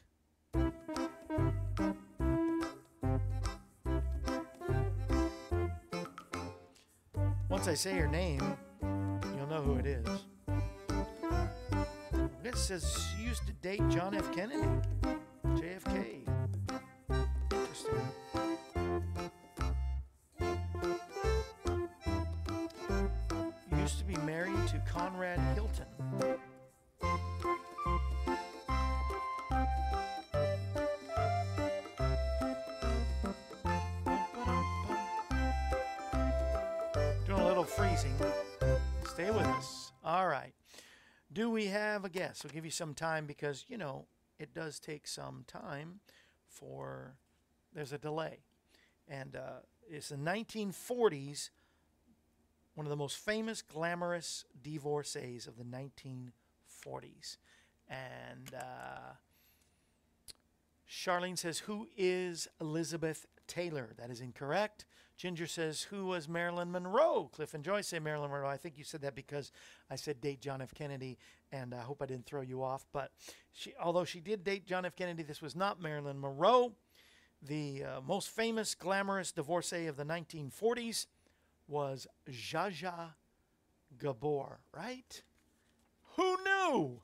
Once 7.48 7.68
I 7.68 7.74
say 7.74 7.92
her 7.92 8.08
name, 8.08 8.40
you'll 8.80 9.46
know 9.46 9.62
who 9.62 9.76
it 9.76 9.86
is. 9.86 10.31
Says 12.62 13.08
she 13.18 13.24
used 13.24 13.44
to 13.48 13.52
date 13.54 13.82
John 13.88 14.14
F. 14.14 14.32
Kennedy, 14.32 14.68
have 42.02 42.10
a 42.10 42.18
guest? 42.18 42.42
We'll 42.42 42.52
give 42.52 42.64
you 42.64 42.70
some 42.70 42.94
time 42.94 43.26
because, 43.26 43.64
you 43.68 43.78
know, 43.78 44.06
it 44.38 44.52
does 44.52 44.80
take 44.80 45.06
some 45.06 45.44
time 45.46 46.00
for, 46.48 47.14
there's 47.72 47.92
a 47.92 47.98
delay. 47.98 48.40
And 49.06 49.36
uh, 49.36 49.60
it's 49.88 50.08
the 50.08 50.16
1940s, 50.16 51.50
one 52.74 52.86
of 52.86 52.90
the 52.90 52.96
most 52.96 53.18
famous, 53.18 53.62
glamorous 53.62 54.44
divorcees 54.62 55.46
of 55.46 55.56
the 55.56 55.64
1940s. 55.64 57.36
And 57.88 58.52
uh, 58.56 59.12
Charlene 60.90 61.38
says, 61.38 61.60
Who 61.60 61.86
is 61.96 62.48
Elizabeth 62.60 63.26
Taylor? 63.46 63.90
That 63.96 64.10
is 64.10 64.20
incorrect. 64.20 64.86
Ginger 65.22 65.46
says, 65.46 65.82
Who 65.82 66.06
was 66.06 66.28
Marilyn 66.28 66.72
Monroe? 66.72 67.30
Cliff 67.32 67.54
and 67.54 67.62
Joyce 67.62 67.86
say 67.86 68.00
Marilyn 68.00 68.28
Monroe. 68.28 68.48
I 68.48 68.56
think 68.56 68.76
you 68.76 68.82
said 68.82 69.02
that 69.02 69.14
because 69.14 69.52
I 69.88 69.94
said 69.94 70.20
date 70.20 70.40
John 70.40 70.60
F. 70.60 70.74
Kennedy, 70.74 71.16
and 71.52 71.72
I 71.72 71.82
hope 71.82 72.02
I 72.02 72.06
didn't 72.06 72.26
throw 72.26 72.40
you 72.40 72.60
off. 72.60 72.86
But 72.92 73.12
she, 73.52 73.72
although 73.80 74.04
she 74.04 74.18
did 74.18 74.42
date 74.42 74.66
John 74.66 74.84
F. 74.84 74.96
Kennedy, 74.96 75.22
this 75.22 75.40
was 75.40 75.54
not 75.54 75.80
Marilyn 75.80 76.20
Monroe. 76.20 76.72
The 77.40 77.84
uh, 77.84 78.00
most 78.00 78.30
famous, 78.30 78.74
glamorous 78.74 79.30
divorcee 79.30 79.86
of 79.86 79.96
the 79.96 80.04
1940s 80.04 81.06
was 81.68 82.08
Zsa 82.28 83.12
Gabor, 84.00 84.58
right? 84.76 85.22
Who 86.16 86.36
knew? 86.42 87.00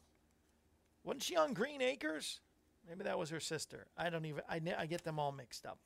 Wasn't 1.05 1.23
she 1.23 1.37
on 1.37 1.53
Green 1.53 1.81
Acres? 1.81 2.41
Maybe 2.89 3.05
that 3.05 3.17
was 3.17 3.31
her 3.31 3.39
sister. 3.39 3.87
I 3.97 4.11
don't 4.11 4.25
even, 4.25 4.43
I, 4.51 4.61
I 4.77 4.87
get 4.87 5.05
them 5.05 5.21
all 5.21 5.31
mixed 5.31 5.65
up. 5.65 5.79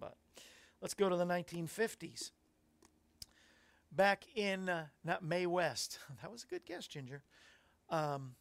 But 0.00 0.16
let's 0.84 0.92
go 0.92 1.08
to 1.08 1.16
the 1.16 1.24
1950s. 1.24 2.30
Back 3.90 4.24
in, 4.34 4.68
uh, 4.68 4.84
not 5.02 5.24
Mae 5.24 5.46
West. 5.46 5.98
That 6.20 6.30
was 6.30 6.44
a 6.44 6.46
good 6.46 6.66
guess, 6.66 6.86
Ginger. 6.86 7.22
Um, 7.88 8.34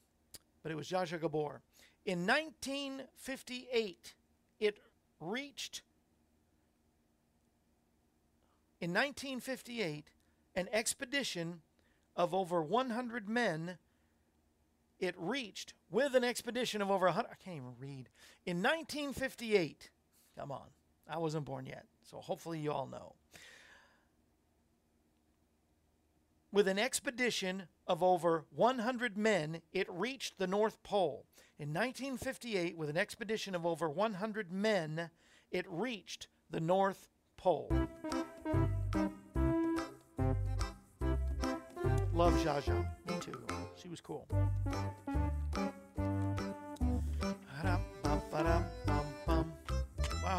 but 0.62 0.70
it 0.70 0.76
was 0.76 0.90
Zsa 0.90 1.22
Gabor. 1.22 1.62
In 2.06 2.28
1958, 2.28 4.16
it 4.60 4.78
reached, 5.22 5.84
in 8.82 8.90
1958, 8.90 10.12
an 10.54 10.68
expedition 10.74 11.62
of 12.18 12.34
over 12.34 12.62
100 12.62 13.30
men 13.30 13.78
it 15.00 15.16
reached 15.18 15.74
with 15.90 16.14
an 16.14 16.26
expedition 16.26 16.82
of 16.82 16.92
over 16.92 17.06
100 17.06 17.30
I 17.32 17.36
can't 17.44 17.58
even 17.58 17.74
read 17.80 18.10
in 18.46 18.58
1958 18.58 19.90
come 20.38 20.52
on 20.52 20.68
I 21.10 21.18
wasn't 21.18 21.46
born 21.46 21.66
yet 21.66 21.86
so 22.14 22.20
hopefully 22.20 22.60
you 22.60 22.72
all 22.72 22.86
know 22.86 23.16
with 26.52 26.68
an 26.68 26.78
expedition 26.78 27.64
of 27.88 28.04
over 28.04 28.46
100 28.56 29.18
men 29.18 29.62
it 29.72 29.88
reached 29.90 30.38
the 30.38 30.46
North 30.46 30.84
Pole 30.84 31.26
in 31.58 31.70
1958 31.70 32.78
with 32.78 32.90
an 32.90 32.98
expedition 32.98 33.56
of 33.56 33.66
over 33.66 33.90
100 33.90 34.52
men 34.52 35.10
it 35.50 35.66
reached 35.68 36.28
the 36.52 36.60
North 36.60 37.08
Pole 37.36 37.72
Love 42.14 42.34
Zsa 42.36 42.62
Zsa. 42.62 42.86
Me 43.10 43.16
too. 43.20 43.44
She 43.76 43.90
was 43.90 44.00
cool. 44.00 44.28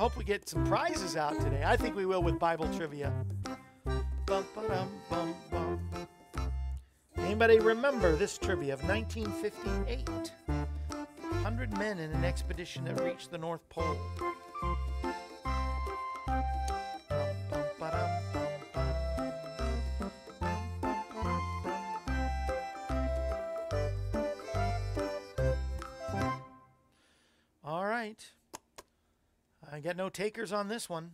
Hope 0.05 0.19
we 0.19 0.25
get 0.25 0.47
some 0.47 0.63
prizes 0.67 1.17
out 1.17 1.33
today. 1.41 1.63
I 1.65 1.79
think 1.79 1.97
we 1.97 2.05
will 2.05 2.23
with 2.23 2.39
Bible 2.39 2.69
trivia. 2.77 3.11
Anybody 7.17 7.59
remember 7.59 8.15
this 8.15 8.37
trivia 8.37 8.75
of 8.75 8.87
1958? 8.87 10.31
100 10.47 11.79
men 11.79 11.99
in 12.01 12.13
an 12.13 12.23
expedition 12.23 12.85
that 12.85 13.01
reached 13.01 13.31
the 13.31 13.39
North 13.39 13.67
Pole. 13.71 13.97
Got 29.95 30.03
no 30.03 30.09
takers 30.09 30.53
on 30.53 30.67
this 30.67 30.91
one. 30.91 31.13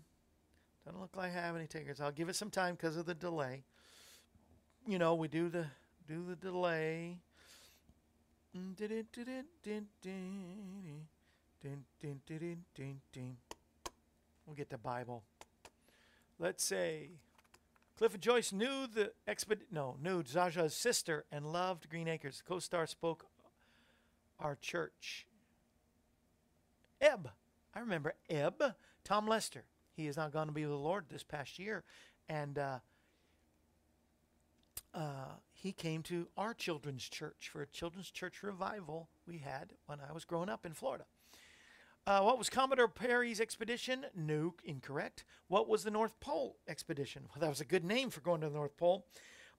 Doesn't 0.87 0.99
look 0.99 1.15
like 1.15 1.37
I 1.37 1.41
have 1.41 1.55
any 1.55 1.67
takers. 1.67 2.01
I'll 2.01 2.11
give 2.11 2.31
it 2.31 2.37
some 2.37 2.49
time 2.49 2.77
because 2.77 2.97
of 2.97 3.05
the 3.05 3.13
delay. 3.13 3.65
You 4.87 4.99
know, 4.99 5.15
we 5.15 5.29
do 5.29 5.51
the 5.51 5.67
do 6.09 6.25
the 6.27 6.35
delay. 6.35 7.19
We'll 8.55 8.73
get 14.57 14.71
the 14.71 14.79
Bible. 14.79 15.25
Let's 16.39 16.65
say 16.65 17.11
Cliff 17.99 18.15
and 18.15 18.23
Joyce 18.23 18.51
knew 18.51 18.87
the 18.87 19.13
exped 19.29 19.59
no 19.71 19.99
knew 20.03 20.23
Zsa 20.23 20.53
Zsa's 20.53 20.73
sister 20.73 21.27
and 21.31 21.53
loved 21.53 21.91
Green 21.91 22.09
Acres. 22.09 22.43
Co-star 22.49 22.87
spoke 22.87 23.27
our 24.39 24.57
church. 24.57 25.27
Eb. 26.99 27.29
I 27.75 27.81
remember 27.81 28.15
Eb, 28.29 28.63
Tom 29.05 29.27
Lester. 29.27 29.65
He 29.95 30.07
is 30.07 30.17
not 30.17 30.33
going 30.33 30.49
to 30.49 30.53
be 30.53 30.63
with 30.63 30.73
the 30.73 30.77
Lord 30.77 31.07
this 31.09 31.23
past 31.23 31.59
year. 31.59 31.85
And 32.29 32.59
uh, 32.59 32.79
uh, 34.95 35.35
he 35.53 35.73
came 35.73 36.03
to 36.05 36.29
our 36.37 36.55
children's 36.55 37.09
church 37.09 37.51
for 37.53 37.63
a 37.63 37.67
children's 37.67 38.11
church 38.11 38.43
revival 38.43 39.09
we 39.27 39.39
had 39.39 39.73
when 39.87 39.99
I 40.01 40.13
was 40.13 40.25
growing 40.25 40.49
up 40.49 40.67
in 40.67 40.73
Florida. 40.73 41.05
Uh, 42.07 42.23
what 42.23 42.39
was 42.39 42.49
Commodore 42.49 42.89
Perry's 42.89 43.41
expedition? 43.41 44.07
No, 44.17 44.55
incorrect. 44.65 45.25
What 45.49 45.69
was 45.69 45.85
the 45.85 45.91
North 45.91 46.19
Pole 46.19 46.57
expedition? 46.67 47.25
Well, 47.29 47.41
that 47.41 47.49
was 47.49 47.61
a 47.61 47.65
good 47.65 47.85
name 47.85 48.11
for 48.11 48.21
going 48.21 48.41
to 48.41 48.49
the 48.49 48.55
North 48.55 48.77
Pole. 48.77 49.07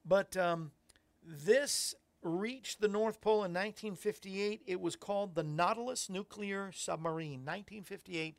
But 0.03 0.36
um, 0.36 0.72
this 1.24 1.93
reached 2.24 2.82
the 2.82 2.88
North 2.88 3.22
Pole 3.22 3.43
in 3.43 3.53
1958. 3.53 4.61
It 4.65 4.80
was 4.80 4.95
called 4.95 5.36
the 5.36 5.43
Nautilus 5.43 6.09
Nuclear 6.09 6.72
Submarine. 6.74 7.39
1958, 7.45 8.36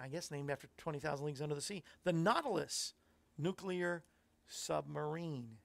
I 0.00 0.08
guess 0.08 0.30
named 0.30 0.50
after 0.50 0.68
20,000 0.78 1.24
Leagues 1.24 1.42
Under 1.42 1.54
the 1.54 1.60
Sea. 1.60 1.82
The 2.04 2.12
Nautilus 2.12 2.94
Nuclear 3.38 4.02
Submarine. 4.46 5.58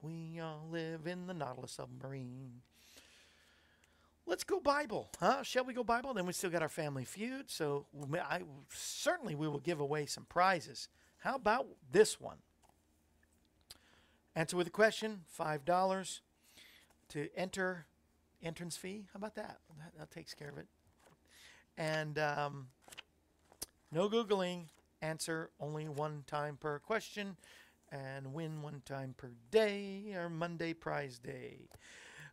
We 0.00 0.40
all 0.40 0.66
live 0.70 1.06
in 1.06 1.26
the 1.26 1.34
Nautilus 1.34 1.72
Submarine. 1.72 2.62
Let's 4.24 4.44
go 4.44 4.60
Bible, 4.60 5.10
huh? 5.18 5.42
Shall 5.42 5.64
we 5.64 5.74
go 5.74 5.82
Bible? 5.82 6.14
Then 6.14 6.26
we 6.26 6.32
still 6.32 6.50
got 6.50 6.62
our 6.62 6.68
family 6.68 7.04
feud, 7.04 7.50
so 7.50 7.86
I 8.14 8.42
certainly 8.70 9.34
we 9.34 9.48
will 9.48 9.58
give 9.58 9.80
away 9.80 10.06
some 10.06 10.24
prizes. 10.24 10.88
How 11.18 11.34
about 11.34 11.66
this 11.90 12.20
one? 12.20 12.38
Answer 14.34 14.56
with 14.56 14.68
a 14.68 14.70
question, 14.70 15.22
five 15.26 15.64
dollars 15.64 16.20
to 17.12 17.28
enter 17.36 17.86
entrance 18.42 18.76
fee. 18.76 19.06
How 19.12 19.18
about 19.18 19.34
that? 19.36 19.58
That, 19.78 19.98
that 19.98 20.10
takes 20.10 20.34
care 20.34 20.48
of 20.48 20.58
it. 20.58 20.66
And 21.76 22.18
um, 22.18 22.66
no 23.90 24.08
Googling. 24.08 24.64
Answer 25.00 25.50
only 25.58 25.88
one 25.88 26.22
time 26.28 26.56
per 26.56 26.78
question 26.78 27.36
and 27.90 28.32
win 28.32 28.62
one 28.62 28.82
time 28.84 29.14
per 29.16 29.32
day 29.50 30.14
or 30.16 30.30
Monday 30.30 30.74
prize 30.74 31.18
day. 31.18 31.68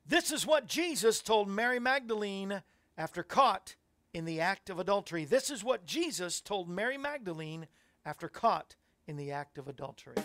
This 0.08 0.32
is 0.32 0.46
what 0.46 0.68
Jesus 0.68 1.20
told 1.22 1.50
Mary 1.50 1.80
Magdalene 1.80 2.62
after 2.96 3.24
caught 3.24 3.76
in 4.14 4.26
the 4.26 4.40
act 4.40 4.70
of 4.70 4.80
adultery. 4.80 5.26
This 5.26 5.50
is 5.50 5.64
what 5.64 5.86
Jesus 5.86 6.42
told 6.42 6.70
Mary 6.70 6.98
Magdalene 6.98 7.68
after 8.06 8.28
caught 8.28 8.76
in 9.08 9.18
the 9.18 9.32
act 9.32 9.58
of 9.58 9.68
adultery. 9.68 10.16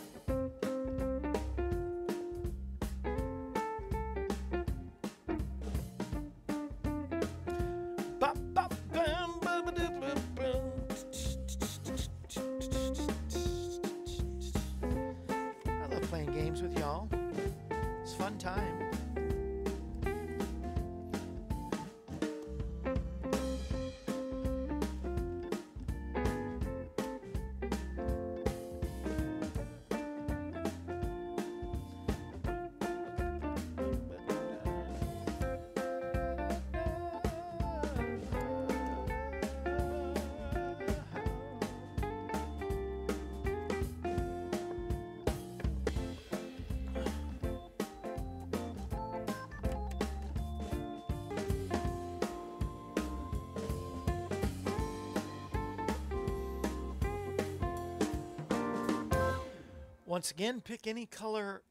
Again, 60.35 60.61
pick 60.61 60.87
any 60.87 61.07
color 61.07 61.63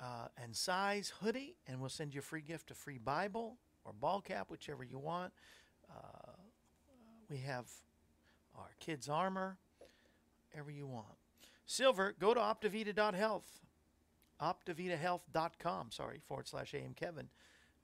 uh, 0.00 0.28
and 0.42 0.56
size 0.56 1.12
hoodie, 1.20 1.56
and 1.66 1.80
we'll 1.80 1.90
send 1.90 2.14
you 2.14 2.20
a 2.20 2.22
free 2.22 2.40
gift, 2.40 2.70
a 2.70 2.74
free 2.74 2.98
Bible 2.98 3.58
or 3.84 3.92
ball 3.92 4.20
cap, 4.20 4.50
whichever 4.50 4.82
you 4.82 4.98
want. 4.98 5.32
Uh, 5.90 6.32
we 7.28 7.38
have 7.38 7.66
our 8.56 8.70
kids' 8.80 9.08
armor, 9.08 9.58
whatever 10.50 10.70
you 10.70 10.86
want. 10.86 11.16
Silver, 11.66 12.14
go 12.18 12.32
to 12.32 12.40
optavita.health, 12.40 13.60
optavitahealth.com, 14.40 15.90
sorry, 15.90 16.20
forward 16.26 16.48
slash 16.48 16.74
AM 16.74 16.94
Kevin. 16.94 17.28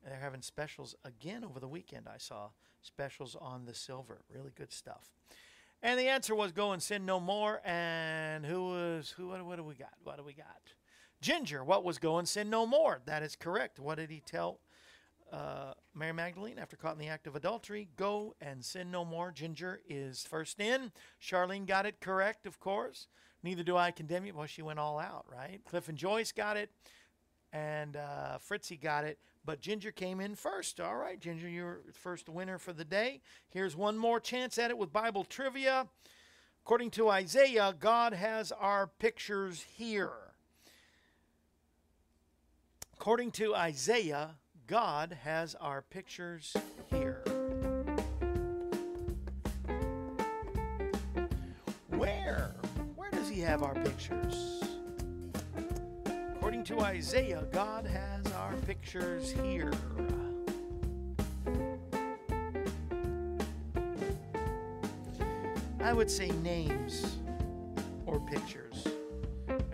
They're 0.05 0.19
having 0.19 0.43
specials 0.43 0.95
again 1.05 1.45
over 1.45 1.61
the 1.61 1.69
weekend. 1.69 2.07
I 2.13 2.19
saw 2.19 2.49
specials 2.81 3.37
on 3.39 3.67
the 3.67 3.75
silver. 3.75 4.23
Really 4.35 4.53
good 4.57 4.73
stuff. 4.73 5.11
And 5.83 5.99
the 5.99 6.09
answer 6.09 6.35
was 6.35 6.53
go 6.53 6.73
and 6.73 6.83
sin 6.83 7.05
no 7.05 7.19
more. 7.19 7.61
And 7.65 8.47
who 8.47 8.69
was, 8.69 9.11
who, 9.11 9.29
what, 9.29 9.45
what 9.45 9.57
do 9.57 9.65
we 9.65 9.75
got? 9.75 9.95
What 10.05 10.17
do 10.17 10.23
we 10.23 10.33
got? 10.33 10.61
Ginger, 11.21 11.65
what 11.65 11.85
was 11.85 11.99
go 11.99 12.19
and 12.19 12.29
sin 12.29 12.51
no 12.51 12.67
more? 12.67 13.01
That 13.07 13.23
is 13.23 13.37
correct. 13.37 13.79
What 13.79 13.99
did 13.99 14.11
he 14.11 14.21
tell 14.21 14.61
uh, 15.33 15.73
Mary 15.95 16.13
Magdalene 16.13 16.59
after 16.59 16.77
caught 16.77 16.95
in 16.95 16.99
the 16.99 17.09
act 17.09 17.27
of 17.27 17.37
adultery? 17.37 17.89
Go 17.97 18.35
and 18.41 18.65
sin 18.65 18.91
no 18.91 19.05
more. 19.05 19.31
Ginger 19.33 19.81
is 19.89 20.25
first 20.29 20.61
in. 20.61 20.93
Charlene 21.21 21.67
got 21.67 21.87
it 21.87 22.01
correct, 22.01 22.47
of 22.47 22.61
course. 22.61 23.09
Neither 23.43 23.63
do 23.65 23.77
I 23.77 23.91
condemn 23.91 24.25
you. 24.25 24.35
Well, 24.35 24.47
she 24.47 24.63
went 24.63 24.79
all 24.79 25.01
out, 25.01 25.27
right? 25.31 25.61
Cliff 25.65 25.89
and 25.89 25.99
Joyce 25.99 26.33
got 26.33 26.57
it. 26.57 26.71
And 27.53 27.97
uh, 27.97 28.39
Fritzy 28.39 28.77
got 28.77 29.05
it. 29.05 29.19
But 29.45 29.61
Ginger 29.61 29.91
came 29.91 30.21
in 30.21 30.37
first. 30.37 30.81
All 30.81 30.97
right, 30.97 31.19
Ginger, 31.19 31.49
you're 31.49 31.81
first 31.93 32.29
winner 32.29 32.59
for 32.59 32.73
the 32.73 32.85
day. 32.85 33.21
Here's 33.49 33.75
one 33.75 33.99
more 33.99 34.21
chance 34.21 34.57
at 34.59 34.71
it 34.71 34.79
with 34.79 34.93
Bible 34.93 35.25
trivia. 35.25 35.89
According 36.65 36.91
to 36.93 37.09
Isaiah, 37.09 37.75
God 37.79 38.13
has 38.13 38.53
our 38.53 38.87
pictures 38.87 39.65
here. 39.77 40.13
According 42.95 43.33
to 43.33 43.57
Isaiah, 43.57 44.37
God 44.69 45.19
has 45.25 45.57
our 45.57 45.83
pictures 45.83 46.55
here. 46.89 47.25
Where? 51.89 52.55
Where 52.95 53.11
does 53.11 53.29
he 53.29 53.41
have 53.41 53.65
our 53.65 53.75
pictures? 53.75 54.82
According 56.53 56.77
to 56.77 56.85
Isaiah, 56.85 57.45
God 57.51 57.87
has 57.87 58.31
our 58.35 58.53
pictures 58.67 59.33
here. 59.33 59.73
I 65.81 65.95
would 65.95 66.11
say 66.11 66.29
names 66.43 67.17
or 68.05 68.21
pictures. 68.21 68.87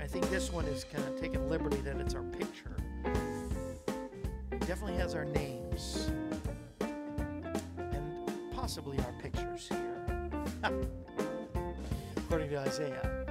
I 0.00 0.06
think 0.06 0.30
this 0.30 0.52
one 0.52 0.66
is 0.66 0.84
kind 0.84 1.04
of 1.08 1.20
taking 1.20 1.50
liberty 1.50 1.78
that 1.78 1.96
it's 1.96 2.14
our 2.14 2.22
picture. 2.22 2.76
It 4.52 4.60
definitely 4.60 4.98
has 4.98 5.16
our 5.16 5.24
names 5.24 6.08
and 6.78 8.52
possibly 8.54 9.00
our 9.00 9.14
pictures 9.20 9.68
here. 9.68 10.30
According 12.16 12.50
to 12.50 12.58
Isaiah. 12.58 13.27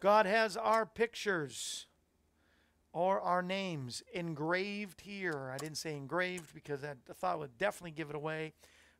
God 0.00 0.24
has 0.26 0.56
our 0.56 0.86
pictures 0.86 1.86
or 2.92 3.20
our 3.20 3.42
names 3.42 4.02
engraved 4.12 5.02
here. 5.02 5.52
I 5.54 5.58
didn't 5.58 5.76
say 5.76 5.94
engraved 5.94 6.54
because 6.54 6.82
I 6.82 6.94
thought 7.14 7.38
would 7.38 7.58
definitely 7.58 7.92
give 7.92 8.10
it 8.10 8.16
away. 8.16 8.54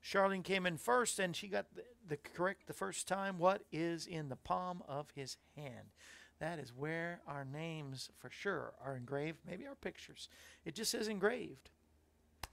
Charlene 0.05 0.45
came 0.45 0.67
in 0.67 0.77
first 0.77 1.19
and 1.19 1.35
she 1.35 1.49
got 1.49 1.67
the, 1.75 1.83
the 2.07 2.17
correct 2.17 2.67
the 2.67 2.73
first 2.73 3.09
time. 3.09 3.39
What 3.39 3.63
is 3.73 4.07
in 4.07 4.29
the 4.29 4.37
palm 4.37 4.83
of 4.87 5.11
his 5.15 5.37
hand? 5.57 5.89
That 6.39 6.59
is 6.59 6.73
where 6.75 7.21
our 7.27 7.45
names 7.45 8.11
for 8.19 8.31
sure 8.31 8.73
are 8.85 8.97
engraved, 8.97 9.39
maybe 9.47 9.67
our 9.67 9.75
pictures. 9.75 10.29
It 10.65 10.75
just 10.75 10.91
says 10.91 11.09
engraved. 11.09 11.71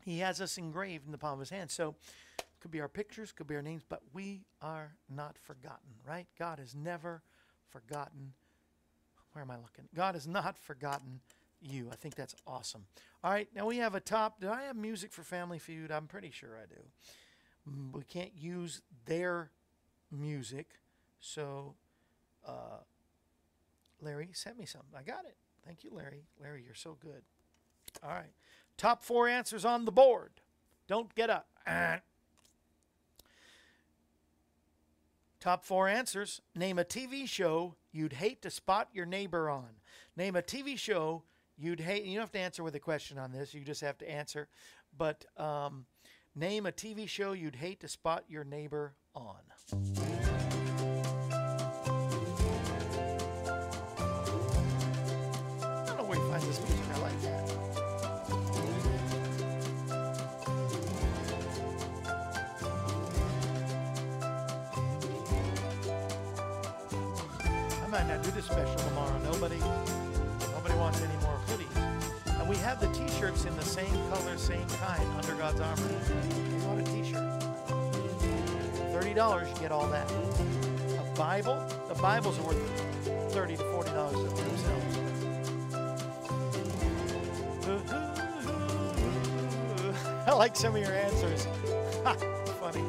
He 0.04 0.20
has 0.20 0.41
us 0.41 0.58
engraved 0.58 1.06
in 1.06 1.12
the 1.12 1.18
palm 1.18 1.34
of 1.34 1.39
his 1.39 1.50
hand. 1.50 1.70
So 1.72 1.95
could 2.60 2.72
be 2.72 2.82
our 2.82 2.89
pictures, 2.89 3.32
could 3.32 3.48
be 3.48 3.56
our 3.56 3.62
names, 3.62 3.84
but 3.88 4.02
we 4.14 4.41
are 4.62 4.95
not 5.10 5.38
forgotten, 5.38 5.89
right? 6.06 6.28
God 6.38 6.60
has 6.60 6.76
never 6.76 7.22
forgotten. 7.82 8.34
Where 9.34 9.41
am 9.43 9.51
I 9.51 9.55
looking? 9.57 9.86
God 9.95 10.15
has 10.15 10.28
not 10.28 10.57
forgotten 10.57 11.19
you. 11.61 11.89
I 11.91 11.95
think 11.95 12.15
that's 12.15 12.36
awesome. 12.45 12.86
All 13.23 13.32
right, 13.32 13.47
now 13.55 13.65
we 13.65 13.78
have 13.78 13.95
a 13.95 13.99
top. 13.99 14.39
Do 14.41 14.49
I 14.49 14.63
have 14.63 14.75
music 14.75 15.11
for 15.11 15.23
Family 15.23 15.59
Feud? 15.59 15.91
I'm 15.91 16.07
pretty 16.07 16.32
sure 16.32 16.57
I 16.61 16.65
do. 16.65 16.82
Mm, 17.69 17.93
We 17.93 18.03
can't 18.03 18.32
use 18.36 18.82
their 19.05 19.51
music, 20.11 20.67
so 21.19 21.75
uh, 22.47 22.80
Larry 24.01 24.30
sent 24.34 24.57
me 24.57 24.65
something. 24.65 24.97
I 24.97 25.03
got 25.03 25.25
it. 25.25 25.36
Thank 25.65 25.84
you, 25.84 25.91
Larry. 25.93 26.23
Larry, 26.41 26.63
you're 26.65 26.73
so 26.75 26.97
good. 26.99 27.21
All 28.03 28.09
right, 28.09 28.32
top 28.78 29.03
four 29.03 29.28
answers 29.28 29.65
on 29.65 29.86
the 29.86 29.91
board. 29.91 30.32
Don't 30.88 31.13
get 31.15 31.30
up. 31.30 31.47
Top 35.48 35.64
four 35.64 35.88
answers. 35.88 36.41
Name 36.56 36.78
a 36.78 36.84
TV 36.84 37.26
show 37.26 37.76
you'd 37.93 38.12
hate 38.12 38.41
to 38.41 38.50
spot 38.50 38.89
your 38.91 39.06
neighbor 39.06 39.50
on. 39.50 39.70
Name 40.18 40.36
a 40.36 40.41
TV 40.41 40.78
show 40.78 41.24
you'd 41.58 41.80
hate. 41.80 42.04
You 42.04 42.16
don't 42.16 42.24
have 42.24 42.34
to 42.34 42.39
answer 42.39 42.64
with 42.66 42.76
a 42.76 42.82
question 42.82 43.18
on 43.18 43.32
this. 43.32 43.54
You 43.54 43.62
just 43.62 43.80
have 43.80 43.98
to 44.00 44.12
answer. 44.12 44.50
But 44.98 45.24
um, 45.38 45.86
name 46.36 46.66
a 46.66 46.74
TV 46.74 47.08
show 47.08 47.32
you'd 47.32 47.56
hate 47.56 47.80
to 47.80 47.88
spot 47.88 48.26
your 48.28 48.43
neighbor 48.43 48.95
on. 49.16 50.26
Not 68.18 68.26
do 68.26 68.32
this 68.32 68.45
special 68.45 68.76
tomorrow. 68.76 69.15
Nobody, 69.26 69.59
nobody 69.59 70.74
wants 70.74 71.03
any 71.03 71.15
more 71.22 71.38
hoodies. 71.45 71.78
And 72.39 72.49
we 72.49 72.55
have 72.55 72.80
the 72.80 72.88
T-shirts 72.88 73.45
in 73.45 73.55
the 73.55 73.63
same 73.63 73.93
color, 74.09 74.36
same 74.38 74.68
kind, 74.82 75.03
under 75.15 75.36
God's 75.36 75.61
armor. 75.61 75.84
You 75.84 76.65
want 76.65 76.82
a 76.82 76.91
T-shirt? 76.91 77.43
Thirty 78.91 79.13
dollars, 79.13 79.47
you 79.53 79.59
get 79.59 79.72
all 79.72 79.88
that. 79.89 80.09
A 80.09 81.03
Bible? 81.15 81.63
The 81.89 81.93
Bibles 82.01 82.39
are 82.39 82.47
worth 82.47 82.57
thirty 83.34 83.55
to 83.55 83.63
forty 83.65 83.91
dollars 83.91 84.34
themselves. 84.34 84.97
I 90.28 90.32
like 90.34 90.55
some 90.55 90.76
of 90.76 90.82
your 90.82 90.93
answers. 90.93 91.45
Ha, 92.03 92.15
Funny. 92.59 92.82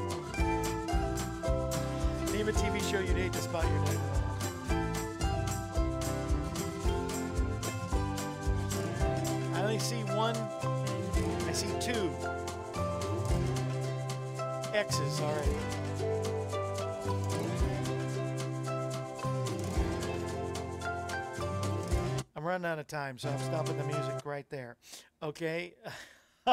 Name 2.32 2.48
a 2.48 2.52
TV 2.52 2.80
show 2.90 3.00
you'd 3.00 3.18
hate 3.18 3.34
to 3.34 3.40
spot 3.40 3.64
your 3.64 3.80
neighbor. 3.80 4.17
One. 10.18 10.36
I 11.46 11.52
see 11.52 11.68
two. 11.80 12.10
X's, 14.74 15.20
all 15.20 15.32
right. 15.32 15.48
I'm 22.34 22.42
running 22.42 22.66
out 22.66 22.80
of 22.80 22.88
time, 22.88 23.16
so 23.16 23.28
I'm 23.28 23.38
stopping 23.38 23.78
the 23.78 23.84
music 23.84 24.24
right 24.24 24.46
there. 24.50 24.76
Okay. 25.22 25.74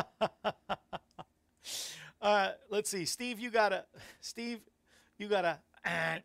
uh, 2.21 2.51
let's 2.69 2.91
see. 2.91 3.05
Steve, 3.05 3.39
you 3.39 3.49
got 3.49 3.73
a. 3.73 3.85
Steve, 4.21 4.59
you 5.17 5.27
got 5.27 5.43
a. 5.43 5.57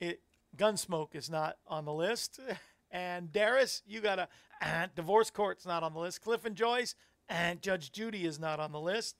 it, 0.00 0.20
Gunsmoke 0.54 1.14
is 1.14 1.30
not 1.30 1.56
on 1.66 1.86
the 1.86 1.94
list. 1.94 2.40
And 2.90 3.30
Darius, 3.30 3.82
you 3.86 4.00
got 4.00 4.18
a 4.18 4.22
uh, 4.22 4.26
divorce 4.94 5.30
court's 5.30 5.66
not 5.66 5.82
on 5.82 5.94
the 5.94 6.00
list. 6.00 6.22
Cliff 6.22 6.44
and 6.44 6.56
Joyce, 6.56 6.94
and 7.28 7.60
Judge 7.62 7.92
Judy 7.92 8.24
is 8.24 8.38
not 8.38 8.60
on 8.60 8.72
the 8.72 8.80
list. 8.80 9.16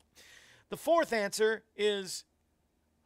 The 0.71 0.77
fourth 0.77 1.13
answer 1.13 1.63
is 1.77 2.25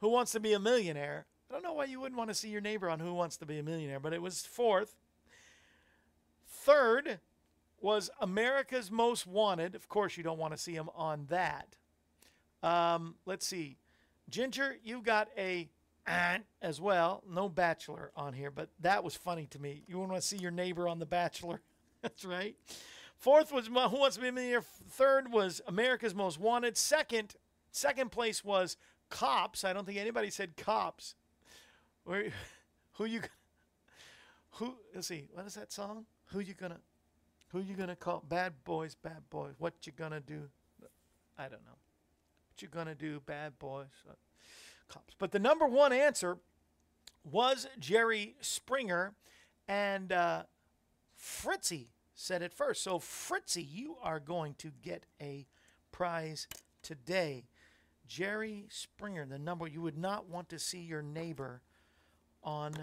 Who 0.00 0.08
Wants 0.08 0.32
to 0.32 0.40
Be 0.40 0.52
a 0.52 0.58
Millionaire? 0.58 1.26
I 1.48 1.54
don't 1.54 1.62
know 1.62 1.74
why 1.74 1.84
you 1.84 2.00
wouldn't 2.00 2.18
want 2.18 2.30
to 2.30 2.34
see 2.34 2.48
your 2.48 2.60
neighbor 2.60 2.88
on 2.88 2.98
Who 3.00 3.14
Wants 3.14 3.36
to 3.38 3.46
Be 3.46 3.58
a 3.58 3.62
Millionaire, 3.62 4.00
but 4.00 4.12
it 4.12 4.22
was 4.22 4.40
fourth. 4.40 4.96
Third 6.48 7.20
was 7.80 8.10
America's 8.20 8.90
Most 8.90 9.26
Wanted. 9.26 9.74
Of 9.74 9.88
course, 9.88 10.16
you 10.16 10.22
don't 10.22 10.38
want 10.38 10.54
to 10.54 10.58
see 10.58 10.72
him 10.72 10.88
on 10.94 11.26
that. 11.28 11.76
Um, 12.62 13.16
let's 13.26 13.46
see. 13.46 13.76
Ginger, 14.30 14.76
you 14.82 15.02
got 15.02 15.28
a 15.36 15.68
aunt 16.06 16.44
as 16.60 16.80
well. 16.80 17.22
No 17.28 17.48
Bachelor 17.48 18.12
on 18.16 18.32
here, 18.32 18.50
but 18.50 18.70
that 18.80 19.04
was 19.04 19.14
funny 19.14 19.46
to 19.50 19.58
me. 19.58 19.82
You 19.86 19.98
want 19.98 20.14
to 20.14 20.22
see 20.22 20.38
your 20.38 20.50
neighbor 20.50 20.88
on 20.88 20.98
The 20.98 21.06
Bachelor? 21.06 21.60
That's 22.02 22.24
right. 22.24 22.56
Fourth 23.16 23.52
was 23.52 23.68
Who 23.68 23.72
Wants 23.74 24.16
to 24.16 24.22
Be 24.22 24.28
a 24.28 24.32
Millionaire. 24.32 24.62
Third 24.62 25.32
was 25.32 25.60
America's 25.66 26.14
Most 26.14 26.40
Wanted. 26.40 26.76
Second, 26.76 27.36
second 27.70 28.10
place 28.10 28.44
was 28.44 28.76
Cops. 29.10 29.62
I 29.62 29.72
don't 29.72 29.86
think 29.86 29.98
anybody 29.98 30.28
said 30.28 30.56
Cops. 30.56 31.14
Where, 32.04 32.32
who 32.94 33.04
you? 33.04 33.20
Who? 34.56 34.74
Let's 34.94 35.06
see. 35.06 35.28
What 35.32 35.46
is 35.46 35.54
that 35.54 35.72
song? 35.72 36.06
Who 36.26 36.40
you 36.40 36.54
gonna? 36.54 36.80
Who 37.52 37.60
you 37.60 37.76
gonna 37.76 37.94
call? 37.94 38.24
Bad 38.28 38.54
boys, 38.64 38.96
bad 38.96 39.22
boys. 39.30 39.54
What 39.58 39.74
you 39.84 39.92
gonna 39.92 40.20
do? 40.20 40.48
I 41.38 41.44
don't 41.44 41.64
know. 41.64 41.78
What 42.48 42.60
you 42.60 42.68
gonna 42.68 42.94
do, 42.94 43.20
bad 43.24 43.58
boys? 43.58 43.86
Uh, 44.08 44.14
cops. 44.88 45.14
But 45.18 45.30
the 45.30 45.38
number 45.38 45.66
one 45.66 45.92
answer 45.92 46.38
was 47.30 47.68
Jerry 47.78 48.34
Springer, 48.40 49.14
and 49.68 50.10
uh, 50.10 50.42
Fritzy 51.22 51.90
said 52.14 52.42
it 52.42 52.52
first. 52.52 52.82
So 52.82 52.98
Fritzy, 52.98 53.62
you 53.62 53.96
are 54.02 54.18
going 54.18 54.54
to 54.58 54.72
get 54.82 55.06
a 55.20 55.46
prize 55.92 56.48
today. 56.82 57.44
Jerry 58.08 58.66
Springer, 58.70 59.24
the 59.24 59.38
number 59.38 59.68
you 59.68 59.80
would 59.82 59.96
not 59.96 60.28
want 60.28 60.48
to 60.48 60.58
see 60.58 60.80
your 60.80 61.00
neighbor 61.00 61.62
on, 62.42 62.74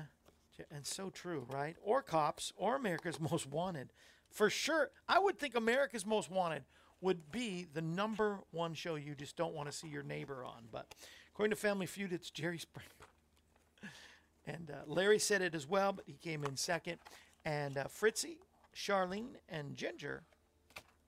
and 0.72 0.86
so 0.86 1.10
true, 1.10 1.46
right? 1.50 1.76
Or 1.84 2.02
cops, 2.02 2.54
or 2.56 2.78
America's 2.78 3.20
Most 3.32 3.46
Wanted. 3.46 3.92
For 4.32 4.50
sure, 4.50 4.92
I 5.08 5.20
would 5.20 5.38
think 5.38 5.56
America's 5.56 6.06
Most 6.06 6.32
Wanted 6.32 6.64
would 7.02 7.32
be 7.32 7.68
the 7.74 7.82
number 7.82 8.40
one 8.52 8.74
show 8.74 8.96
you 8.96 9.16
just 9.16 9.36
don't 9.36 9.54
want 9.54 9.70
to 9.70 9.78
see 9.78 9.88
your 9.90 10.04
neighbor 10.04 10.46
on. 10.46 10.68
But 10.72 10.96
according 11.34 11.52
to 11.52 11.58
Family 11.58 11.86
Feud, 11.86 12.14
it's 12.14 12.32
Jerry 12.32 12.58
Springer. 12.58 12.88
And 14.48 14.72
uh, 14.72 14.78
Larry 14.88 15.20
said 15.20 15.44
it 15.44 15.54
as 15.54 15.68
well, 15.68 15.94
but 15.94 16.06
he 16.08 16.14
came 16.14 16.44
in 16.44 16.56
second. 16.56 16.98
And 17.46 17.78
uh, 17.78 17.86
Fritzy, 17.86 18.38
Charlene, 18.76 19.36
and 19.48 19.76
Ginger 19.76 20.24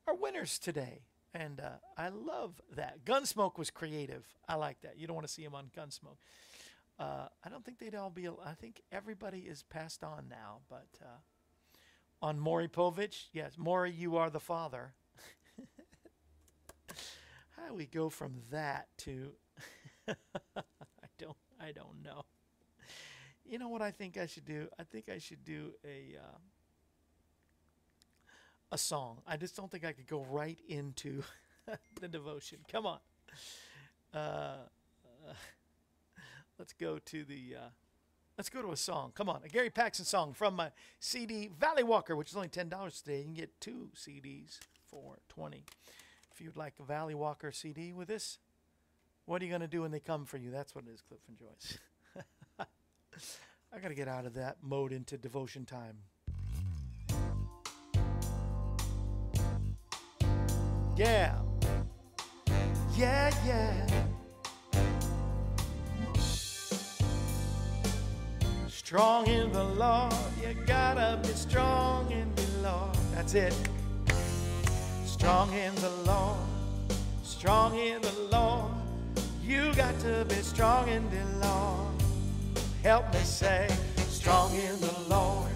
are 0.08 0.16
winners 0.16 0.60
today. 0.60 1.02
And 1.34 1.60
uh, 1.62 1.78
I 1.98 2.10
love 2.10 2.62
that. 2.76 3.06
Gunsmoke 3.06 3.58
was 3.58 3.70
creative. 3.70 4.26
I 4.50 4.56
like 4.56 4.82
that. 4.82 4.98
You 4.98 5.08
don't 5.08 5.16
want 5.16 5.28
to 5.28 5.34
see 5.34 5.44
him 5.44 5.56
on 5.56 5.72
Gunsmoke. 5.78 6.18
Uh, 7.00 7.28
I 7.44 7.50
don't 7.50 7.64
think 7.64 7.80
they'd 7.80 7.96
all 7.96 8.10
be. 8.10 8.28
I 8.28 8.54
think 8.60 8.82
everybody 8.92 9.40
is 9.40 9.64
passed 9.64 10.04
on 10.04 10.26
now. 10.30 10.60
But 10.70 10.88
uh, 11.02 11.20
on 12.22 12.40
Maury 12.40 12.68
Povich, 12.68 13.28
yes, 13.32 13.54
Maury, 13.58 13.92
you 13.92 14.18
are 14.18 14.30
the 14.30 14.40
father. 14.40 14.94
How 17.58 17.68
do 17.70 17.74
we 17.76 17.86
go 17.86 18.10
from 18.10 18.42
that 18.52 18.88
to? 19.00 19.32
I 20.08 20.14
don't. 21.18 21.38
I 21.60 21.72
don't 21.72 22.04
know. 22.04 22.26
You 23.52 23.60
know 23.60 23.68
what 23.68 23.82
I 23.82 23.92
think 23.92 24.18
I 24.18 24.28
should 24.28 24.46
do? 24.46 24.70
I 24.80 24.84
think 24.84 25.10
I 25.10 25.18
should 25.18 25.44
do 25.44 25.74
a 25.84 26.16
uh, 26.18 26.38
a 28.72 28.78
song. 28.78 29.18
I 29.28 29.36
just 29.36 29.58
don't 29.58 29.70
think 29.70 29.84
I 29.84 29.92
could 29.92 30.08
go 30.08 30.26
right 30.32 30.58
into 30.70 31.22
the 32.00 32.08
devotion. 32.08 32.60
Come 32.72 32.86
on. 32.86 33.00
Uh, 34.14 34.18
uh, 34.18 35.34
let's 36.58 36.72
go 36.72 36.98
to 36.98 37.26
the. 37.26 37.58
Uh, 37.58 37.70
let's 38.38 38.50
go 38.50 38.62
to 38.62 38.72
a 38.72 38.78
song. 38.78 39.12
Come 39.16 39.28
on, 39.28 39.42
a 39.44 39.50
Gary 39.50 39.70
Paxton 39.70 40.06
song 40.06 40.32
from 40.34 40.56
my 40.56 40.72
CD 41.02 41.50
Valley 41.60 41.84
Walker, 41.84 42.16
which 42.16 42.30
is 42.30 42.38
only 42.38 42.48
ten 42.48 42.70
dollars 42.70 43.02
today. 43.02 43.18
You 43.18 43.26
can 43.26 43.34
get 43.34 43.60
two 43.60 43.90
CDs 43.98 44.60
for 44.90 45.18
twenty. 45.28 45.66
If 46.34 46.40
you'd 46.40 46.56
like 46.56 46.76
a 46.80 46.84
Valley 46.84 47.16
Walker 47.16 47.52
CD 47.52 47.92
with 47.92 48.08
this, 48.08 48.38
what 49.26 49.42
are 49.42 49.46
you 49.46 49.52
going 49.52 49.60
to 49.60 49.68
do 49.68 49.82
when 49.82 49.92
they 49.92 50.00
come 50.00 50.24
for 50.24 50.38
you? 50.38 50.52
That's 50.52 50.74
what 50.74 50.86
it 50.88 50.92
is, 50.94 51.02
Cliff 51.02 51.20
and 51.28 51.38
Joyce. 51.38 51.78
I 53.74 53.80
got 53.80 53.90
to 53.90 53.96
get 53.96 54.08
out 54.08 54.26
of 54.26 54.34
that 54.36 54.58
mode 54.62 54.92
into 54.92 55.18
devotion 55.18 55.66
time. 55.66 55.98
Yeah. 60.98 61.40
Yeah, 62.96 63.32
yeah. 63.46 63.88
Strong 68.68 69.28
in 69.28 69.52
the 69.54 69.64
Lord, 69.64 70.14
you 70.42 70.54
gotta 70.66 71.18
be 71.24 71.30
strong 71.30 72.12
in 72.12 72.36
the 72.36 72.48
Lord. 72.62 72.94
That's 73.16 73.34
it. 73.36 73.56
Strong 75.06 75.54
in 75.54 75.74
the 75.76 75.90
Lord, 76.06 76.38
strong 77.24 77.78
in 77.78 78.02
the 78.02 78.12
Lord. 78.30 78.74
You 79.42 79.74
got 79.76 79.98
to 80.02 80.26
be 80.28 80.36
strong 80.36 80.90
in 80.90 81.10
the 81.10 81.48
Lord. 81.48 82.01
Help 82.84 83.14
me 83.14 83.20
say, 83.20 83.68
strong 84.10 84.52
in 84.56 84.80
the 84.82 85.00
Lord, 85.08 85.52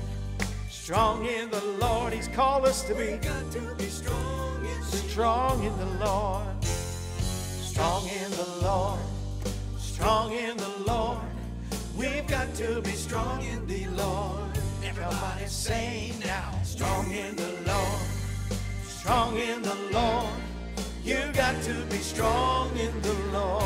strong 0.69 1.25
in 1.25 1.49
the 1.49 1.63
Lord. 1.79 2.13
He's 2.13 2.27
called 2.27 2.65
us 2.65 2.83
to 2.83 2.93
be, 2.93 3.17
to 3.19 3.75
be 3.79 3.85
strong 3.85 4.63
in 4.63 4.79
the 4.81 4.85
strong 4.85 5.63
in 5.63 5.75
the 5.79 6.05
Lord, 6.05 6.63
strong 6.63 8.07
in 8.07 8.29
the 8.29 8.59
Lord, 8.61 8.99
strong 9.79 10.33
in 10.33 10.55
the 10.57 10.71
Lord. 10.85 11.17
We've 11.97 12.27
got 12.27 12.53
to 12.55 12.79
be 12.81 12.91
strong 12.91 13.41
in 13.43 13.65
the 13.65 13.87
Lord. 13.87 14.51
Everybody 14.83 15.47
say 15.47 16.13
now, 16.23 16.51
strong 16.63 17.09
in 17.11 17.35
the 17.35 17.51
Lord, 17.65 18.01
strong 18.83 19.35
in 19.37 19.63
the 19.63 19.75
Lord. 19.91 20.29
You've 21.03 21.33
got 21.33 21.59
to 21.63 21.73
be 21.85 21.97
strong 21.97 22.69
in 22.77 23.01
the 23.01 23.13
Lord. 23.33 23.64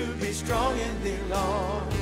To 0.00 0.12
be 0.14 0.32
strong 0.32 0.78
in 0.78 1.02
the 1.02 1.16
Lord. 1.34 1.92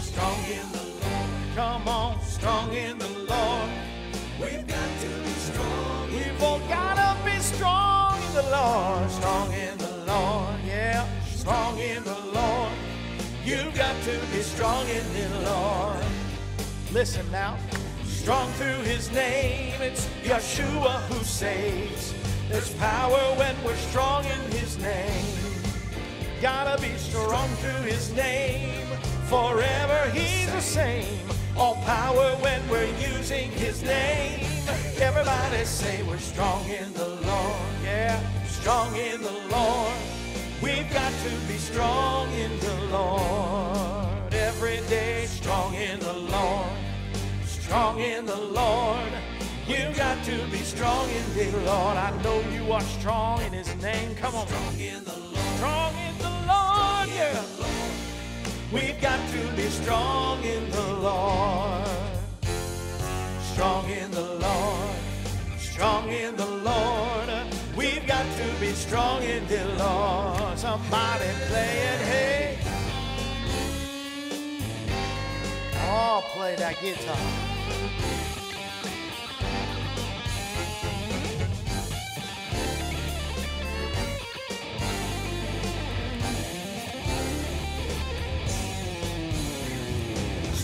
Strong 0.00 0.40
in 0.58 0.66
the 0.72 0.86
Lord, 1.02 1.30
come 1.54 1.88
on, 1.88 2.20
strong 2.22 2.72
in 2.72 2.98
the 2.98 3.08
Lord. 3.32 3.70
We've 4.40 4.66
got 4.66 4.90
to 5.04 5.08
be 5.26 5.34
strong. 5.48 6.10
We've 6.10 6.42
all 6.42 6.60
gotta 6.60 7.10
be 7.24 7.38
strong 7.40 8.16
in 8.22 8.32
the 8.34 8.48
Lord, 8.50 9.10
strong 9.10 9.52
in 9.52 9.76
the 9.76 9.94
Lord, 10.06 10.56
yeah, 10.66 11.06
strong 11.26 11.78
in 11.78 12.02
the 12.04 12.20
Lord. 12.32 12.72
You've 13.44 13.74
got 13.74 13.96
to 14.04 14.14
be 14.32 14.40
strong 14.40 14.88
in 14.88 15.04
the 15.12 15.50
Lord. 15.50 16.02
Listen 16.92 17.30
now. 17.30 17.58
Strong 18.06 18.50
through 18.52 18.82
his 18.84 19.10
name, 19.12 19.80
it's 19.82 20.06
Yeshua 20.22 21.00
who 21.08 21.22
saves. 21.24 22.14
There's 22.48 22.72
power 22.74 23.22
when 23.40 23.54
we're 23.64 23.82
strong 23.90 24.24
in 24.24 24.40
his 24.52 24.78
name. 24.78 25.49
Gotta 26.40 26.80
be 26.80 26.96
strong 26.96 27.48
through 27.56 27.82
his 27.82 28.12
name, 28.14 28.86
forever 29.28 30.10
he's 30.10 30.50
the 30.52 30.60
same. 30.60 31.20
All 31.56 31.74
power 31.84 32.34
when 32.40 32.66
we're 32.68 32.92
using 32.96 33.50
his 33.50 33.82
name. 33.82 34.46
Everybody 34.98 35.64
say 35.64 36.02
we're 36.02 36.18
strong 36.18 36.64
in 36.68 36.92
the 36.94 37.08
Lord, 37.08 37.70
yeah, 37.84 38.18
strong 38.46 38.94
in 38.96 39.20
the 39.22 39.38
Lord. 39.50 39.92
We've 40.62 40.90
got 40.92 41.12
to 41.24 41.30
be 41.46 41.58
strong 41.58 42.32
in 42.32 42.58
the 42.60 42.74
Lord. 42.90 44.32
Every 44.32 44.80
day, 44.88 45.26
strong 45.26 45.74
in 45.74 46.00
the 46.00 46.12
Lord 46.12 46.80
strong 47.70 48.00
in 48.00 48.26
the 48.26 48.34
Lord. 48.36 49.12
You 49.70 49.94
got 49.94 50.24
to 50.24 50.36
be 50.50 50.58
strong 50.58 51.08
in 51.10 51.34
the 51.34 51.58
Lord. 51.58 51.96
I 51.96 52.10
know 52.24 52.40
you 52.50 52.72
are 52.72 52.80
strong 52.80 53.40
in 53.42 53.52
His 53.52 53.72
name. 53.80 54.16
Come 54.16 54.34
on, 54.34 54.48
Strong 54.48 54.80
in 54.80 55.04
the 55.04 55.16
Lord. 55.16 55.36
strong 55.56 55.94
in 55.94 56.18
the 56.18 56.30
Lord. 56.50 57.08
Yeah, 57.14 57.42
we've 58.72 59.00
got 59.00 59.20
to 59.30 59.42
be 59.54 59.68
strong 59.68 60.42
in 60.42 60.68
the 60.70 60.92
Lord. 60.94 61.86
Strong 63.52 63.88
in 63.90 64.10
the 64.10 64.34
Lord. 64.46 64.96
Strong 65.58 66.08
in 66.10 66.34
the 66.34 66.46
Lord. 66.46 67.28
We've 67.76 68.04
got 68.08 68.26
to 68.38 68.60
be 68.60 68.72
strong 68.72 69.22
in 69.22 69.46
the 69.46 69.64
Lord. 69.78 70.58
Somebody 70.58 71.30
play 71.48 71.76
it, 71.92 72.00
hey. 72.10 72.58
Oh, 75.92 76.24
play 76.34 76.56
that 76.56 76.74
guitar. 76.82 78.29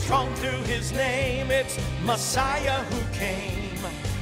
Strong 0.07 0.33
through 0.37 0.63
his 0.73 0.93
name, 0.93 1.51
it's 1.51 1.81
Messiah 2.05 2.85
who 2.85 3.13
came. 3.13 3.81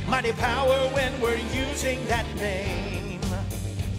Mighty 0.09 0.33
power 0.33 0.89
when 0.95 1.13
we're 1.21 1.45
using 1.53 2.03
that 2.07 2.25
name. 2.37 3.21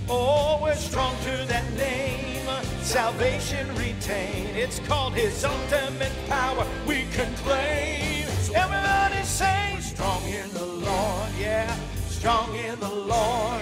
Oh, 0.09 0.57
we're 0.63 0.73
strong 0.73 1.15
through 1.17 1.45
that 1.45 1.71
name. 1.73 2.49
Salvation 2.81 3.67
retain. 3.75 4.47
It's 4.55 4.79
called 4.79 5.13
his 5.13 5.45
ultimate 5.45 6.11
power 6.27 6.65
we 6.87 7.05
can 7.13 7.31
claim. 7.45 8.25
Everybody 8.55 9.23
say, 9.23 9.77
strong 9.79 10.23
in 10.23 10.51
the 10.53 10.65
Lord. 10.65 11.29
Yeah, 11.39 11.71
strong 12.07 12.55
in 12.55 12.79
the 12.79 12.89
Lord. 12.89 13.61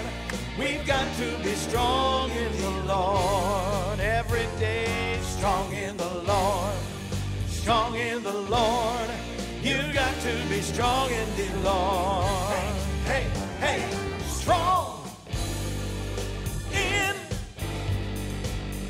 We've 0.57 0.85
got 0.85 1.13
to 1.17 1.37
be 1.43 1.55
strong 1.55 2.31
in 2.31 2.55
the 2.61 2.85
Lord. 2.87 3.99
Every 3.99 4.47
day, 4.61 5.19
strong 5.23 5.73
in 5.73 5.97
the 5.97 6.13
Lord 6.25 6.62
strong 7.63 7.95
in 7.95 8.21
the 8.21 8.33
Lord. 8.33 9.09
You 9.61 9.77
got 9.93 10.13
to 10.19 10.33
be 10.49 10.59
strong 10.59 11.09
in 11.11 11.27
the 11.37 11.47
Lord. 11.63 12.51
Hey, 13.05 13.23
hey, 13.61 13.79
hey. 13.79 13.97
strong 14.27 15.07
in 16.73 17.15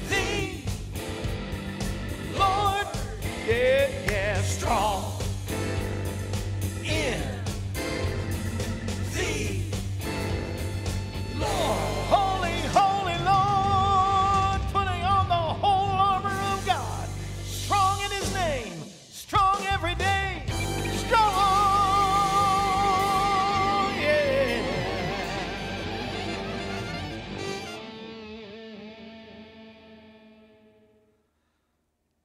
the 0.09 0.63
Lord. 2.35 2.87
Yeah, 3.47 3.89
yeah, 4.09 4.41
strong. 4.41 5.12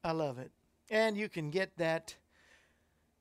I 0.08 0.12
love 0.12 0.38
it. 0.38 0.50
And 0.88 1.18
you 1.18 1.28
can 1.28 1.50
get 1.50 1.76
that 1.76 2.16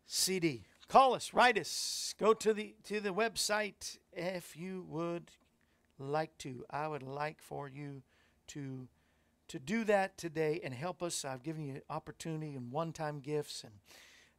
CD. 0.06 0.64
Call 0.88 1.16
us, 1.16 1.34
write 1.34 1.58
us, 1.58 2.16
go 2.18 2.34
to 2.36 2.54
the 2.54 2.76
to 2.86 3.02
the 3.02 3.14
website 3.14 3.98
if 4.14 4.56
you 4.56 4.86
would 4.88 5.30
like 6.00 6.38
to. 6.38 6.64
I 6.70 6.88
would 6.88 7.04
like 7.04 7.42
for 7.42 7.68
you 7.68 8.04
to 8.48 8.88
to 9.50 9.60
do 9.60 9.84
that 9.84 10.18
today 10.18 10.62
and 10.64 10.74
help 10.74 11.04
us. 11.04 11.26
I've 11.26 11.44
given 11.44 11.66
you 11.66 11.82
opportunity 11.90 12.56
and 12.56 12.72
one-time 12.72 13.20
gifts 13.20 13.66
and 13.66 13.74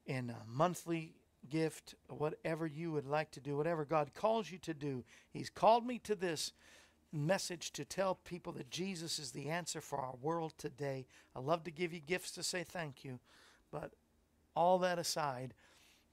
and 0.07 0.30
a 0.30 0.42
monthly 0.51 1.16
gift, 1.51 1.96
whatever 2.09 2.66
you 2.66 2.92
would 2.92 3.07
like 3.07 3.30
to 3.32 3.40
do, 3.40 3.59
whatever 3.59 3.84
God 3.84 4.14
calls 4.14 4.51
you 4.51 4.57
to 4.61 4.72
do. 4.72 5.05
He's 5.30 5.51
called 5.51 5.86
me 5.86 5.99
to 5.99 6.14
this 6.14 6.55
message 7.12 7.72
to 7.72 7.84
tell 7.84 8.14
people 8.14 8.52
that 8.54 8.70
Jesus 8.70 9.18
is 9.18 9.30
the 9.30 9.48
answer 9.48 9.80
for 9.80 9.98
our 9.98 10.14
world 10.20 10.52
today. 10.59 11.06
I 11.34 11.40
love 11.40 11.64
to 11.64 11.70
give 11.70 11.92
you 11.92 12.00
gifts 12.00 12.32
to 12.32 12.42
say 12.42 12.64
thank 12.64 13.04
you, 13.04 13.18
but 13.70 13.92
all 14.54 14.78
that 14.80 14.98
aside, 14.98 15.54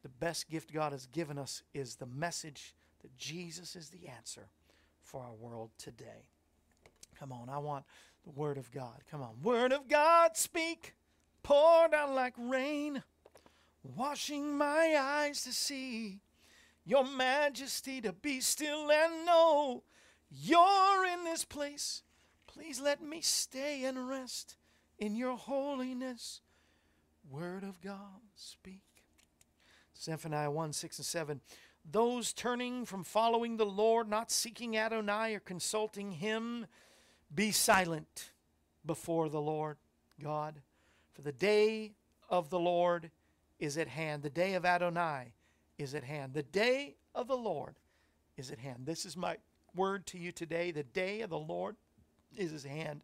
the 0.03 0.09
best 0.09 0.49
gift 0.49 0.73
God 0.73 0.91
has 0.91 1.07
given 1.07 1.37
us 1.37 1.63
is 1.73 1.95
the 1.95 2.05
message 2.05 2.75
that 3.01 3.17
Jesus 3.17 3.75
is 3.75 3.89
the 3.89 4.07
answer 4.07 4.47
for 5.01 5.21
our 5.21 5.33
world 5.33 5.71
today. 5.77 6.29
Come 7.19 7.31
on, 7.31 7.49
I 7.49 7.57
want 7.57 7.85
the 8.23 8.31
Word 8.31 8.57
of 8.57 8.71
God. 8.71 9.03
Come 9.09 9.21
on. 9.21 9.35
Word 9.41 9.71
of 9.71 9.87
God, 9.87 10.35
speak, 10.35 10.95
pour 11.43 11.87
down 11.87 12.13
like 12.15 12.33
rain, 12.37 13.03
washing 13.83 14.57
my 14.57 14.95
eyes 14.99 15.43
to 15.43 15.53
see 15.53 16.19
your 16.85 17.05
majesty 17.05 18.01
to 18.01 18.13
be 18.13 18.39
still 18.41 18.91
and 18.91 19.25
know 19.25 19.83
you're 20.29 21.05
in 21.05 21.23
this 21.23 21.45
place. 21.45 22.03
Please 22.47 22.79
let 22.79 23.01
me 23.01 23.21
stay 23.21 23.83
and 23.83 24.09
rest 24.09 24.57
in 24.97 25.15
your 25.15 25.37
holiness. 25.37 26.41
Word 27.29 27.63
of 27.63 27.81
God, 27.81 28.21
speak. 28.35 28.81
Zephaniah 29.97 30.51
1 30.51 30.73
6 30.73 30.99
and 30.99 31.05
7. 31.05 31.41
Those 31.89 32.33
turning 32.33 32.85
from 32.85 33.03
following 33.03 33.57
the 33.57 33.65
Lord, 33.65 34.09
not 34.09 34.31
seeking 34.31 34.77
Adonai 34.77 35.35
or 35.35 35.39
consulting 35.39 36.11
him, 36.11 36.65
be 37.33 37.51
silent 37.51 38.31
before 38.85 39.29
the 39.29 39.41
Lord 39.41 39.77
God. 40.21 40.61
For 41.13 41.21
the 41.21 41.31
day 41.31 41.93
of 42.29 42.49
the 42.49 42.59
Lord 42.59 43.11
is 43.59 43.77
at 43.77 43.87
hand. 43.87 44.23
The 44.23 44.29
day 44.29 44.55
of 44.55 44.65
Adonai 44.65 45.33
is 45.77 45.93
at 45.93 46.03
hand. 46.03 46.33
The 46.33 46.43
day 46.43 46.95
of 47.13 47.27
the 47.27 47.37
Lord 47.37 47.75
is 48.37 48.51
at 48.51 48.59
hand. 48.59 48.85
This 48.85 49.05
is 49.05 49.15
my 49.15 49.37
word 49.75 50.05
to 50.07 50.17
you 50.17 50.31
today. 50.31 50.71
The 50.71 50.83
day 50.83 51.21
of 51.21 51.29
the 51.29 51.39
Lord 51.39 51.75
is 52.37 52.51
his 52.51 52.63
hand. 52.63 53.01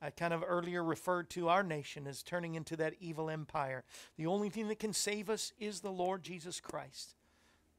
I 0.00 0.10
kind 0.10 0.34
of 0.34 0.42
earlier 0.46 0.82
referred 0.82 1.30
to 1.30 1.48
our 1.48 1.62
nation 1.62 2.06
as 2.06 2.22
turning 2.22 2.54
into 2.56 2.76
that 2.76 2.94
evil 3.00 3.30
empire. 3.30 3.84
The 4.16 4.26
only 4.26 4.50
thing 4.50 4.68
that 4.68 4.80
can 4.80 4.92
save 4.92 5.30
us 5.30 5.52
is 5.60 5.80
the 5.80 5.92
Lord 5.92 6.24
Jesus 6.24 6.60
Christ. 6.60 7.14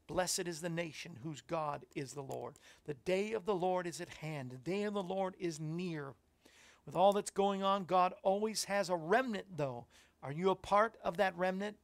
Blessed 0.08 0.48
is 0.48 0.62
the 0.62 0.70
nation 0.70 1.18
whose 1.24 1.41
God 1.41 1.86
is 1.96 2.14
the 2.14 2.22
Lord. 2.22 2.56
The 2.86 2.94
day 2.94 3.34
of 3.34 3.46
the 3.46 3.56
Lord 3.56 3.88
is 3.88 4.00
at 4.00 4.10
hand. 4.10 4.52
The 4.52 4.58
day 4.58 4.84
of 4.84 4.94
the 4.94 5.04
Lord 5.04 5.36
is 5.39 5.60
near. 5.60 6.14
With 6.86 6.96
all 6.96 7.14
that's 7.14 7.32
going 7.32 7.64
on, 7.64 7.86
God 7.86 8.14
always 8.24 8.66
has 8.66 8.89
a 8.89 8.96
remnant, 8.96 9.46
though. 9.58 9.86
Are 10.22 10.32
you 10.32 10.50
a 10.50 10.56
part 10.56 10.96
of 11.04 11.18
that 11.18 11.38
remnant? 11.38 11.78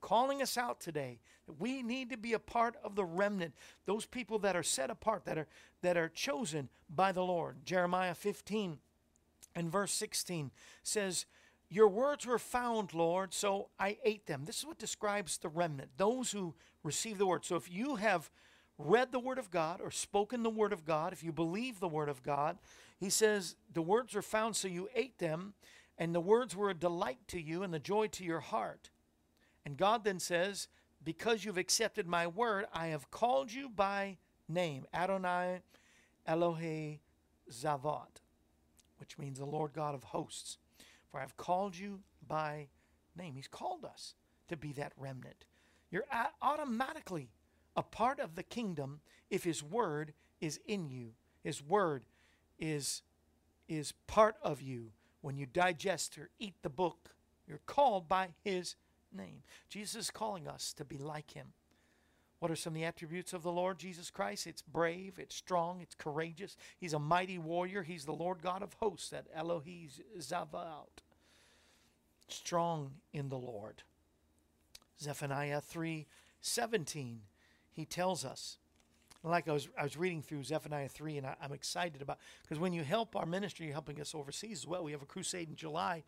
Calling 0.00 0.40
us 0.40 0.56
out 0.56 0.80
today 0.80 1.18
that 1.46 1.60
we 1.60 1.82
need 1.82 2.10
to 2.10 2.16
be 2.16 2.32
a 2.32 2.38
part 2.38 2.76
of 2.84 2.94
the 2.94 3.04
remnant, 3.04 3.54
those 3.86 4.06
people 4.06 4.38
that 4.40 4.56
are 4.56 4.62
set 4.62 4.90
apart, 4.90 5.24
that 5.24 5.38
are, 5.38 5.48
that 5.82 5.96
are 5.96 6.08
chosen 6.08 6.68
by 6.88 7.12
the 7.12 7.24
Lord. 7.24 7.64
Jeremiah 7.64 8.14
15 8.14 8.78
and 9.54 9.72
verse 9.72 9.92
16 9.92 10.50
says, 10.82 11.26
Your 11.68 11.88
words 11.88 12.26
were 12.26 12.38
found, 12.38 12.94
Lord, 12.94 13.34
so 13.34 13.68
I 13.78 13.98
ate 14.04 14.26
them. 14.26 14.44
This 14.44 14.58
is 14.58 14.66
what 14.66 14.78
describes 14.78 15.38
the 15.38 15.48
remnant, 15.48 15.90
those 15.96 16.30
who 16.32 16.54
receive 16.84 17.18
the 17.18 17.26
word. 17.26 17.44
So 17.44 17.56
if 17.56 17.70
you 17.70 17.96
have 17.96 18.30
read 18.78 19.10
the 19.10 19.18
word 19.18 19.38
of 19.38 19.50
God 19.50 19.80
or 19.80 19.90
spoken 19.90 20.42
the 20.42 20.50
word 20.50 20.72
of 20.72 20.84
God, 20.84 21.12
if 21.12 21.24
you 21.24 21.32
believe 21.32 21.80
the 21.80 21.88
word 21.88 22.08
of 22.08 22.22
God, 22.22 22.58
he 22.98 23.10
says, 23.10 23.56
The 23.72 23.82
words 23.82 24.14
were 24.14 24.22
found, 24.22 24.54
so 24.54 24.68
you 24.68 24.88
ate 24.94 25.18
them, 25.18 25.54
and 25.98 26.14
the 26.14 26.20
words 26.20 26.54
were 26.54 26.70
a 26.70 26.74
delight 26.74 27.18
to 27.28 27.40
you 27.40 27.62
and 27.62 27.74
the 27.74 27.78
joy 27.78 28.06
to 28.08 28.24
your 28.24 28.40
heart. 28.40 28.90
And 29.68 29.76
God 29.76 30.02
then 30.02 30.18
says, 30.18 30.68
Because 31.04 31.44
you've 31.44 31.58
accepted 31.58 32.06
my 32.06 32.26
word, 32.26 32.64
I 32.72 32.86
have 32.86 33.10
called 33.10 33.52
you 33.52 33.68
by 33.68 34.16
name, 34.48 34.86
Adonai 34.94 35.60
Elohe 36.26 37.00
Zavat 37.52 38.22
which 38.98 39.18
means 39.18 39.38
the 39.38 39.44
Lord 39.44 39.72
God 39.74 39.94
of 39.94 40.02
hosts. 40.04 40.58
For 41.10 41.18
I 41.18 41.22
have 41.22 41.36
called 41.36 41.76
you 41.76 42.00
by 42.26 42.68
name. 43.16 43.34
He's 43.36 43.46
called 43.48 43.84
us 43.84 44.14
to 44.48 44.56
be 44.56 44.72
that 44.72 44.92
remnant. 44.96 45.44
You're 45.90 46.06
automatically 46.42 47.30
a 47.76 47.82
part 47.82 48.20
of 48.20 48.34
the 48.34 48.42
kingdom 48.42 49.00
if 49.30 49.44
His 49.44 49.62
word 49.62 50.12
is 50.40 50.60
in 50.66 50.88
you. 50.88 51.12
His 51.42 51.62
word 51.62 52.04
is, 52.58 53.02
is 53.68 53.92
part 54.06 54.36
of 54.42 54.60
you. 54.60 54.92
When 55.20 55.36
you 55.36 55.46
digest 55.46 56.18
or 56.18 56.30
eat 56.38 56.54
the 56.62 56.68
book, 56.68 57.10
you're 57.46 57.60
called 57.66 58.08
by 58.08 58.28
His 58.42 58.74
name. 59.12 59.42
Jesus 59.68 59.94
is 59.96 60.10
calling 60.10 60.48
us 60.48 60.72
to 60.74 60.84
be 60.84 60.98
like 60.98 61.32
Him. 61.32 61.48
What 62.38 62.52
are 62.52 62.56
some 62.56 62.72
of 62.72 62.74
the 62.74 62.84
attributes 62.84 63.32
of 63.32 63.42
the 63.42 63.50
Lord 63.50 63.78
Jesus 63.78 64.10
Christ? 64.10 64.46
It's 64.46 64.62
brave, 64.62 65.18
it's 65.18 65.34
strong, 65.34 65.80
it's 65.80 65.94
courageous. 65.94 66.56
He's 66.78 66.92
a 66.92 66.98
mighty 66.98 67.38
warrior. 67.38 67.82
He's 67.82 68.04
the 68.04 68.12
Lord 68.12 68.42
God 68.42 68.62
of 68.62 68.74
hosts, 68.74 69.10
that 69.10 69.26
Elohi 69.36 69.90
Zavaot. 70.18 71.02
Strong 72.28 72.92
in 73.12 73.28
the 73.28 73.38
Lord. 73.38 73.82
Zephaniah 75.00 75.60
3 75.60 76.06
17, 76.40 77.20
he 77.72 77.84
tells 77.84 78.24
us. 78.24 78.58
Like 79.24 79.48
I 79.48 79.52
was, 79.52 79.68
I 79.76 79.82
was 79.82 79.96
reading 79.96 80.22
through 80.22 80.44
Zephaniah 80.44 80.88
3, 80.88 81.18
and 81.18 81.26
I, 81.26 81.34
I'm 81.42 81.52
excited 81.52 82.00
about 82.00 82.18
because 82.42 82.60
when 82.60 82.72
you 82.72 82.84
help 82.84 83.16
our 83.16 83.26
ministry, 83.26 83.66
you're 83.66 83.72
helping 83.72 84.00
us 84.00 84.14
overseas 84.14 84.60
as 84.60 84.66
well. 84.66 84.84
We 84.84 84.92
have 84.92 85.02
a 85.02 85.06
crusade 85.06 85.48
in 85.48 85.56
July 85.56 86.04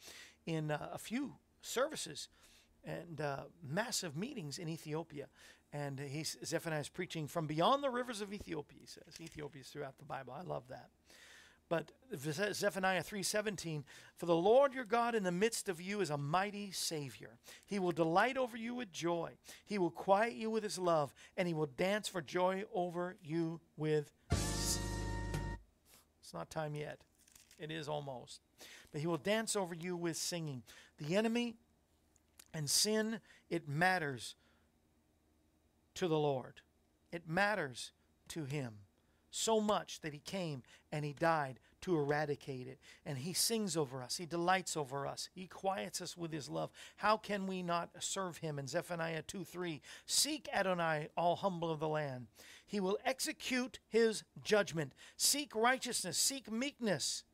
in 0.47 0.71
uh, 0.71 0.91
a 0.93 0.99
few 0.99 1.35
services 1.61 2.29
and 2.85 3.21
uh, 3.21 3.45
massive 3.63 4.17
meetings 4.17 4.59
in 4.59 4.69
Ethiopia. 4.69 5.27
And 5.73 6.01
he's, 6.01 6.37
Zephaniah 6.45 6.81
is 6.81 6.89
preaching 6.89 7.29
from 7.29 7.47
beyond 7.47 7.83
the 7.83 7.91
rivers 7.91 8.21
of 8.21 8.33
Ethiopia, 8.33 8.79
he 8.81 8.87
says. 8.87 9.21
Ethiopia 9.21 9.63
is 9.63 9.69
throughout 9.69 9.99
the 9.99 10.05
Bible. 10.05 10.33
I 10.33 10.43
love 10.43 10.65
that. 10.69 10.91
But 11.71 11.93
Zephaniah 12.17 13.05
3:17, 13.05 13.85
for 14.17 14.27
the 14.27 14.35
Lord 14.35 14.75
your 14.75 14.85
God 14.85 15.15
in 15.15 15.23
the 15.23 15.31
midst 15.31 15.69
of 15.69 15.81
you 15.81 16.01
is 16.01 16.11
a 16.11 16.19
mighty 16.19 16.73
savior. 16.73 17.39
He 17.65 17.79
will 17.79 17.93
delight 17.93 18.37
over 18.37 18.57
you 18.57 18.75
with 18.75 18.91
joy. 18.91 19.39
He 19.65 19.79
will 19.79 19.93
quiet 19.93 20.33
you 20.33 20.51
with 20.51 20.65
his 20.65 20.81
love, 20.81 21.15
and 21.37 21.47
he 21.47 21.55
will 21.55 21.67
dance 21.67 22.09
for 22.09 22.21
joy 22.21 22.65
over 22.75 23.17
you 23.23 23.61
with 23.77 24.11
It's 24.33 26.35
not 26.35 26.51
time 26.51 26.75
yet. 26.75 27.03
It 27.57 27.71
is 27.71 27.89
almost. 27.89 28.41
But 28.91 29.01
he 29.01 29.07
will 29.07 29.17
dance 29.17 29.55
over 29.55 29.75
you 29.75 29.97
with 29.97 30.17
singing. 30.17 30.65
The 30.99 31.15
enemy 31.15 31.55
and 32.53 32.69
sin, 32.69 33.21
it 33.49 33.69
matters 33.69 34.35
to 35.95 36.09
the 36.09 36.19
Lord. 36.19 36.61
It 37.13 37.29
matters 37.29 37.93
to 38.29 38.45
him 38.45 38.75
so 39.31 39.61
much 39.61 40.01
that 40.01 40.13
he 40.13 40.19
came 40.19 40.63
and 40.91 41.05
he 41.05 41.13
died 41.13 41.61
to 41.83 41.97
eradicate 41.97 42.67
it. 42.67 42.79
And 43.07 43.19
he 43.19 43.33
sings 43.33 43.77
over 43.77 44.03
us, 44.03 44.17
he 44.17 44.27
delights 44.27 44.77
over 44.77 45.07
us, 45.07 45.29
he 45.33 45.47
quiets 45.47 46.01
us 46.01 46.17
with 46.17 46.33
his 46.33 46.49
love. 46.49 46.71
How 46.97 47.17
can 47.17 47.47
we 47.47 47.63
not 47.63 47.91
serve 48.01 48.39
him? 48.39 48.59
In 48.59 48.67
Zephaniah 48.67 49.23
2 49.23 49.45
3, 49.45 49.81
seek 50.07 50.49
Adonai, 50.53 51.09
all 51.17 51.37
humble 51.37 51.71
of 51.71 51.81
the 51.81 51.89
land. 51.89 52.27
He 52.67 52.81
will 52.81 52.99
execute 53.05 53.79
his 53.89 54.25
judgment. 54.45 54.93
Seek 55.17 55.55
righteousness, 55.55 56.19
seek 56.19 56.51
meekness. 56.51 57.25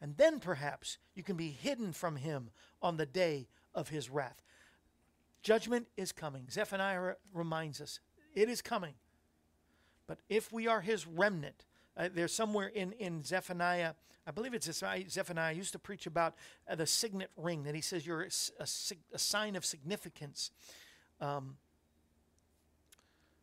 And 0.00 0.16
then 0.16 0.40
perhaps 0.40 0.98
you 1.14 1.22
can 1.22 1.36
be 1.36 1.50
hidden 1.50 1.92
from 1.92 2.16
him 2.16 2.50
on 2.82 2.96
the 2.96 3.06
day 3.06 3.48
of 3.76 3.90
his 3.90 4.10
wrath. 4.10 4.42
Judgment 5.42 5.86
is 5.96 6.10
coming. 6.10 6.48
Zephaniah 6.50 7.00
re- 7.00 7.12
reminds 7.32 7.80
us 7.80 8.00
it 8.34 8.48
is 8.48 8.60
coming. 8.60 8.94
But 10.08 10.18
if 10.28 10.52
we 10.52 10.66
are 10.66 10.80
his 10.80 11.06
remnant, 11.06 11.64
uh, 11.96 12.08
there's 12.12 12.32
somewhere 12.32 12.68
in, 12.68 12.92
in 12.92 13.22
Zephaniah, 13.22 13.92
I 14.26 14.30
believe 14.30 14.54
it's 14.54 14.70
Zeph- 14.70 15.08
Zephaniah, 15.10 15.54
used 15.54 15.72
to 15.72 15.78
preach 15.78 16.06
about 16.06 16.34
uh, 16.68 16.74
the 16.74 16.86
signet 16.86 17.30
ring, 17.36 17.62
that 17.64 17.74
he 17.74 17.80
says 17.80 18.06
you're 18.06 18.22
a, 18.22 18.30
a 18.60 18.66
a 19.12 19.18
sign 19.18 19.54
of 19.54 19.64
significance. 19.64 20.50
Um, 21.20 21.56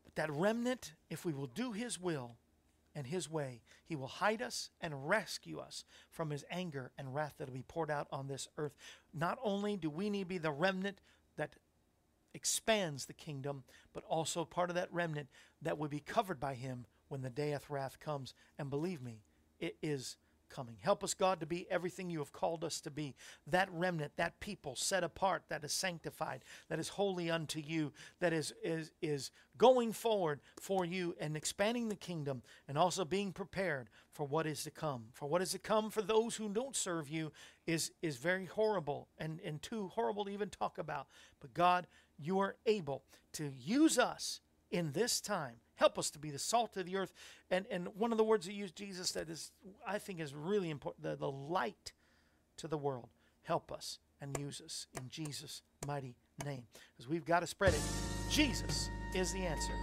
but 0.04 0.16
that 0.16 0.32
remnant, 0.32 0.94
if 1.10 1.26
we 1.26 1.34
will 1.34 1.48
do 1.48 1.72
his 1.72 2.00
will 2.00 2.36
and 2.96 3.08
his 3.08 3.30
way, 3.30 3.62
he 3.86 3.96
will 3.96 4.08
hide 4.08 4.42
us 4.42 4.70
and 4.82 5.08
rescue 5.08 5.60
us 5.60 5.84
from 6.10 6.30
his 6.30 6.46
anger 6.50 6.92
and 6.98 7.14
wrath 7.14 7.36
that 7.38 7.48
will 7.48 7.56
be 7.56 7.64
poured 7.68 7.92
out 7.92 8.08
on 8.12 8.28
this 8.28 8.48
earth. 8.58 8.76
Not 9.14 9.38
only 9.44 9.78
do 9.78 9.90
we 9.90 10.10
need 10.10 10.24
to 10.24 10.26
be 10.26 10.38
the 10.38 10.52
remnant 10.52 11.00
that 11.38 11.56
expands 12.34 13.06
the 13.06 13.14
kingdom, 13.14 13.64
but 13.94 14.04
also 14.06 14.46
part 14.46 14.70
of 14.70 14.76
that 14.76 14.94
remnant 14.94 15.30
that 15.62 15.78
will 15.78 15.90
be 15.90 16.00
covered 16.00 16.40
by 16.40 16.56
him 16.56 16.86
when 17.08 17.22
the 17.22 17.30
day 17.30 17.54
of 17.54 17.70
wrath 17.70 18.00
comes. 18.00 18.34
And 18.58 18.70
believe 18.70 19.02
me, 19.02 19.22
it 19.60 19.78
is 19.82 20.18
coming. 20.54 20.78
Help 20.82 21.04
us, 21.04 21.14
God, 21.14 21.40
to 21.40 21.46
be 21.46 21.66
everything 21.70 22.10
you 22.10 22.20
have 22.20 22.32
called 22.32 22.64
us 22.64 22.80
to 22.82 22.92
be. 22.92 23.16
That 23.48 23.70
remnant, 23.72 24.14
that 24.18 24.40
people 24.40 24.76
set 24.76 25.04
apart, 25.04 25.44
that 25.50 25.64
is 25.64 25.72
sanctified, 25.72 26.44
that 26.70 26.80
is 26.80 26.90
holy 26.90 27.32
unto 27.32 27.60
you, 27.60 27.92
that 28.20 28.34
is 28.34 28.54
is 28.64 28.92
is 29.02 29.32
going 29.58 29.94
forward 29.94 30.40
for 30.60 30.86
you 30.86 31.16
and 31.20 31.36
expanding 31.38 31.90
the 31.90 31.96
kingdom 31.96 32.42
and 32.68 32.78
also 32.78 33.06
being 33.06 33.32
prepared 33.32 33.90
for 34.12 34.26
what 34.26 34.46
is 34.46 34.64
to 34.64 34.72
come. 34.72 35.06
For 35.14 35.28
what 35.28 35.42
is 35.42 35.52
to 35.52 35.60
come 35.60 35.90
for 35.90 36.02
those 36.02 36.36
who 36.36 36.50
don't 36.50 36.76
serve 36.76 37.10
you 37.10 37.32
is 37.66 37.92
is 38.02 38.18
very 38.18 38.46
horrible 38.46 39.08
and, 39.18 39.40
and 39.44 39.62
too 39.62 39.90
horrible 39.90 40.26
to 40.26 40.32
even 40.32 40.50
talk 40.50 40.78
about. 40.78 41.08
But 41.40 41.54
God, 41.54 41.88
you 42.18 42.40
are 42.40 42.56
able 42.66 43.04
to 43.34 43.52
use 43.58 43.98
us 43.98 44.42
in 44.74 44.92
this 44.92 45.22
time. 45.22 45.56
Help 45.76 45.98
us 45.98 46.10
to 46.12 46.20
be 46.20 46.30
the 46.30 46.40
salt 46.40 46.76
of 46.76 46.86
the 46.86 46.98
earth. 46.98 47.14
And 47.50 47.66
and 47.72 47.88
one 47.96 48.12
of 48.12 48.18
the 48.18 48.24
words 48.24 48.48
you 48.48 48.54
used, 48.54 48.76
Jesus, 48.76 49.12
that 49.14 49.30
is 49.30 49.52
I 49.88 50.00
think 50.00 50.20
is 50.20 50.34
really 50.34 50.70
important, 50.70 51.04
the, 51.04 51.16
the 51.16 51.32
light 51.32 51.94
to 52.58 52.68
the 52.68 52.78
world. 52.78 53.10
Help 53.44 53.72
us 53.72 54.00
and 54.20 54.38
use 54.40 54.62
us 54.64 54.88
in 54.98 55.10
Jesus' 55.10 55.62
mighty 55.88 56.16
name. 56.46 56.64
Because 56.92 57.10
we've 57.10 57.26
got 57.26 57.42
to 57.42 57.48
spread 57.48 57.74
it. 57.74 57.82
Jesus 58.30 58.90
is 59.16 59.32
the 59.34 59.40
answer 59.40 59.74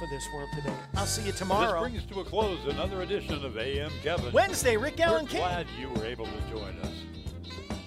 for 0.00 0.08
this 0.08 0.26
world 0.34 0.48
today. 0.54 0.74
I'll 0.94 1.06
see 1.06 1.22
you 1.22 1.32
tomorrow. 1.32 1.82
This 1.82 1.90
brings 1.90 2.06
to 2.06 2.20
a 2.20 2.24
close 2.24 2.64
another 2.66 3.02
edition 3.02 3.44
of 3.44 3.56
AM 3.58 3.92
Kevin. 4.02 4.32
Wednesday, 4.32 4.76
Rick 4.76 4.98
Allen 5.00 5.26
King. 5.26 5.40
glad 5.40 5.66
you 5.78 5.90
were 5.90 6.04
able 6.06 6.26
to 6.26 6.40
join 6.50 6.74
us. 6.78 7.09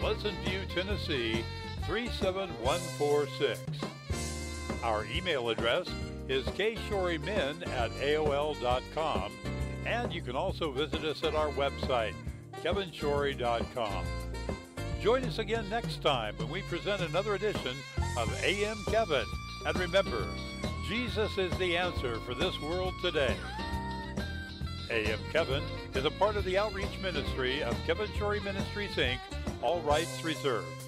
Pleasant 0.00 0.38
View, 0.44 0.60
Tennessee 0.74 1.44
37146. 1.86 3.60
Our 4.82 5.06
email 5.06 5.48
address 5.48 5.88
is 6.28 6.44
kshorymen 6.46 7.66
at 7.68 7.90
AOL.com, 7.92 9.32
and 9.86 10.12
you 10.12 10.20
can 10.22 10.36
also 10.36 10.70
visit 10.70 11.04
us 11.04 11.24
at 11.24 11.34
our 11.34 11.48
website, 11.50 12.14
kevinshorey.com. 12.62 14.04
Join 15.00 15.24
us 15.24 15.38
again 15.38 15.68
next 15.70 16.02
time 16.02 16.34
when 16.36 16.50
we 16.50 16.62
present 16.62 17.02
another 17.02 17.34
edition 17.34 17.76
of 18.18 18.32
AM 18.42 18.78
Kevin. 18.88 19.26
And 19.66 19.78
remember, 19.78 20.26
Jesus 20.88 21.36
is 21.38 21.56
the 21.58 21.76
answer 21.76 22.16
for 22.20 22.34
this 22.34 22.60
world 22.60 22.94
today. 23.02 23.34
AM 24.90 25.18
Kevin 25.32 25.62
is 25.94 26.04
a 26.04 26.10
part 26.10 26.36
of 26.36 26.44
the 26.44 26.56
outreach 26.56 26.98
ministry 27.02 27.62
of 27.62 27.76
Kevin 27.86 28.08
Shorey 28.18 28.40
Ministries, 28.40 28.92
Inc., 28.92 29.18
all 29.62 29.80
rights 29.80 30.22
reserved. 30.22 30.85